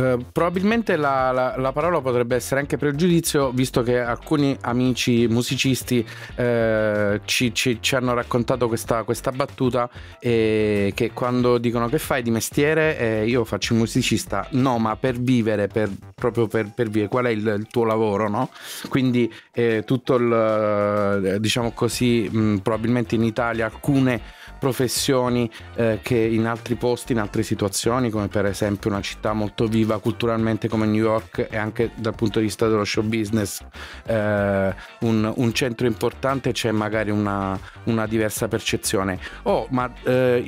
Uh, 0.00 0.24
probabilmente 0.32 0.96
la, 0.96 1.30
la, 1.30 1.54
la, 1.58 1.72
parola 1.72 2.00
potrebbe 2.00 2.34
essere 2.34 2.60
anche 2.60 2.78
pregiudizio, 2.78 3.50
visto 3.50 3.82
che 3.82 4.00
alcuni 4.00 4.56
amici 4.62 5.26
musicisti 5.28 5.98
uh, 6.36 7.20
ci, 7.26 7.52
ci, 7.52 7.78
ci, 7.80 7.94
hanno 7.96 8.14
raccontato 8.14 8.66
questa, 8.66 9.02
questa 9.02 9.30
battuta 9.30 9.90
e 10.18 10.92
che 10.94 11.12
quando 11.12 11.58
dicono 11.58 11.88
che 11.88 11.98
fai 11.98 12.22
di 12.22 12.30
mestiere, 12.30 12.98
eh, 12.98 13.28
io 13.28 13.44
faccio 13.44 13.74
il 13.74 13.80
musicista, 13.80 14.46
no, 14.52 14.78
ma 14.78 14.96
per 14.96 15.20
vivere, 15.20 15.66
per, 15.66 15.90
proprio 16.14 16.46
per, 16.46 16.72
per, 16.74 16.86
vivere, 16.86 17.08
qual 17.08 17.26
è 17.26 17.30
il, 17.30 17.46
il 17.58 17.66
tuo 17.70 17.84
lavoro, 17.84 18.28
no? 18.28 18.48
Quindi 18.88 19.30
eh, 19.52 19.82
tutto 19.84 20.14
il, 20.14 21.36
diciamo 21.40 21.72
così, 21.72 22.26
mh, 22.30 22.58
probabilmente 22.58 23.16
in 23.16 23.24
Italia 23.24 23.66
alcune 23.66 24.38
professioni 24.60 25.50
eh, 25.74 25.98
che 26.02 26.16
in 26.16 26.46
altri 26.46 26.76
posti, 26.76 27.12
in 27.12 27.18
altre 27.18 27.42
situazioni, 27.42 28.10
come 28.10 28.28
per 28.28 28.44
esempio 28.44 28.90
una 28.90 29.00
città 29.00 29.32
molto 29.32 29.66
viva 29.66 29.98
culturalmente 29.98 30.68
come 30.68 30.86
New 30.86 31.02
York 31.02 31.48
e 31.50 31.56
anche 31.56 31.90
dal 31.96 32.14
punto 32.14 32.38
di 32.38 32.44
vista 32.44 32.68
dello 32.68 32.84
show 32.84 33.02
business, 33.02 33.64
eh, 34.04 34.74
un, 35.00 35.32
un, 35.34 35.52
centro 35.52 35.86
importante 35.86 36.52
c'è 36.52 36.70
magari 36.70 37.10
una, 37.10 37.58
una 37.84 38.06
diversa 38.06 38.46
percezione. 38.46 39.18
Oh, 39.44 39.66
ma 39.70 39.90
eh, 40.04 40.44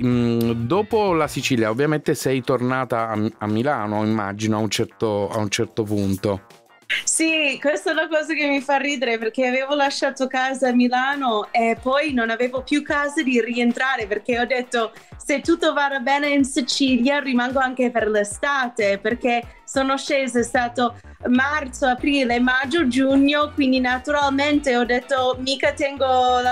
dopo 0.57 1.15
la 1.15 1.27
Sicilia 1.27 1.71
ovviamente 1.71 2.15
sei 2.15 2.43
tornata 2.43 3.09
a, 3.09 3.19
a 3.39 3.47
Milano, 3.47 4.05
immagino, 4.05 4.59
a 4.59 4.61
un 4.61 4.69
certo, 4.69 5.31
a 5.31 5.39
un 5.39 5.49
certo 5.49 5.83
punto. 5.85 6.61
Sì, 7.05 7.59
questa 7.61 7.91
è 7.91 7.95
la 7.95 8.09
cosa 8.09 8.35
che 8.35 8.47
mi 8.47 8.61
fa 8.61 8.77
ridere 8.77 9.19
perché 9.19 9.47
avevo 9.47 9.75
lasciato 9.75 10.27
casa 10.27 10.69
a 10.69 10.73
Milano 10.73 11.49
e 11.51 11.77
poi 11.81 12.13
non 12.13 12.31
avevo 12.31 12.63
più 12.63 12.83
casa 12.83 13.23
di 13.23 13.41
rientrare 13.41 14.07
perché 14.07 14.39
ho 14.39 14.47
detto 14.47 14.93
se 15.17 15.41
tutto 15.41 15.73
va 15.73 15.99
bene 16.01 16.29
in 16.29 16.45
Sicilia 16.45 17.21
rimango 17.21 17.59
anche 17.59 17.91
per 17.91 18.09
l'estate 18.09 18.99
perché 18.99 19.62
sono 19.73 19.97
scesa, 19.97 20.39
è 20.39 20.43
stato 20.43 20.97
marzo, 21.29 21.87
aprile, 21.87 22.39
maggio, 22.41 22.87
giugno, 22.89 23.53
quindi 23.55 23.81
naturalmente 23.81 24.77
ho 24.77 24.85
detto 24.85 25.35
mica 25.39 25.73
tengo 25.73 26.05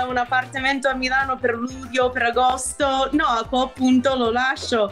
un 0.07 0.17
appartamento 0.17 0.87
a 0.87 0.95
Milano 0.95 1.37
per 1.37 1.53
luglio, 1.53 2.09
per 2.09 2.23
agosto, 2.23 3.09
no, 3.11 3.25
a 3.25 3.45
quel 3.47 3.69
punto 3.75 4.15
lo 4.15 4.31
lascio. 4.31 4.91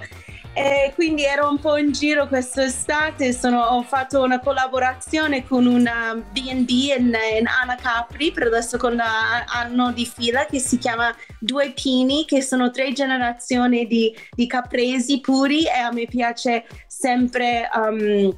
E 0.53 0.91
quindi 0.93 1.23
ero 1.23 1.49
un 1.49 1.59
po' 1.59 1.77
in 1.77 1.91
giro 1.91 2.27
quest'estate, 2.27 3.33
sono, 3.33 3.61
ho 3.61 3.81
fatto 3.81 4.21
una 4.21 4.39
collaborazione 4.39 5.47
con 5.47 5.65
una 5.65 6.13
B&B 6.15 6.69
in, 6.97 7.15
in 7.39 7.47
Anacapri 7.47 8.31
per 8.31 8.47
adesso 8.47 8.77
con 8.77 8.95
l'anno 8.95 9.91
di 9.91 10.05
fila 10.05 10.45
che 10.45 10.59
si 10.59 10.77
chiama 10.77 11.15
Due 11.39 11.71
Pini, 11.71 12.25
che 12.25 12.41
sono 12.41 12.71
tre 12.71 12.91
generazioni 12.91 13.87
di, 13.87 14.13
di 14.31 14.47
capresi 14.47 15.21
puri 15.21 15.65
e 15.65 15.77
a 15.77 15.91
me 15.91 16.05
piace 16.07 16.65
sempre 16.99 17.69
um, 17.73 18.37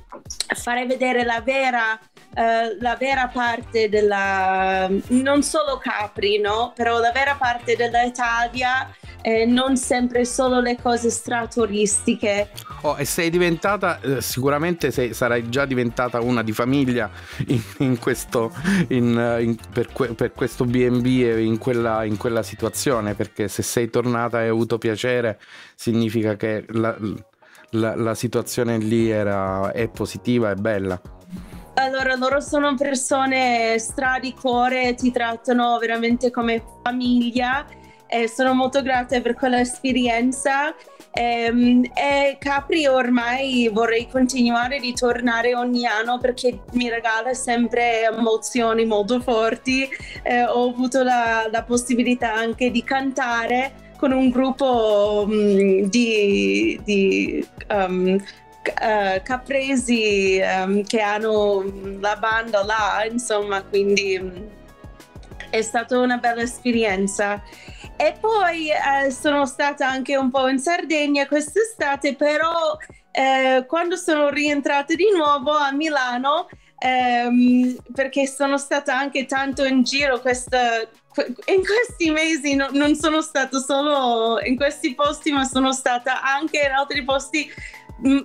fare 0.56 0.86
vedere 0.86 1.24
la 1.24 1.41
vera 1.41 2.00
Uh, 2.34 2.80
la 2.80 2.95
vera 2.95 3.28
parte 3.28 3.89
della 3.89 4.88
non 5.10 5.43
solo 5.43 5.78
Capri, 5.78 6.39
no? 6.39 6.71
Però 6.74 6.97
la 6.97 7.12
vera 7.12 7.36
parte 7.36 7.76
dell'Italia 7.76 8.89
eh, 9.21 9.45
non 9.45 9.76
sempre 9.76 10.24
solo 10.24 10.62
le 10.62 10.78
cose 10.82 11.10
straturistiche. 11.10 12.50
Oh, 12.84 12.97
e 12.97 13.04
sei 13.04 13.30
diventata, 13.30 14.00
eh, 14.00 14.21
sicuramente 14.21 14.91
sei, 14.91 15.13
sarai 15.13 15.50
già 15.50 15.65
diventata 15.65 16.21
una 16.21 16.41
di 16.41 16.54
famiglia 16.54 17.10
in, 17.47 17.62
in 17.80 18.00
questo, 18.00 18.54
in, 18.88 19.17
eh, 19.17 19.43
in, 19.43 19.58
per, 19.74 19.91
que, 19.91 20.13
per, 20.13 20.32
questo 20.32 20.63
BB 20.63 21.06
e 21.06 21.43
in 21.43 21.58
quella, 21.58 22.06
in 22.06 22.15
quella 22.15 22.43
situazione, 22.43 23.13
perché 23.13 23.50
se 23.50 23.62
sei 23.62 23.89
tornata 23.89 24.39
e 24.39 24.43
hai 24.43 24.50
avuto 24.50 24.78
piacere 24.78 25.38
significa 25.76 26.38
che 26.38 26.63
la, 26.69 26.95
la, 27.72 27.96
la 27.96 28.16
situazione 28.16 28.78
lì 28.78 29.10
era, 29.10 29.72
è 29.72 29.88
positiva 29.88 30.52
e 30.52 30.56
bella. 30.56 31.02
Allora, 31.76 32.16
loro 32.16 32.40
sono 32.42 32.76
persone 32.76 33.78
stra 33.80 34.20
di 34.20 34.34
cuore, 34.34 34.94
ti 34.96 35.12
trattano 35.12 35.78
veramente 35.80 36.30
come 36.30 36.64
famiglia 36.84 37.66
e 38.14 38.28
sono 38.28 38.54
molto 38.54 38.82
grata 38.82 39.22
per 39.22 39.36
quell'esperienza 39.36 40.76
ehm, 41.12 41.82
e 41.94 42.36
Capri 42.38 42.86
ormai 42.86 43.70
vorrei 43.72 44.10
continuare 44.10 44.80
di 44.80 44.94
tornare 44.94 45.56
ogni 45.56 45.86
anno 45.86 46.18
perché 46.20 46.60
mi 46.74 46.90
regala 46.90 47.34
sempre 47.34 48.04
emozioni 48.04 48.84
molto 48.84 49.22
forti 49.22 49.88
eh, 50.24 50.44
ho 50.44 50.68
avuto 50.68 51.04
la, 51.04 51.48
la, 51.50 51.64
possibilità 51.64 52.34
anche 52.34 52.70
di 52.70 52.84
cantare 52.84 53.90
con 54.02 54.14
un 54.14 54.32
gruppo 54.32 55.26
um, 55.28 55.88
di, 55.88 56.80
di 56.84 57.48
um, 57.70 58.18
uh, 58.18 59.22
capresi 59.22 60.42
um, 60.42 60.84
che 60.84 61.00
hanno 61.00 61.64
la 62.00 62.16
banda 62.16 62.66
là 62.66 63.06
insomma 63.08 63.62
quindi 63.62 64.18
um, 64.20 64.50
è 65.52 65.62
stata 65.62 66.00
una 66.00 66.18
bella 66.18 66.42
esperienza. 66.42 67.44
E 67.96 68.16
poi 68.20 68.70
eh, 68.70 69.12
sono 69.12 69.46
stata 69.46 69.88
anche 69.88 70.18
un 70.18 70.32
po' 70.32 70.48
in 70.48 70.58
Sardegna 70.58 71.28
quest'estate, 71.28 72.16
però 72.16 72.76
eh, 73.12 73.66
quando 73.68 73.98
sono 73.98 74.30
rientrata 74.30 74.96
di 74.96 75.12
nuovo 75.14 75.52
a 75.52 75.72
Milano, 75.72 76.48
ehm, 76.84 77.76
perché 77.94 78.26
sono 78.26 78.58
stata 78.58 78.98
anche 78.98 79.26
tanto 79.26 79.63
in 79.63 79.84
giro 79.84 80.20
questa, 80.20 80.80
in 80.80 81.62
questi 81.63 82.10
mesi, 82.10 82.56
no, 82.56 82.70
non 82.72 82.96
sono 82.96 83.22
stata 83.22 83.60
solo 83.60 84.39
in 84.44 84.56
questi 84.56 84.96
posti, 84.96 85.32
ma 85.32 85.44
sono 85.44 85.74
stata 85.74 86.24
anche 86.24 86.60
in 86.65 86.72
altri 86.72 87.04
posti. 87.04 87.48
Mh, 88.02 88.20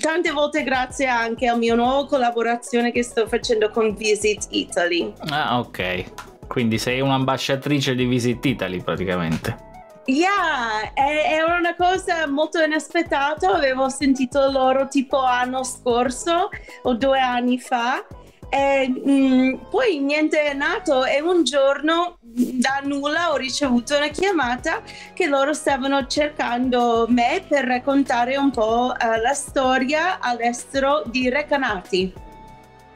tante 0.00 0.30
volte 0.30 0.62
grazie 0.62 1.06
anche 1.06 1.46
al 1.48 1.58
mio 1.58 1.74
nuovo 1.74 2.06
collaborazione 2.06 2.92
che 2.92 3.02
sto 3.02 3.26
facendo 3.26 3.68
con 3.70 3.94
Visit 3.94 4.46
Italy. 4.50 5.12
Ah, 5.28 5.58
ok. 5.58 6.46
Quindi 6.46 6.78
sei 6.78 7.00
un'ambasciatrice 7.00 7.94
di 7.94 8.06
Visit 8.06 8.44
Italy 8.44 8.82
praticamente. 8.82 9.67
Yeah, 10.08 10.94
è, 10.94 11.42
una 11.42 11.74
cosa 11.76 12.26
molto 12.26 12.62
inaspettata. 12.62 13.54
Avevo 13.54 13.90
sentito 13.90 14.50
loro 14.50 14.88
tipo 14.88 15.22
anno 15.22 15.62
scorso 15.64 16.48
o 16.82 16.94
due 16.94 17.20
anni 17.20 17.58
fa. 17.58 18.02
E, 18.48 18.88
mh, 18.88 19.10
mm, 19.10 19.54
poi 19.68 19.98
niente 19.98 20.40
è 20.44 20.54
nato 20.54 21.04
e 21.04 21.20
un 21.20 21.44
giorno 21.44 22.16
da 22.22 22.80
nulla 22.82 23.32
ho 23.32 23.36
ricevuto 23.36 23.98
una 23.98 24.08
chiamata 24.08 24.80
che 25.12 25.26
loro 25.26 25.52
stavano 25.52 26.06
cercando 26.06 27.04
me 27.10 27.44
per 27.46 27.66
raccontare 27.66 28.38
un 28.38 28.50
po' 28.50 28.94
uh, 28.98 29.20
la 29.20 29.34
storia 29.34 30.20
all'estero 30.20 31.02
di 31.04 31.28
Recanati. 31.28 32.12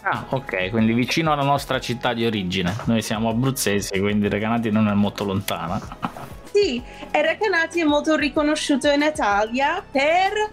Ah, 0.01 0.25
ok, 0.31 0.71
quindi 0.71 0.95
vicino 0.95 1.33
alla 1.33 1.45
nostra 1.45 1.79
città 1.79 2.15
di 2.15 2.25
origine. 2.25 2.75
Noi 2.87 3.03
siamo 3.03 3.29
abruzzesi, 3.29 4.01
quindi 4.01 4.29
Recanati 4.31 4.71
non 4.71 4.89
è 4.89 4.95
molto 4.95 5.25
lontana. 5.25 6.32
Sì, 6.53 6.83
e 7.11 7.23
Recanati 7.23 7.81
è 7.81 7.85
molto 7.85 8.15
riconosciuto 8.15 8.89
in 8.91 9.01
Italia 9.01 9.83
per... 9.91 10.53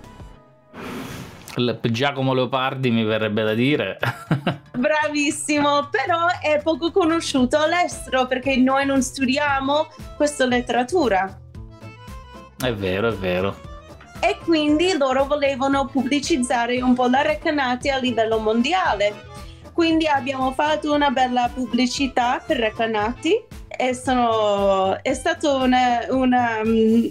Il 1.57 1.77
Giacomo 1.91 2.33
Leopardi 2.33 2.89
mi 2.89 3.03
verrebbe 3.03 3.43
da 3.43 3.53
dire. 3.53 3.97
Bravissimo, 4.77 5.89
però 5.89 6.27
è 6.41 6.61
poco 6.63 6.91
conosciuto 6.91 7.59
all'estero 7.59 8.27
perché 8.27 8.55
noi 8.55 8.85
non 8.85 9.01
studiamo 9.01 9.87
questa 10.15 10.45
letteratura. 10.45 11.37
È 12.57 12.73
vero, 12.73 13.09
è 13.09 13.13
vero. 13.13 13.67
E 14.21 14.37
quindi 14.43 14.95
loro 14.97 15.25
volevano 15.25 15.85
pubblicizzare 15.85 16.81
un 16.81 16.93
po' 16.93 17.07
la 17.07 17.21
Recanati 17.21 17.89
a 17.89 17.97
livello 17.97 18.37
mondiale 18.37 19.27
quindi 19.79 20.07
abbiamo 20.07 20.51
fatto 20.51 20.93
una 20.93 21.09
bella 21.09 21.49
pubblicità 21.53 22.43
per 22.45 22.57
Recanati 22.57 23.45
e 23.69 23.93
sono, 23.93 25.01
è 25.01 25.13
stato 25.13 25.55
una, 25.55 26.05
una 26.09 26.59
um, 26.61 27.09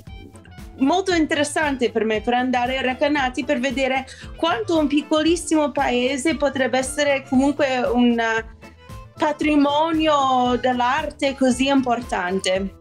molto 0.80 1.14
interessante 1.14 1.90
per 1.90 2.04
me 2.04 2.20
per 2.20 2.34
andare 2.34 2.76
a 2.76 2.82
Recanati 2.82 3.46
per 3.46 3.58
vedere 3.58 4.04
quanto 4.36 4.76
un 4.76 4.86
piccolissimo 4.86 5.72
paese 5.72 6.36
potrebbe 6.36 6.76
essere 6.76 7.24
comunque 7.26 7.78
un 7.78 8.22
patrimonio 9.16 10.58
dell'arte 10.60 11.34
così 11.36 11.68
importante. 11.68 12.76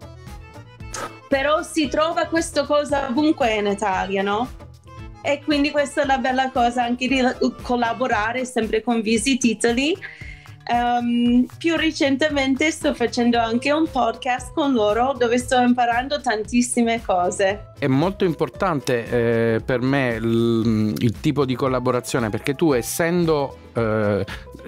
Però 1.30 1.64
si 1.64 1.88
trova 1.88 2.26
questa 2.26 2.66
cosa 2.66 3.08
ovunque 3.08 3.54
in 3.54 3.68
Italia, 3.68 4.22
no? 4.22 4.67
E 5.28 5.42
quindi 5.44 5.72
questa 5.72 6.04
è 6.04 6.06
la 6.06 6.20
bella 6.20 6.52
cosa 6.52 6.84
anche 6.84 7.06
di 7.10 7.22
collaborare 7.62 8.46
sempre 8.46 8.82
con 8.82 9.02
Visit 9.02 9.44
Italy 9.44 9.94
Um, 10.70 11.46
più 11.58 11.78
recentemente 11.78 12.72
sto 12.72 12.94
facendo 12.94 13.40
anche 13.40 13.72
un 13.72 13.88
podcast 13.90 14.52
con 14.54 14.74
loro 14.74 15.14
dove 15.18 15.38
sto 15.38 15.62
imparando 15.62 16.20
tantissime 16.20 17.02
cose. 17.06 17.72
È 17.80 17.88
molto 17.88 18.26
importante 18.26 19.06
eh, 19.56 19.62
per 19.62 19.80
me 19.80 20.20
l- 20.20 20.94
il 20.98 21.20
tipo 21.22 21.46
di 21.46 21.56
collaborazione 21.56 22.30
perché 22.30 22.54
tu 22.56 22.74
essendo 22.74 23.58
eh, 23.74 24.26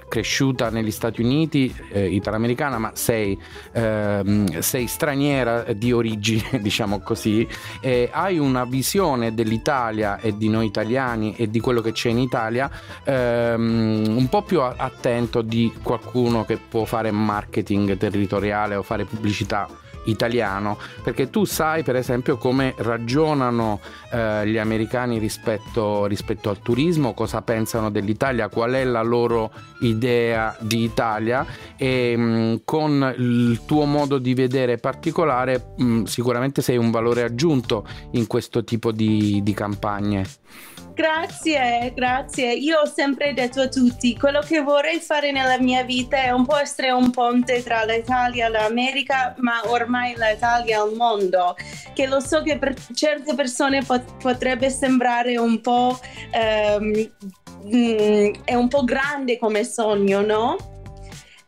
cresciuta 0.09 0.69
negli 0.69 0.91
Stati 0.91 1.21
Uniti, 1.21 1.73
eh, 1.91 2.07
italoamericana, 2.07 2.77
ma 2.77 2.91
sei, 2.95 3.39
ehm, 3.71 4.59
sei, 4.59 4.87
straniera 4.87 5.63
di 5.73 5.93
origine, 5.93 6.59
diciamo 6.59 6.99
così, 6.99 7.47
e 7.79 8.09
hai 8.11 8.37
una 8.37 8.65
visione 8.65 9.33
dell'Italia 9.33 10.19
e 10.19 10.35
di 10.35 10.49
noi 10.49 10.65
italiani 10.65 11.35
e 11.37 11.49
di 11.49 11.61
quello 11.61 11.79
che 11.79 11.93
c'è 11.93 12.09
in 12.09 12.19
Italia 12.19 12.69
ehm, 13.05 14.15
un 14.17 14.27
po' 14.27 14.41
più 14.41 14.59
attento 14.59 15.41
di 15.41 15.71
qualcuno 15.81 16.43
che 16.43 16.57
può 16.57 16.83
fare 16.83 17.11
marketing 17.11 17.95
territoriale 17.97 18.75
o 18.75 18.83
fare 18.83 19.05
pubblicità 19.05 19.67
italiano, 20.09 20.77
perché 21.03 21.29
tu 21.29 21.45
sai 21.45 21.83
per 21.83 21.95
esempio 21.95 22.37
come 22.37 22.73
ragionano 22.77 23.79
eh, 24.11 24.47
gli 24.47 24.57
americani 24.57 25.17
rispetto, 25.17 26.05
rispetto, 26.05 26.49
al 26.49 26.59
turismo, 26.61 27.13
cosa 27.13 27.41
pensano 27.41 27.89
dell'Italia, 27.89 28.49
qual 28.49 28.73
è 28.73 28.83
la 28.83 29.01
loro 29.01 29.51
idea 29.81 30.55
di 30.59 30.83
Italia 30.83 31.45
e 31.77 32.15
mh, 32.15 32.21
mm, 32.21 32.55
con 32.65 33.13
il 33.17 33.61
tuo 33.65 33.85
modo 33.85 34.17
di 34.17 34.33
vedere 34.33 34.77
particolare 34.77 35.73
mh, 35.77 35.83
mm, 35.83 36.03
sicuramente 36.03 36.61
sei 36.61 36.77
un 36.77 36.91
valore 36.91 37.23
aggiunto 37.23 37.85
in 38.11 38.27
questo 38.27 38.63
tipo 38.63 38.91
di, 38.91 39.41
di 39.43 39.53
campagne. 39.53 40.25
Grazie, 40.99 41.93
grazie. 41.95 42.51
Io 42.51 42.81
ho 42.81 42.85
sempre 42.85 43.33
detto 43.33 43.61
a 43.61 43.69
tutti, 43.69 44.17
quello 44.17 44.41
che 44.41 44.59
vorrei 44.59 44.99
fare 44.99 45.31
nella 45.31 45.57
mia 45.57 45.81
vita 45.83 46.17
è 46.17 46.31
un 46.31 46.45
po' 46.45 46.57
essere 46.57 46.91
un 46.91 47.09
ponte 47.09 47.63
tra 47.63 47.85
l'Italia 47.85 48.47
e 48.47 48.49
l'America, 48.49 49.33
ma 49.37 49.61
ormai 49.67 50.13
l'Italia 50.17 50.83
e 50.83 50.89
il 50.89 50.97
mondo, 50.97 51.55
che 51.93 52.05
lo 52.05 52.19
so 52.19 52.41
che 52.43 52.57
per 52.57 52.75
certe 52.93 53.33
persone 53.33 53.81
pot- 53.81 54.17
potrebbe 54.21 54.69
sembrare 54.69 55.37
un 55.37 55.61
po', 55.61 55.97
um, 56.33 57.09
mm, 57.65 58.33
è 58.43 58.55
un 58.55 58.67
po' 58.67 58.83
grande 58.83 59.37
come 59.37 59.63
sogno, 59.63 60.19
no? 60.19 60.57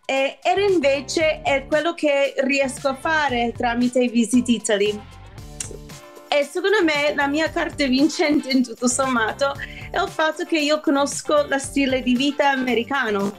E, 0.05 0.39
ed 0.41 0.71
invece 0.71 1.41
è 1.41 1.65
quello 1.67 1.93
che 1.93 2.35
riesco 2.37 2.87
a 2.87 2.95
fare 2.95 3.51
tramite 3.53 4.07
Visit 4.07 4.47
Italy 4.47 5.19
e 6.33 6.45
secondo 6.45 6.81
me 6.81 7.13
la 7.13 7.27
mia 7.27 7.49
carta 7.49 7.85
vincente 7.87 8.51
in 8.51 8.63
tutto 8.63 8.87
sommato 8.87 9.53
è 9.91 10.01
il 10.01 10.07
fatto 10.07 10.45
che 10.45 10.57
io 10.59 10.79
conosco 10.79 11.45
lo 11.45 11.59
stile 11.59 12.01
di 12.01 12.15
vita 12.15 12.51
americano. 12.51 13.33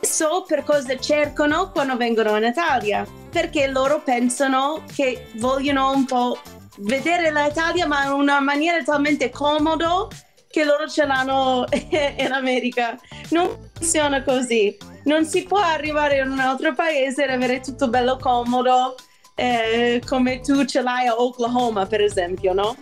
So 0.00 0.44
per 0.46 0.62
cosa 0.62 0.96
cercano 0.96 1.72
quando 1.72 1.96
vengono 1.96 2.36
in 2.36 2.44
Italia, 2.44 3.04
perché 3.28 3.66
loro 3.66 4.00
pensano 4.02 4.84
che 4.94 5.26
vogliono 5.38 5.90
un 5.90 6.04
po' 6.04 6.38
vedere 6.78 7.32
l'Italia 7.32 7.88
ma 7.88 8.04
in 8.04 8.12
una 8.12 8.38
maniera 8.38 8.80
talmente 8.84 9.30
comoda 9.30 10.06
che 10.48 10.62
loro 10.62 10.88
ce 10.88 11.04
l'hanno 11.06 11.64
in 11.90 12.30
America. 12.30 12.96
Non 13.30 13.70
funziona 13.72 14.22
così. 14.22 14.76
Non 15.06 15.24
si 15.24 15.42
può 15.42 15.58
arrivare 15.58 16.20
in 16.20 16.30
un 16.30 16.38
altro 16.38 16.72
paese 16.72 17.26
e 17.26 17.32
avere 17.32 17.58
tutto 17.58 17.88
bello 17.88 18.16
comodo 18.16 18.94
eh, 19.34 20.02
come 20.06 20.40
tu 20.40 20.64
ce 20.64 20.82
l'hai 20.82 21.06
a 21.06 21.20
Oklahoma, 21.20 21.86
per 21.86 22.00
esempio, 22.00 22.52
no? 22.52 22.76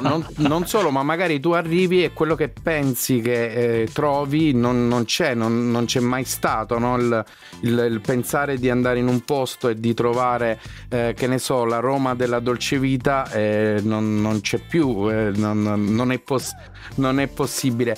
Non, 0.00 0.26
non, 0.38 0.66
solo, 0.66 0.90
ma 0.90 1.02
magari 1.02 1.40
tu 1.40 1.52
arrivi 1.52 2.04
e 2.04 2.12
quello 2.12 2.34
che 2.34 2.48
pensi 2.48 3.20
che 3.20 3.82
eh, 3.82 3.88
trovi 3.90 4.52
non, 4.52 4.88
non 4.88 5.04
c'è, 5.04 5.32
non, 5.32 5.70
non, 5.70 5.86
c'è 5.86 6.00
mai 6.00 6.24
stato. 6.24 6.78
No? 6.78 6.98
Il, 6.98 7.24
il, 7.60 7.86
il, 7.90 8.00
pensare 8.00 8.58
di 8.58 8.68
andare 8.68 8.98
in 8.98 9.06
un 9.06 9.20
posto 9.20 9.68
e 9.68 9.76
di 9.78 9.94
trovare, 9.94 10.60
eh, 10.90 11.14
che 11.16 11.26
ne 11.26 11.38
so, 11.38 11.64
la 11.64 11.78
Roma 11.78 12.14
della 12.14 12.40
dolce 12.40 12.78
vita 12.78 13.30
eh, 13.30 13.80
non, 13.82 14.40
c'è 14.42 14.58
più, 14.58 15.08
eh, 15.10 15.30
non, 15.34 16.12
è 16.12 16.18
possibile 16.18 16.74
non 16.96 17.20
è 17.20 17.26
possibile. 17.26 17.96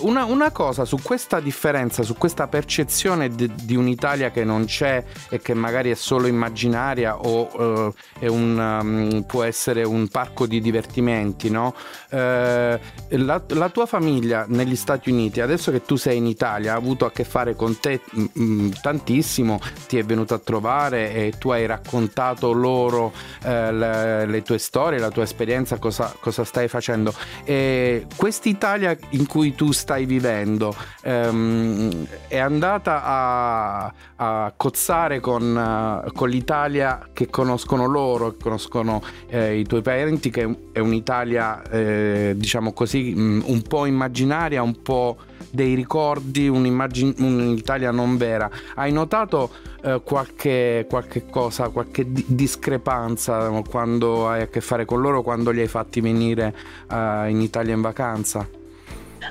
Una, 0.00 0.24
una, 0.24 0.50
cosa 0.50 0.84
su 0.84 0.98
questa 1.02 1.40
differenza, 1.40 2.02
su 2.02 2.16
questa 2.16 2.46
percezione 2.46 3.28
di, 3.30 3.50
di, 3.54 3.74
un'Italia 3.74 4.30
che 4.30 4.44
non 4.44 4.66
c'è 4.66 5.02
e 5.28 5.40
che 5.40 5.54
magari 5.54 5.90
è 5.90 5.94
solo 5.94 6.26
immaginaria 6.26 7.16
o 7.16 7.92
eh, 8.18 8.28
un, 8.28 8.58
um, 8.58 9.22
può 9.22 9.42
essere 9.42 9.82
un 9.84 10.08
parco 10.08 10.46
di 10.46 10.60
divertimenti, 10.60 11.50
no? 11.50 11.74
Eh, 12.10 12.80
la, 13.08 13.42
la, 13.46 13.68
tua 13.68 13.86
famiglia 13.86 14.44
negli 14.48 14.76
Stati 14.76 15.10
Uniti, 15.10 15.40
adesso 15.40 15.70
che 15.70 15.82
tu 15.82 15.96
sei 15.96 16.18
in 16.18 16.26
Italia, 16.26 16.74
ha 16.74 16.76
avuto 16.76 17.04
a 17.04 17.10
che 17.10 17.24
fare 17.24 17.54
con 17.54 17.78
te 17.78 18.00
mh, 18.10 18.70
tantissimo, 18.80 19.60
ti 19.88 19.98
è 19.98 20.04
venuto 20.04 20.34
a 20.34 20.38
trovare 20.38 21.12
e 21.12 21.32
tu 21.38 21.50
hai 21.50 21.66
raccontato 21.66 22.52
loro 22.52 23.12
eh, 23.44 23.72
le, 23.72 24.26
le, 24.26 24.42
tue 24.42 24.58
storie, 24.58 24.98
la 24.98 25.10
tua 25.10 25.22
esperienza, 25.22 25.78
cosa, 25.78 26.14
cosa 26.20 26.44
stai 26.44 26.68
facendo. 26.68 27.14
E 27.44 28.06
quest'Italia 28.22 28.96
in 29.10 29.26
cui 29.26 29.52
tu 29.56 29.72
stai 29.72 30.06
vivendo 30.06 30.72
ehm, 31.02 32.06
è 32.28 32.38
andata 32.38 33.02
a, 33.02 33.92
a 34.14 34.52
cozzare 34.56 35.18
con, 35.18 36.04
uh, 36.06 36.12
con, 36.12 36.28
l'Italia 36.28 37.08
che 37.12 37.28
conoscono 37.28 37.86
loro, 37.86 38.30
che 38.30 38.36
conoscono 38.40 39.02
eh, 39.26 39.58
i 39.58 39.64
tuoi 39.64 39.82
parenti, 39.82 40.30
che 40.30 40.56
è 40.70 40.78
un'Italia, 40.78 41.68
eh, 41.68 42.34
diciamo 42.36 42.72
così, 42.72 43.12
mm, 43.12 43.40
un 43.46 43.62
po' 43.62 43.86
immaginaria, 43.86 44.62
un 44.62 44.80
po' 44.82 45.16
dei 45.50 45.74
ricordi, 45.74 46.48
un'Italia 46.48 47.90
non 47.90 48.16
vera. 48.16 48.50
Hai 48.74 48.92
notato 48.92 49.50
eh, 49.82 50.00
qualche, 50.04 50.86
qualche, 50.88 51.26
cosa, 51.26 51.68
qualche 51.68 52.10
di- 52.10 52.24
discrepanza 52.28 53.48
quando 53.68 54.28
hai 54.28 54.42
a 54.42 54.46
che 54.48 54.60
fare 54.60 54.84
con 54.84 55.00
loro, 55.00 55.22
quando 55.22 55.50
li 55.50 55.60
hai 55.60 55.68
fatti 55.68 56.00
venire 56.00 56.54
uh, 56.90 57.28
in 57.28 57.40
Italia 57.40 57.74
in 57.74 57.80
vacanza? 57.80 58.48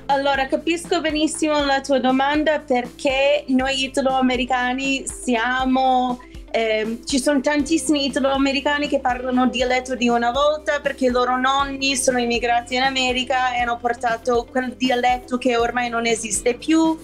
Allora, 0.05 0.47
capisco 0.47 1.01
benissimo 1.01 1.63
la 1.63 1.81
tua 1.81 1.99
domanda 1.99 2.59
perché 2.59 3.43
noi 3.47 3.83
italo-americani 3.83 5.03
siamo... 5.05 6.19
Eh, 6.53 6.99
ci 7.05 7.17
sono 7.17 7.39
tantissimi 7.39 8.07
italo-americani 8.07 8.89
che 8.89 8.99
parlano 8.99 9.47
dialetto 9.47 9.95
di 9.95 10.09
una 10.09 10.31
volta 10.31 10.81
perché 10.81 11.05
i 11.05 11.09
loro 11.09 11.39
nonni 11.39 11.95
sono 11.95 12.19
immigrati 12.19 12.75
in 12.75 12.81
America 12.81 13.53
e 13.53 13.61
hanno 13.61 13.77
portato 13.77 14.45
quel 14.51 14.75
dialetto 14.75 15.37
che 15.37 15.55
ormai 15.55 15.89
non 15.89 16.05
esiste 16.05 16.55
più, 16.55 16.97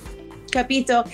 capito? 0.50 1.06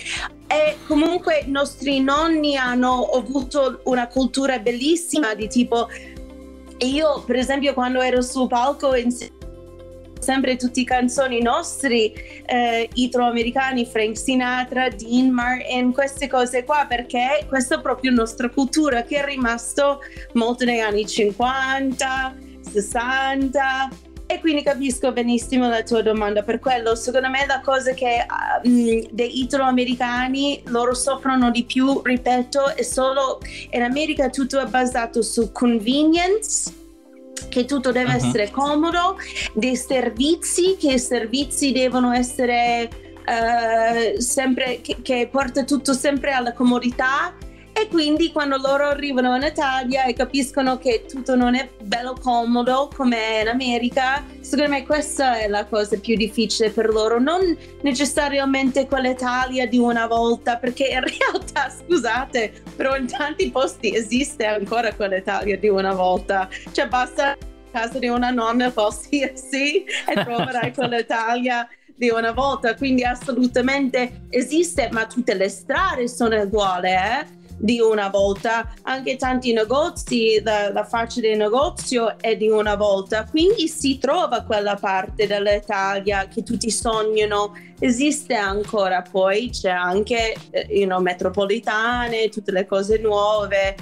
E 0.47 0.77
comunque 0.87 1.43
i 1.45 1.51
nostri 1.51 2.01
nonni 2.01 2.57
hanno 2.57 3.03
avuto 3.03 3.81
una 3.83 4.07
cultura 4.07 4.57
bellissima 4.57 5.35
di 5.35 5.47
tipo 5.47 5.87
io 6.79 7.23
per 7.25 7.35
esempio 7.35 7.73
quando 7.73 8.01
ero 8.01 8.21
sul 8.21 8.47
palco 8.47 8.95
insieme 8.95 9.42
sempre 10.23 10.57
i 10.73 10.83
canzoni 10.85 11.41
nostri 11.41 12.13
eh, 12.45 12.89
italo-americani, 12.93 13.85
Frank 13.85 14.17
Sinatra, 14.17 14.87
Dean 14.89 15.29
Martin, 15.29 15.91
queste 15.91 16.27
cose 16.27 16.63
qua, 16.63 16.85
perché 16.87 17.45
questa 17.47 17.75
è 17.75 17.81
proprio 17.81 18.11
nostra 18.11 18.49
cultura 18.49 19.03
che 19.03 19.21
è 19.21 19.25
rimasto 19.25 19.99
molto 20.33 20.63
negli 20.63 20.79
anni 20.79 21.05
50, 21.05 22.35
60 22.71 23.89
e 24.25 24.39
quindi 24.39 24.63
capisco 24.63 25.11
benissimo 25.11 25.67
la 25.67 25.83
tua 25.83 26.01
domanda 26.01 26.41
per 26.41 26.59
quello. 26.59 26.95
Secondo 26.95 27.29
me 27.29 27.45
la 27.45 27.61
cosa 27.61 27.93
che 27.93 28.25
um, 28.63 29.05
dei 29.11 29.41
italo-americani 29.41 30.63
loro 30.67 30.93
soffrono 30.93 31.51
di 31.51 31.65
più, 31.65 32.01
ripeto, 32.01 32.75
è 32.75 32.81
solo 32.81 33.39
in 33.71 33.81
America 33.81 34.29
tutto 34.29 34.59
è 34.59 34.65
basato 34.65 35.21
su 35.21 35.51
convenience 35.51 36.81
che 37.49 37.65
tutto 37.65 37.91
deve 37.91 38.11
uh-huh. 38.11 38.25
essere 38.25 38.51
comodo, 38.51 39.17
dei 39.53 39.75
servizi, 39.75 40.75
che 40.77 40.93
i 40.93 40.99
servizi 40.99 41.71
devono 41.71 42.11
essere 42.11 42.89
uh, 43.25 44.19
sempre, 44.19 44.81
che, 44.81 44.97
che 45.01 45.27
porta 45.31 45.63
tutto 45.63 45.93
sempre 45.93 46.31
alla 46.31 46.53
comodità 46.53 47.33
quindi 47.87 48.31
quando 48.31 48.57
loro 48.57 48.87
arrivano 48.87 49.35
in 49.35 49.43
Italia 49.43 50.05
e 50.05 50.13
capiscono 50.13 50.77
che 50.77 51.05
tutto 51.07 51.35
non 51.35 51.55
è 51.55 51.69
bello 51.81 52.15
comodo 52.19 52.89
come 52.93 53.41
in 53.41 53.47
America, 53.47 54.23
secondo 54.41 54.71
me 54.71 54.85
questa 54.85 55.39
è 55.39 55.47
la 55.47 55.65
cosa 55.65 55.97
più 55.97 56.15
difficile 56.15 56.69
per 56.71 56.89
loro, 56.89 57.19
non 57.19 57.57
necessariamente 57.81 58.87
quell'Italia 58.87 59.67
di 59.67 59.77
una 59.77 60.07
volta, 60.07 60.57
perché 60.57 60.87
in 60.87 61.01
realtà, 61.07 61.69
scusate, 61.69 62.63
però 62.75 62.95
in 62.95 63.07
tanti 63.07 63.49
posti 63.49 63.95
esiste 63.95 64.45
ancora 64.45 64.93
quell'Italia 64.93 65.57
di 65.57 65.69
una 65.69 65.93
volta, 65.93 66.49
cioè 66.71 66.87
basta 66.87 67.37
casa 67.71 67.97
di 67.97 68.07
una 68.07 68.29
nonna 68.29 68.71
qualsiasi 68.71 69.83
e 70.07 70.13
troverai 70.13 70.73
quell'Italia 70.73 71.67
di 71.95 72.09
una 72.09 72.31
volta, 72.31 72.75
quindi 72.75 73.03
assolutamente 73.03 74.25
esiste, 74.29 74.89
ma 74.91 75.05
tutte 75.05 75.33
le 75.33 75.49
strade 75.49 76.07
sono 76.07 76.39
uguali, 76.41 76.89
eh? 76.89 77.41
Di 77.63 77.79
una 77.79 78.09
volta, 78.09 78.73
anche 78.81 79.15
tanti 79.15 79.53
negozi, 79.53 80.41
la, 80.43 80.69
la 80.73 80.83
faccia 80.83 81.21
del 81.21 81.37
negozio 81.37 82.19
è 82.19 82.35
di 82.35 82.49
una 82.49 82.75
volta, 82.75 83.23
quindi 83.23 83.69
si 83.69 83.97
trova 83.97 84.41
quella 84.41 84.75
parte 84.75 85.27
dell'Italia 85.27 86.27
che 86.27 86.43
tutti 86.43 86.69
sognano, 86.69 87.55
esiste 87.79 88.35
ancora, 88.35 89.01
poi 89.01 89.49
c'è 89.49 89.69
anche 89.69 90.35
eh, 90.49 90.67
you 90.71 90.87
know, 90.87 90.99
metropolitane, 90.99 92.27
tutte 92.27 92.51
le 92.51 92.65
cose 92.65 92.97
nuove, 92.97 93.77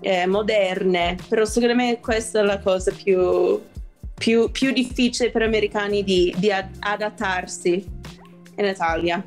eh, 0.00 0.26
moderne, 0.26 1.16
però 1.26 1.46
secondo 1.46 1.74
me 1.74 2.00
questa 2.00 2.40
è 2.40 2.42
la 2.42 2.58
cosa 2.58 2.92
più, 2.92 3.62
più, 4.12 4.50
più 4.50 4.72
difficile 4.72 5.30
per 5.30 5.40
gli 5.40 5.46
americani 5.46 6.04
di, 6.04 6.34
di 6.36 6.52
adattarsi 6.52 7.82
in 8.56 8.64
Italia. 8.66 9.24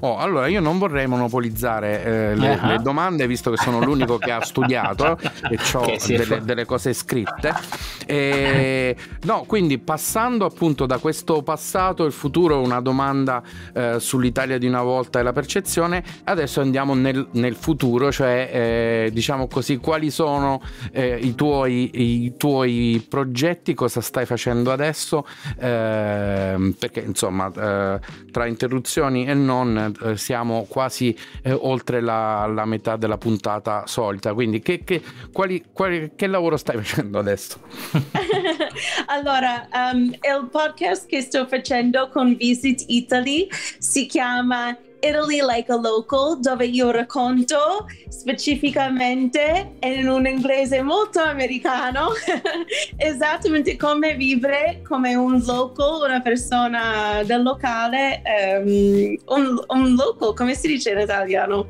Oh, 0.00 0.16
allora 0.16 0.46
io 0.46 0.60
non 0.60 0.78
vorrei 0.78 1.06
monopolizzare 1.06 2.04
eh, 2.04 2.34
le, 2.34 2.54
uh-huh. 2.54 2.66
le, 2.66 2.78
domande, 2.78 3.26
visto 3.26 3.50
che 3.50 3.58
sono 3.58 3.80
l'unico 3.80 4.16
che 4.18 4.30
ha 4.32 4.40
studiato 4.44 5.18
e 5.18 5.58
ho 5.74 5.96
delle, 6.06 6.40
delle, 6.42 6.64
cose 6.64 6.92
scritte. 6.94 7.52
E, 8.06 8.96
no, 9.22 9.44
quindi 9.46 9.78
passando 9.78 10.44
appunto 10.44 10.86
da 10.86 10.98
questo 10.98 11.42
passato 11.42 12.04
il 12.04 12.12
futuro, 12.12 12.60
una 12.60 12.80
domanda 12.80 13.42
eh, 13.74 13.96
sull'Italia 13.98 14.58
di 14.58 14.66
una 14.66 14.82
volta 14.82 15.20
e 15.20 15.22
la 15.22 15.32
percezione, 15.32 16.02
adesso 16.24 16.60
andiamo 16.60 16.94
nel, 16.94 17.28
nel 17.32 17.54
futuro, 17.54 18.10
cioè 18.10 18.50
eh, 18.52 19.10
diciamo 19.12 19.48
così, 19.48 19.76
quali 19.76 20.10
sono 20.10 20.62
eh, 20.92 21.18
i 21.20 21.34
tuoi, 21.34 21.90
i, 22.24 22.36
tuoi, 22.36 23.04
progetti, 23.08 23.74
cosa 23.74 24.00
stai 24.00 24.26
facendo 24.26 24.72
adesso, 24.72 25.26
ehm, 25.58 26.74
perché 26.78 27.00
insomma 27.00 27.50
eh, 27.52 28.00
tra 28.30 28.46
interruzioni 28.46 29.26
e 29.26 29.34
non 29.62 29.94
eh, 30.02 30.16
siamo 30.16 30.66
quasi 30.68 31.16
eh, 31.42 31.52
oltre 31.52 32.00
la, 32.00 32.46
la, 32.46 32.64
metà 32.64 32.96
della 32.96 33.18
puntata 33.18 33.84
solita. 33.86 34.32
Quindi, 34.34 34.60
che, 34.60 34.82
che, 34.84 35.02
quali, 35.32 35.64
quali, 35.72 36.12
che 36.16 36.26
lavoro 36.26 36.56
stai 36.56 36.76
facendo 36.82 37.18
adesso? 37.18 37.58
allora, 39.06 39.68
um, 39.72 40.12
il 40.12 40.48
podcast 40.50 41.06
che 41.06 41.20
sto 41.20 41.46
facendo 41.46 42.08
con 42.08 42.36
Visit 42.36 42.84
Italy 42.86 43.48
si 43.78 44.06
chiama 44.06 44.76
Italy 45.00 45.40
Like 45.40 45.72
a 45.72 45.76
Local, 45.76 46.38
dove 46.40 46.66
io 46.66 46.90
racconto 46.90 47.86
specificamente 48.08 49.76
in 49.80 50.08
un 50.08 50.26
inglese 50.26 50.82
molto 50.82 51.20
americano 51.20 52.10
esattamente 52.96 53.76
come 53.76 54.14
vivere 54.14 54.82
come 54.86 55.14
un 55.14 55.42
local, 55.44 56.02
una 56.08 56.20
persona 56.20 57.22
del 57.24 57.42
locale, 57.42 58.22
um, 58.62 59.16
un, 59.36 59.64
un 59.68 59.94
local, 59.94 60.34
come 60.34 60.54
si 60.54 60.68
dice 60.68 60.90
in 60.90 60.98
italiano? 60.98 61.68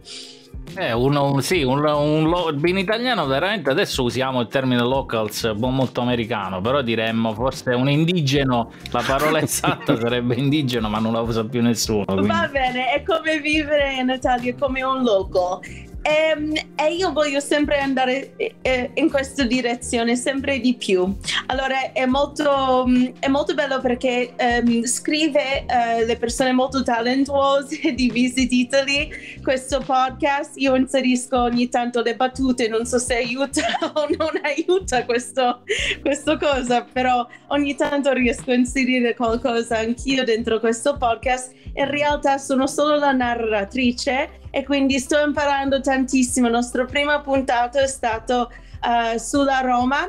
Eh, 0.77 0.93
uno, 0.93 1.33
un, 1.33 1.43
sì, 1.43 1.63
un, 1.63 1.85
un, 1.85 2.61
in 2.65 2.79
italiano 2.79 3.27
veramente 3.27 3.71
adesso 3.71 4.03
usiamo 4.03 4.41
il 4.41 4.49
termine 4.49 4.83
locals 4.83 5.53
molto 5.57 6.01
americano, 6.01 6.61
però 6.61 6.83
diremmo 6.83 7.35
forse 7.35 7.71
un 7.71 7.89
indigeno, 7.89 8.71
la 8.91 9.03
parola 9.07 9.41
esatta 9.43 9.99
sarebbe 9.99 10.35
indigeno, 10.37 10.89
ma 10.89 10.99
non 10.99 11.13
la 11.13 11.21
usa 11.21 11.45
più 11.45 11.63
nessuno. 11.63 12.05
Quindi. 12.05 12.29
Va 12.29 12.49
bene, 12.51 12.93
è 12.93 13.03
come 13.03 13.41
vivere 13.41 13.95
in 13.95 14.09
Italia 14.09 14.55
come 14.59 14.83
un 14.83 15.03
local. 15.03 15.89
E, 16.03 16.11
ehm, 16.11 16.55
e, 16.77 16.95
io 16.95 17.13
voglio 17.13 17.41
sempre 17.41 17.79
andare 17.79 18.33
eh, 18.63 18.91
in 18.95 19.11
questa 19.11 19.45
direzione, 19.45 20.17
sempre 20.17 20.59
di 20.61 20.75
più. 20.75 21.15
Allora 21.47 21.93
è 21.93 22.07
molto, 22.07 22.87
è 23.19 23.29
molto 23.29 23.55
bello 23.55 23.81
perché 23.81 24.33
um, 24.39 24.85
scrive 24.85 25.67
uh, 25.67 26.07
le 26.07 26.17
persone 26.17 26.53
molto 26.53 26.83
talentuose 26.83 27.93
di 27.95 28.11
Visit 28.11 28.51
Italy 28.53 29.11
questo 29.43 29.83
podcast. 29.85 30.57
Io 30.57 30.75
inserisco 30.75 31.39
ogni 31.39 31.69
tanto 31.69 32.01
le 32.03 32.17
battute, 32.17 32.69
non 32.69 32.87
so 32.87 32.99
se 32.99 33.17
aiuta 33.17 33.63
o 33.95 34.07
non 34.17 34.41
aiuta 34.43 35.05
questo, 35.05 35.63
questo 36.01 36.39
cosa, 36.39 36.83
però 36.91 37.27
ogni 37.49 37.75
tanto 37.75 38.13
riesco 38.13 38.51
a 38.51 38.55
inserire 38.55 39.15
qualcosa 39.15 39.79
anch'io 39.79 40.25
dentro 40.25 40.61
questo 40.61 40.97
podcast. 40.97 41.53
In 41.75 41.89
realtà 41.89 42.39
sono 42.39 42.67
solo 42.67 42.97
la 42.97 43.13
narratrice 43.13 44.40
e 44.51 44.65
quindi 44.65 44.99
sto 44.99 45.19
imparando 45.19 45.81
tantissimo. 45.81 46.47
Il 46.47 46.53
nostro 46.53 46.85
primo 46.85 47.21
puntato 47.21 47.79
è 47.79 47.87
stato 47.87 48.51
uh, 48.83 49.19
sulla 49.19 49.61
Roma 49.61 50.09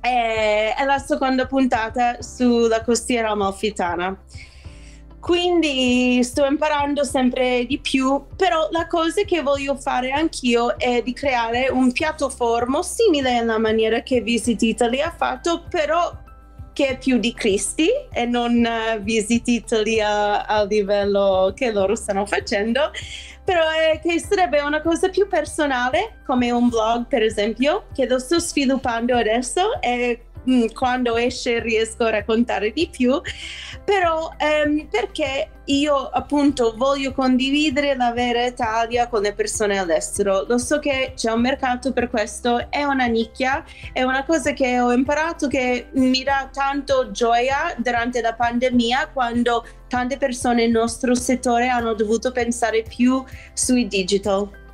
e, 0.00 0.74
e 0.78 0.84
la 0.84 0.98
seconda 0.98 1.46
puntata 1.46 2.22
sulla 2.22 2.82
costiera 2.82 3.30
amalfitana. 3.30 4.16
Quindi 5.20 6.22
sto 6.22 6.46
imparando 6.46 7.04
sempre 7.04 7.66
di 7.66 7.78
più, 7.80 8.24
però 8.36 8.68
la 8.70 8.86
cosa 8.86 9.22
che 9.24 9.42
voglio 9.42 9.74
fare 9.76 10.10
anch'io 10.10 10.78
è 10.78 11.02
di 11.02 11.12
creare 11.12 11.68
un 11.68 11.92
piattaforma 11.92 12.82
simile 12.82 13.36
alla 13.36 13.58
maniera 13.58 14.00
che 14.02 14.20
Visit 14.20 14.62
Italy 14.62 15.00
ha 15.00 15.10
fatto, 15.10 15.64
però 15.68 16.10
che 16.78 16.90
è 16.90 16.96
più 16.96 17.18
di 17.18 17.34
Cristi 17.34 17.88
e 18.12 18.24
non 18.24 18.64
uh, 18.64 19.02
Visit 19.02 19.48
Italy 19.48 19.98
a, 19.98 20.42
a 20.42 20.62
livello 20.62 21.52
che 21.52 21.72
loro 21.72 21.96
stanno 21.96 22.24
facendo. 22.24 22.92
Però 23.42 23.68
è 23.68 23.98
che 24.00 24.20
sarebbe 24.20 24.60
una 24.60 24.80
cosa 24.80 25.08
più 25.08 25.26
personale, 25.26 26.20
come 26.24 26.52
un 26.52 26.68
blog 26.68 27.08
per 27.08 27.22
esempio, 27.22 27.86
che 27.92 28.06
lo 28.06 28.20
sto 28.20 28.38
sviluppando 28.38 29.16
adesso 29.16 29.80
e 29.80 30.26
quando 30.72 31.16
esce 31.16 31.60
riesco 31.60 32.04
a 32.04 32.10
raccontare 32.10 32.72
di 32.72 32.88
più, 32.90 33.20
però 33.84 34.32
ehm, 34.36 34.88
perché 34.88 35.50
io 35.68 35.94
appunto 36.08 36.74
voglio 36.76 37.12
condividere 37.12 37.94
la 37.94 38.12
vera 38.12 38.46
Italia 38.46 39.08
con 39.08 39.22
le 39.22 39.34
persone 39.34 39.78
all'estero. 39.78 40.44
Lo 40.46 40.58
so 40.58 40.78
che 40.78 41.12
c'è 41.14 41.30
un 41.30 41.42
mercato 41.42 41.92
per 41.92 42.08
questo, 42.08 42.70
è 42.70 42.84
una 42.84 43.06
nicchia, 43.06 43.64
è 43.92 44.02
una 44.02 44.24
cosa 44.24 44.52
che 44.52 44.80
ho 44.80 44.92
imparato 44.92 45.46
che 45.46 45.88
mi 45.92 46.22
dà 46.22 46.48
tanto 46.52 47.10
gioia 47.10 47.74
durante 47.76 48.20
la 48.20 48.34
pandemia 48.34 49.08
quando 49.08 49.66
tante 49.88 50.16
persone 50.16 50.62
nel 50.62 50.70
nostro 50.70 51.14
settore 51.14 51.68
hanno 51.68 51.94
dovuto 51.94 52.32
pensare 52.32 52.82
più 52.82 53.22
sui 53.52 53.86
digital 53.86 54.66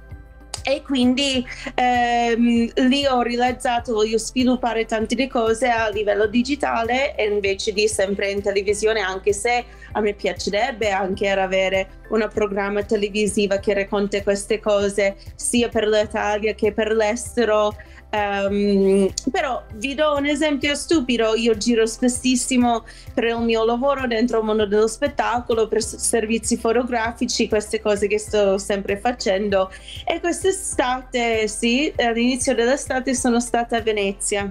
e 0.65 0.83
quindi 0.83 1.47
ehm, 1.75 2.71
lì 2.89 3.07
ho 3.07 3.21
realizzato 3.21 3.93
voglio 3.93 4.19
sviluppare 4.19 4.87
tante 4.87 5.29
cose 5.29 5.69
a 5.69 5.89
livello 5.91 6.27
digitale 6.27 7.15
invece 7.19 7.73
di 7.73 7.87
sempre 7.87 8.31
in 8.31 8.41
televisione 8.41 9.01
anche 9.01 9.35
se 9.35 9.65
a 9.93 10.01
me 10.01 10.15
piacerebbe 10.15 10.91
anche 10.91 11.29
avere 11.29 12.03
una 12.09 12.29
programma 12.29 12.83
televisiva 12.83 13.59
che 13.59 13.75
racconta 13.75 14.23
queste 14.23 14.59
cose 14.59 15.17
sia 15.35 15.69
per 15.69 15.87
l'Italia 15.87 16.55
che 16.55 16.73
per 16.73 16.93
l'estero 16.93 17.77
Um, 18.15 19.13
però 19.33 19.65
vi 19.75 19.97
do 19.97 20.15
un 20.17 20.27
esempio 20.27 20.77
stupido, 20.77 21.35
io 21.35 21.57
giro 21.57 21.85
spessissimo 21.85 22.85
per 23.13 23.25
il 23.25 23.41
mio 23.41 23.65
lavoro 23.65 24.07
dentro 24.07 24.39
il 24.39 24.45
mondo 24.45 24.67
dello 24.67 24.87
spettacolo, 24.87 25.67
per 25.67 25.83
servizi 25.83 26.57
fotografici, 26.57 27.49
queste 27.49 27.81
cose 27.81 28.07
che 28.07 28.21
sto 28.21 28.57
sempre 28.57 28.99
facendo. 28.99 29.69
E 30.07 30.21
quest'estate, 30.21 31.49
sì, 31.49 31.93
all'inizio 31.97 32.55
dell'estate 32.55 33.15
sono 33.15 33.41
stata 33.41 33.79
a 33.79 33.81
Venezia. 33.81 34.49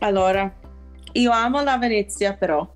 Allora, 0.00 0.52
io 1.12 1.30
amo 1.30 1.62
la 1.62 1.78
Venezia 1.78 2.34
però 2.34 2.68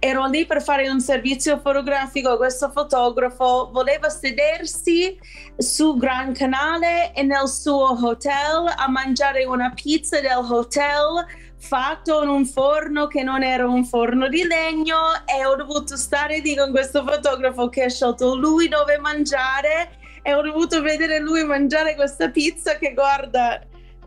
ero 0.00 0.26
lì 0.26 0.46
per 0.46 0.62
fare 0.62 0.88
un 0.88 1.00
servizio 1.00 1.58
fotografico, 1.58 2.38
questo 2.38 2.70
fotografo 2.70 3.68
voleva 3.70 4.08
sedersi 4.08 5.16
su 5.58 5.96
Gran 5.96 6.32
Canale 6.32 7.12
e 7.12 7.22
nel 7.22 7.46
suo 7.46 7.98
hotel 8.02 8.72
a 8.74 8.88
mangiare 8.88 9.44
una 9.44 9.70
pizza 9.74 10.18
del 10.20 10.38
hotel 10.38 11.26
fatto 11.58 12.22
in 12.22 12.30
un 12.30 12.46
forno 12.46 13.06
che 13.06 13.22
non 13.22 13.42
era 13.42 13.68
un 13.68 13.84
forno 13.84 14.28
di 14.28 14.42
legno 14.44 14.96
e 15.26 15.44
ho 15.44 15.54
dovuto 15.54 15.96
stare 15.98 16.38
lì 16.38 16.56
con 16.56 16.70
questo 16.70 17.04
fotografo 17.04 17.68
che 17.68 17.84
ha 17.84 17.90
scelto 17.90 18.34
lui 18.34 18.68
dove 18.68 18.96
mangiare 18.96 19.98
e 20.22 20.32
ho 20.32 20.40
dovuto 20.40 20.80
vedere 20.80 21.18
lui 21.18 21.44
mangiare 21.44 21.94
questa 21.94 22.30
pizza 22.30 22.78
che 22.78 22.94
guarda 22.94 23.60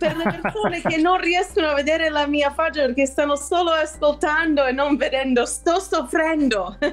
per 0.04 0.18
le 0.18 0.40
persone 0.42 0.82
che 0.82 0.98
non 0.98 1.18
riescono 1.22 1.68
a 1.68 1.74
vedere 1.74 2.10
la 2.10 2.28
mia 2.28 2.52
faccia 2.52 2.82
perché 2.82 3.06
stanno 3.06 3.38
solo 3.38 3.72
ascoltando 3.72 4.66
e 4.66 4.74
non 4.74 4.98
vedendo, 4.98 5.46
sto 5.46 5.80
soffrendo. 5.80 6.76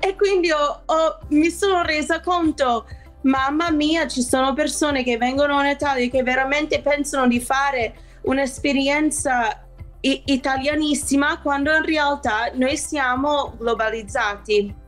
e 0.00 0.14
quindi 0.16 0.50
ho, 0.50 0.82
ho, 0.84 1.18
mi 1.28 1.48
sono 1.50 1.82
resa 1.82 2.20
conto, 2.20 2.86
mamma 3.22 3.70
mia, 3.70 4.06
ci 4.06 4.20
sono 4.20 4.52
persone 4.52 5.02
che 5.02 5.16
vengono 5.16 5.58
in 5.62 5.70
Italia 5.70 6.10
che 6.10 6.22
veramente 6.22 6.82
pensano 6.82 7.26
di 7.26 7.40
fare 7.40 7.94
un'esperienza 8.22 9.62
italianissima 10.00 11.40
quando 11.40 11.74
in 11.74 11.84
realtà 11.84 12.50
noi 12.52 12.76
siamo 12.76 13.54
globalizzati. 13.56 14.84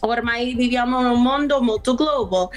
Ormai 0.00 0.54
viviamo 0.54 1.00
in 1.00 1.06
un 1.06 1.22
mondo 1.22 1.60
molto 1.60 1.94
global. 1.94 2.48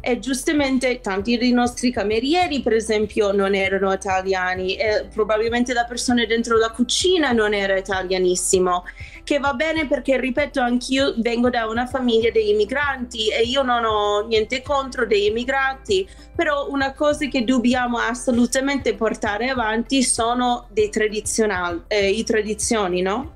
E 0.00 0.18
giustamente 0.20 1.00
tanti 1.00 1.36
dei 1.36 1.50
nostri 1.50 1.90
camerieri 1.90 2.60
per 2.60 2.74
esempio 2.74 3.32
non 3.32 3.54
erano 3.54 3.92
italiani. 3.92 4.76
E 4.76 5.06
probabilmente 5.12 5.72
la 5.72 5.84
persona 5.84 6.24
dentro 6.24 6.56
la 6.56 6.70
cucina 6.70 7.32
non 7.32 7.54
era 7.54 7.76
italianissimo. 7.76 8.84
Che 9.24 9.38
va 9.38 9.54
bene 9.54 9.86
perché 9.86 10.20
ripeto 10.20 10.60
anch'io 10.60 11.14
vengo 11.18 11.50
da 11.50 11.66
una 11.66 11.86
famiglia 11.86 12.30
degli 12.30 12.50
immigranti 12.50 13.28
e 13.28 13.42
io 13.42 13.62
non 13.62 13.84
ho 13.84 14.26
niente 14.26 14.62
contro 14.62 15.06
degli 15.06 15.24
immigrati 15.24 16.08
però 16.36 16.68
una 16.70 16.92
cosa 16.92 17.26
che 17.26 17.44
dobbiamo 17.44 17.98
assolutamente 17.98 18.94
portare 18.94 19.48
avanti 19.48 20.02
sono 20.02 20.68
dei 20.70 20.90
tradizionali 20.90 21.82
eh, 21.88 22.10
i 22.10 22.22
tradizioni 22.22 23.00
no? 23.00 23.35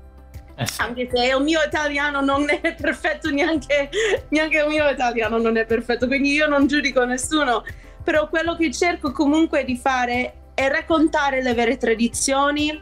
Eh 0.61 0.67
sì. 0.67 0.81
Anche 0.81 1.09
se 1.11 1.25
il 1.25 1.41
mio 1.41 1.59
italiano 1.65 2.21
non 2.21 2.45
è 2.47 2.75
perfetto, 2.79 3.31
neanche, 3.31 3.89
neanche 4.29 4.59
il 4.59 4.67
mio 4.67 4.87
italiano 4.89 5.37
non 5.37 5.57
è 5.57 5.65
perfetto, 5.65 6.05
quindi 6.07 6.31
io 6.33 6.47
non 6.47 6.67
giudico 6.67 7.03
nessuno. 7.03 7.63
Però 8.03 8.29
quello 8.29 8.55
che 8.55 8.71
cerco 8.71 9.11
comunque 9.11 9.63
di 9.63 9.77
fare 9.77 10.33
è 10.53 10.67
raccontare 10.67 11.41
le 11.41 11.53
vere 11.53 11.77
tradizioni, 11.77 12.79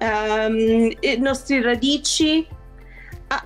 um, 0.00 0.90
le 0.98 1.16
nostre 1.16 1.62
radici 1.62 2.46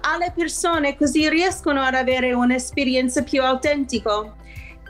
alle 0.01 0.33
persone, 0.35 0.97
così 0.97 1.29
riescono 1.29 1.81
ad 1.81 1.95
avere 1.95 2.33
un'esperienza 2.33 3.23
più 3.23 3.43
autentica. 3.43 4.35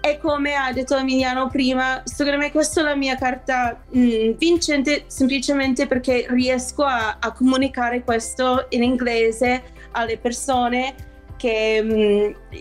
E 0.07 0.18
come 0.18 0.54
ha 0.54 0.72
detto 0.72 0.96
Emiliano 0.96 1.48
prima, 1.48 2.00
secondo 2.04 2.38
me 2.38 2.52
questa 2.52 2.80
è 2.80 2.84
la 2.84 2.94
mia 2.94 3.16
carta 3.16 3.82
mh, 3.90 3.98
mm, 3.98 4.30
vincente 4.38 5.04
semplicemente 5.09 5.88
perché 5.88 6.26
riesco 6.28 6.84
a, 6.84 7.16
a, 7.18 7.32
comunicare 7.32 8.04
questo 8.04 8.66
in 8.68 8.84
inglese 8.84 9.64
alle 9.90 10.16
persone 10.16 10.94
che 11.36 11.82
mh, 11.82 11.92
mm, 11.92 12.59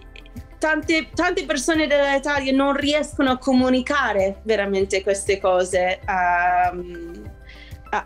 tante, 0.58 1.10
tante, 1.14 1.46
persone 1.46 1.86
dell'Italia 1.86 2.52
non 2.52 2.76
riescono 2.76 3.30
a 3.30 3.38
comunicare 3.38 4.40
veramente 4.42 5.04
queste 5.04 5.40
cose. 5.40 6.00
Um, 6.08 7.35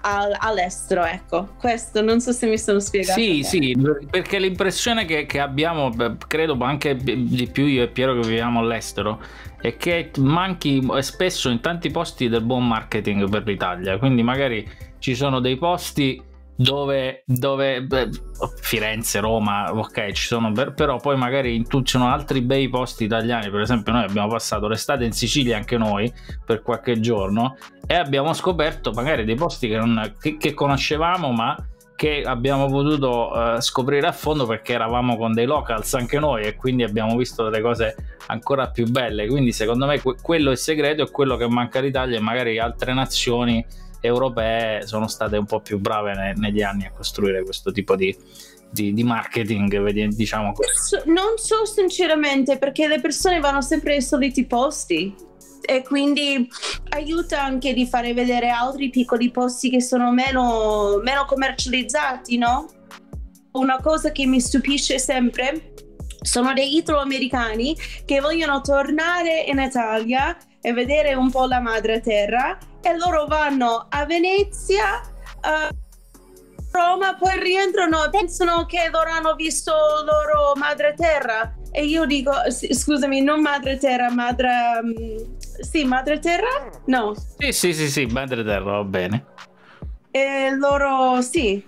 all'estero, 0.02 1.04
ecco. 1.04 1.56
Questo 1.58 2.02
non 2.02 2.20
so 2.20 2.32
se 2.32 2.48
mi 2.48 2.58
sono 2.58 2.80
spiegato. 2.80 3.20
Sì, 3.20 3.28
bene. 3.28 3.44
sì, 3.44 3.78
perché 4.10 4.40
l'impressione 4.40 5.06
che, 5.06 5.26
che, 5.26 5.40
abbiamo, 5.40 5.92
credo 6.28 6.58
anche 6.62 6.96
di 6.96 7.50
più 7.52 7.66
io 7.66 7.84
e 7.84 7.88
Piero 7.88 8.14
che 8.14 8.28
viviamo 8.28 8.60
all'estero, 8.60 9.22
è 9.62 9.76
che 9.78 10.12
manchi 10.18 10.86
spesso 11.00 11.50
in 11.50 11.60
tanti 11.60 11.90
posti 11.90 12.30
del 12.30 12.44
buon 12.44 12.68
marketing 12.68 13.30
per 13.30 13.44
l'Italia. 13.46 13.98
Quindi 13.98 14.24
magari 14.24 14.68
ci 15.00 15.16
sono 15.16 15.40
dei 15.40 15.58
posti 15.58 16.22
dove, 16.60 17.24
dove 17.26 17.84
beh, 17.84 18.10
Firenze, 18.60 19.22
Roma, 19.22 19.72
ok, 19.74 20.12
ci 20.12 20.26
sono, 20.26 20.52
però 20.52 20.98
poi 20.98 21.16
magari 21.16 21.64
ci 21.66 21.82
sono 21.86 22.12
altri 22.12 22.42
bei 22.42 22.68
posti 22.68 23.06
italiani. 23.06 23.50
Per 23.50 23.62
esempio, 23.62 23.94
noi 23.94 24.04
abbiamo 24.04 24.28
passato 24.28 24.68
l'estate 24.68 25.06
in 25.06 25.14
Sicilia 25.14 25.56
anche 25.56 25.78
noi 25.78 26.12
per 26.46 26.62
qualche 26.62 27.00
giorno 27.00 27.56
e 27.88 27.96
abbiamo 27.96 28.34
scoperto 28.34 28.92
magari 28.92 29.24
dei 29.24 29.36
posti 29.36 29.70
che, 29.70 29.78
non, 29.78 30.16
che, 30.20 30.36
che 30.36 30.54
conoscevamo, 30.54 31.32
ma 31.32 31.56
che 31.96 32.24
abbiamo 32.24 32.68
potuto 32.68 33.32
uh, 33.32 33.62
scoprire 33.62 34.08
a 34.08 34.12
fondo 34.12 34.46
perché 34.46 34.74
eravamo 34.74 35.16
con 35.16 35.34
dei 35.34 35.46
locals 35.46 35.94
anche 35.94 36.20
noi 36.20 36.44
e 36.44 36.56
quindi 36.56 36.84
abbiamo 36.84 37.16
visto 37.16 37.44
delle 37.44 37.62
cose 37.62 37.96
ancora 38.28 38.70
più 38.70 38.86
belle. 38.86 39.28
Quindi, 39.28 39.54
secondo 39.54 39.86
me, 39.86 40.02
que- 40.02 40.16
quello 40.22 40.50
è 40.50 40.54
il 40.54 40.58
segreto, 40.58 41.04
è 41.04 41.10
quello 41.10 41.38
che 41.38 41.48
manca 41.48 41.80
all'Italia 41.80 42.18
e 42.18 42.22
magari 42.22 42.60
altre 42.60 42.94
nazioni 42.94 43.66
europee 44.02 44.86
sono 44.86 45.08
state 45.08 45.38
un 45.38 45.46
po' 45.46 45.60
più 45.60 45.80
brave 45.80 46.14
ne- 46.14 46.34
negli 46.36 46.62
anni 46.62 46.86
a 46.86 46.92
costruire 46.92 47.44
questo 47.44 47.72
tipo 47.72 47.96
di, 47.96 48.16
di, 48.70 48.94
di 48.94 49.04
marketing, 49.04 50.08
diciamo 50.08 50.54
così. 50.54 50.98
Non 51.06 51.38
so 51.38 51.66
sinceramente 51.66 52.58
perché 52.58 52.88
le 52.88 53.00
persone 53.00 53.40
vanno 53.40 53.62
sempre 53.62 53.96
ai 53.96 54.02
soliti 54.02 54.46
posti 54.46 55.14
e 55.62 55.84
quindi 55.84 56.50
aiuta 56.90 57.44
anche 57.44 57.74
di 57.74 57.86
fare 57.86 58.14
vedere 58.14 58.50
altri 58.50 58.90
piccoli 58.90 59.30
posti 59.30 59.70
che 59.70 59.82
sono 59.82 60.12
meno, 60.12 61.00
meno 61.04 61.26
commercializzati, 61.26 62.38
no? 62.38 62.68
Una 63.52 63.80
cosa 63.82 64.12
che 64.12 64.26
mi 64.26 64.40
stupisce 64.40 65.00
sempre 65.00 65.74
sono 66.22 66.54
degli 66.54 66.78
italo-americani 66.78 67.76
che 68.06 68.20
vogliono 68.20 68.62
tornare 68.62 69.46
in 69.48 69.60
Italia 69.60 70.38
e 70.62 70.74
vedere 70.74 71.14
un 71.14 71.32
po' 71.32 71.46
la 71.46 71.60
madre 71.60 72.02
terra 72.02 72.58
e 72.82 72.98
loro 72.98 73.26
vanno 73.26 73.86
a 73.90 74.06
Venezia, 74.06 75.02
a 75.42 75.70
Roma, 76.72 77.16
poi 77.16 77.40
rientrano 77.40 78.06
e 78.06 78.10
pensano 78.10 78.66
che 78.66 78.90
loro 78.92 79.10
hanno 79.10 79.34
visto 79.36 79.72
loro 79.72 80.54
madre 80.56 80.94
terra. 80.96 81.54
E 81.72 81.86
io 81.86 82.06
dico, 82.06 82.32
scusami, 82.50 83.22
non 83.22 83.42
madre 83.42 83.78
terra, 83.78 84.12
madre... 84.12 84.50
Um, 84.82 85.38
sì, 85.38 85.84
madre 85.84 86.20
terra? 86.20 86.70
No. 86.86 87.14
Sì, 87.38 87.52
sì, 87.52 87.74
sì, 87.74 87.90
sì, 87.90 88.06
madre 88.06 88.44
terra, 88.44 88.78
va 88.78 88.84
bene. 88.84 89.26
E 90.12 90.56
loro, 90.56 91.22
sì. 91.22 91.64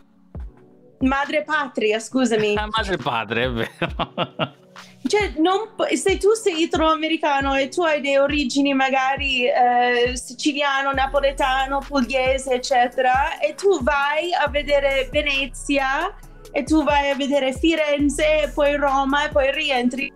Madre 1.00 1.44
patria, 1.44 2.00
scusami. 2.00 2.54
madre 2.70 2.98
padre, 2.98 3.44
è 3.44 3.52
vero. 3.52 4.60
Cioè, 5.08 5.34
non, 5.38 5.70
se 5.96 6.18
tu 6.18 6.34
sei 6.34 6.62
italo-americano 6.62 7.56
e 7.56 7.70
tu 7.70 7.82
hai 7.82 8.02
delle 8.02 8.20
origini 8.20 8.74
magari 8.74 9.46
eh, 9.46 10.16
siciliano, 10.16 10.92
napoletano, 10.92 11.80
pugliese, 11.80 12.54
eccetera, 12.54 13.40
e 13.40 13.56
tu 13.56 13.82
vai 13.82 14.32
a 14.34 14.48
vedere 14.48 15.10
Venezia 15.12 16.16
e 16.52 16.64
tu 16.64 16.84
vai 16.84 17.10
a 17.10 17.16
vedere 17.16 17.54
Firenze, 17.54 18.44
e 18.44 18.50
poi 18.50 18.76
Roma 18.76 19.26
e 19.26 19.30
poi 19.30 19.52
rientri, 19.52 20.14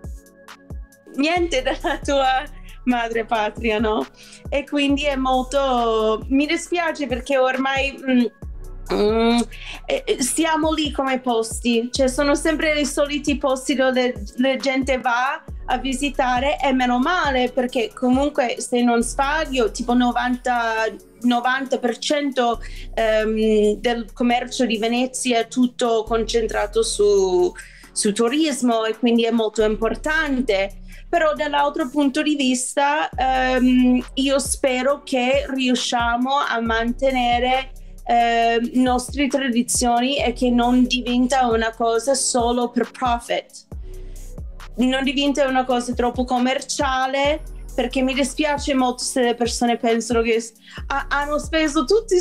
niente 1.16 1.62
della 1.62 1.98
tua 2.04 2.44
madre 2.84 3.26
patria, 3.26 3.80
no? 3.80 4.06
E 4.50 4.66
quindi 4.66 5.06
è 5.06 5.16
molto... 5.16 6.24
mi 6.30 6.46
dispiace 6.46 7.08
perché 7.08 7.38
ormai... 7.38 7.98
Mh, 7.98 8.26
mm, 8.94 9.26
Mm, 9.26 9.40
stiamo 10.20 10.72
lì 10.72 10.92
come 10.92 11.20
posti, 11.20 11.90
cioè 11.92 12.08
sono 12.08 12.36
sempre 12.36 12.80
i 12.80 12.86
soliti 12.86 13.38
posti 13.38 13.76
dove 13.76 14.14
la 14.38 14.56
gente 14.58 15.00
va 15.00 15.44
a 15.66 15.78
visitare. 15.78 16.58
E 16.60 16.72
meno 16.74 17.00
male 17.00 17.52
perché 17.52 17.92
comunque 17.94 18.56
se 18.60 18.82
non 18.82 19.02
sbaglio 19.02 19.72
tipo 19.72 19.94
90, 19.94 20.86
90% 21.24 22.58
um, 22.96 23.80
del 23.80 24.12
commercio 24.14 24.66
di 24.66 24.78
Venezia 24.78 25.40
è 25.40 25.48
tutto 25.48 26.04
concentrato 26.08 26.84
su, 26.84 27.52
su 27.92 28.14
turismo 28.14 28.86
e 28.86 28.98
quindi 28.98 29.26
è 29.26 29.32
molto 29.32 29.64
importante. 29.64 30.82
Però 31.10 31.34
dall'altro 31.34 31.90
punto 31.90 32.22
di 32.22 32.36
vista 32.36 33.10
um, 33.18 34.04
io 34.16 34.40
spero 34.40 35.02
che 35.04 35.46
riusciamo 35.48 36.32
a 36.36 36.60
mantenere 36.60 37.72
eh, 38.06 38.72
nostre 38.74 39.28
tradizioni 39.28 40.24
e 40.24 40.34
che 40.34 40.50
non 40.50 40.86
diventa 40.86 41.48
una 41.48 41.74
cosa 41.74 42.14
solo 42.14 42.70
per 42.70 42.92
profit. 42.92 43.68
Non 44.78 45.04
diventa 45.04 45.48
una 45.48 45.66
cosa 45.66 45.94
troppo 45.94 46.26
commerciale 46.26 47.42
perché 47.74 48.02
mi 48.02 48.14
dispiace 48.14 48.74
molto 48.74 49.04
se 49.04 49.22
le 49.22 49.36
persone 49.36 49.78
pensano 49.78 50.22
che 50.22 50.42
ha, 50.88 51.08
hanno 51.10 51.40
speso 51.40 51.84
tutti 51.84 52.16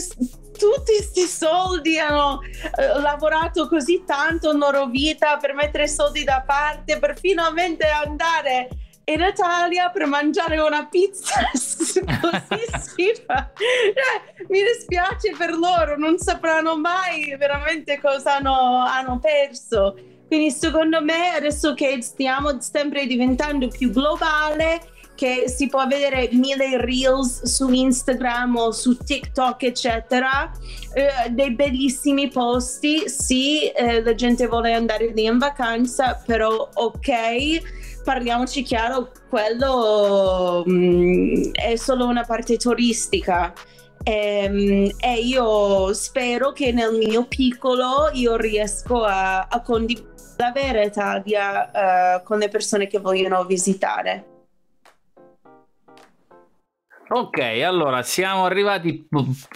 questi 0.56 1.26
soldi, 1.26 1.98
hanno 1.98 2.40
eh, 2.42 3.00
lavorato 3.00 3.68
così 3.68 4.04
tanto 4.06 4.52
in 4.52 4.58
loro 4.58 4.86
vita 4.86 5.36
per 5.36 5.54
mettere 5.54 5.88
soldi 5.88 6.24
da 6.24 6.42
parte, 6.46 6.98
per 6.98 7.18
finalmente 7.18 7.86
andare 7.86 8.68
in 9.06 9.20
Italia 9.20 9.90
per 9.90 10.06
mangiare 10.06 10.58
una 10.58 10.86
pizza 10.86 11.34
così 11.52 12.64
si. 12.94 13.10
Eh, 13.10 14.44
mi 14.48 14.62
dispiace 14.62 15.34
per 15.36 15.52
loro, 15.54 15.98
non 15.98 16.18
sapranno 16.18 16.78
mai 16.78 17.34
veramente 17.38 18.00
cosa 18.00 18.36
hanno, 18.36 18.84
hanno 18.86 19.18
perso. 19.18 19.96
Quindi 20.26 20.50
secondo 20.50 21.02
me 21.02 21.34
adesso 21.34 21.74
che 21.74 22.00
stiamo 22.00 22.60
sempre 22.60 23.06
diventando 23.06 23.68
più 23.68 23.90
globale, 23.90 24.80
che 25.14 25.44
si 25.48 25.68
può 25.68 25.86
vedere 25.86 26.30
mille 26.32 26.80
reels 26.80 27.44
su 27.44 27.70
Instagram 27.70 28.56
o 28.56 28.72
su 28.72 28.96
TikTok, 28.96 29.62
eccetera, 29.62 30.50
eh, 30.94 31.30
dei 31.30 31.52
bellissimi 31.52 32.28
posti. 32.28 33.08
Sì, 33.08 33.68
eh, 33.68 34.02
la 34.02 34.14
gente 34.14 34.46
vuole 34.46 34.72
andare 34.72 35.12
lì 35.12 35.24
in 35.24 35.38
vacanza, 35.38 36.20
però 36.26 36.68
ok 36.72 37.92
parliamoci 38.04 38.62
chiaro, 38.62 39.10
quello 39.28 40.62
mh, 40.64 40.72
mm, 40.72 41.42
è 41.52 41.76
solo 41.76 42.06
una 42.06 42.24
parte 42.24 42.56
turistica 42.56 43.52
Ehm, 44.06 44.90
e 45.00 45.14
io 45.14 45.92
spero 45.94 46.52
che 46.52 46.72
nel 46.72 46.94
mio 46.94 47.24
piccolo 47.24 48.10
io 48.12 48.36
riesco 48.36 49.02
a, 49.02 49.46
a 49.46 49.62
condividere 49.62 50.12
la 50.36 50.50
vera 50.52 50.82
Italia 50.82 52.18
uh, 52.18 52.22
con 52.24 52.38
le 52.38 52.48
persone 52.48 52.86
che 52.86 52.98
vogliono 52.98 53.44
visitare. 53.44 54.33
Ok, 57.16 57.38
allora 57.64 58.02
siamo 58.02 58.44
arrivati 58.44 59.06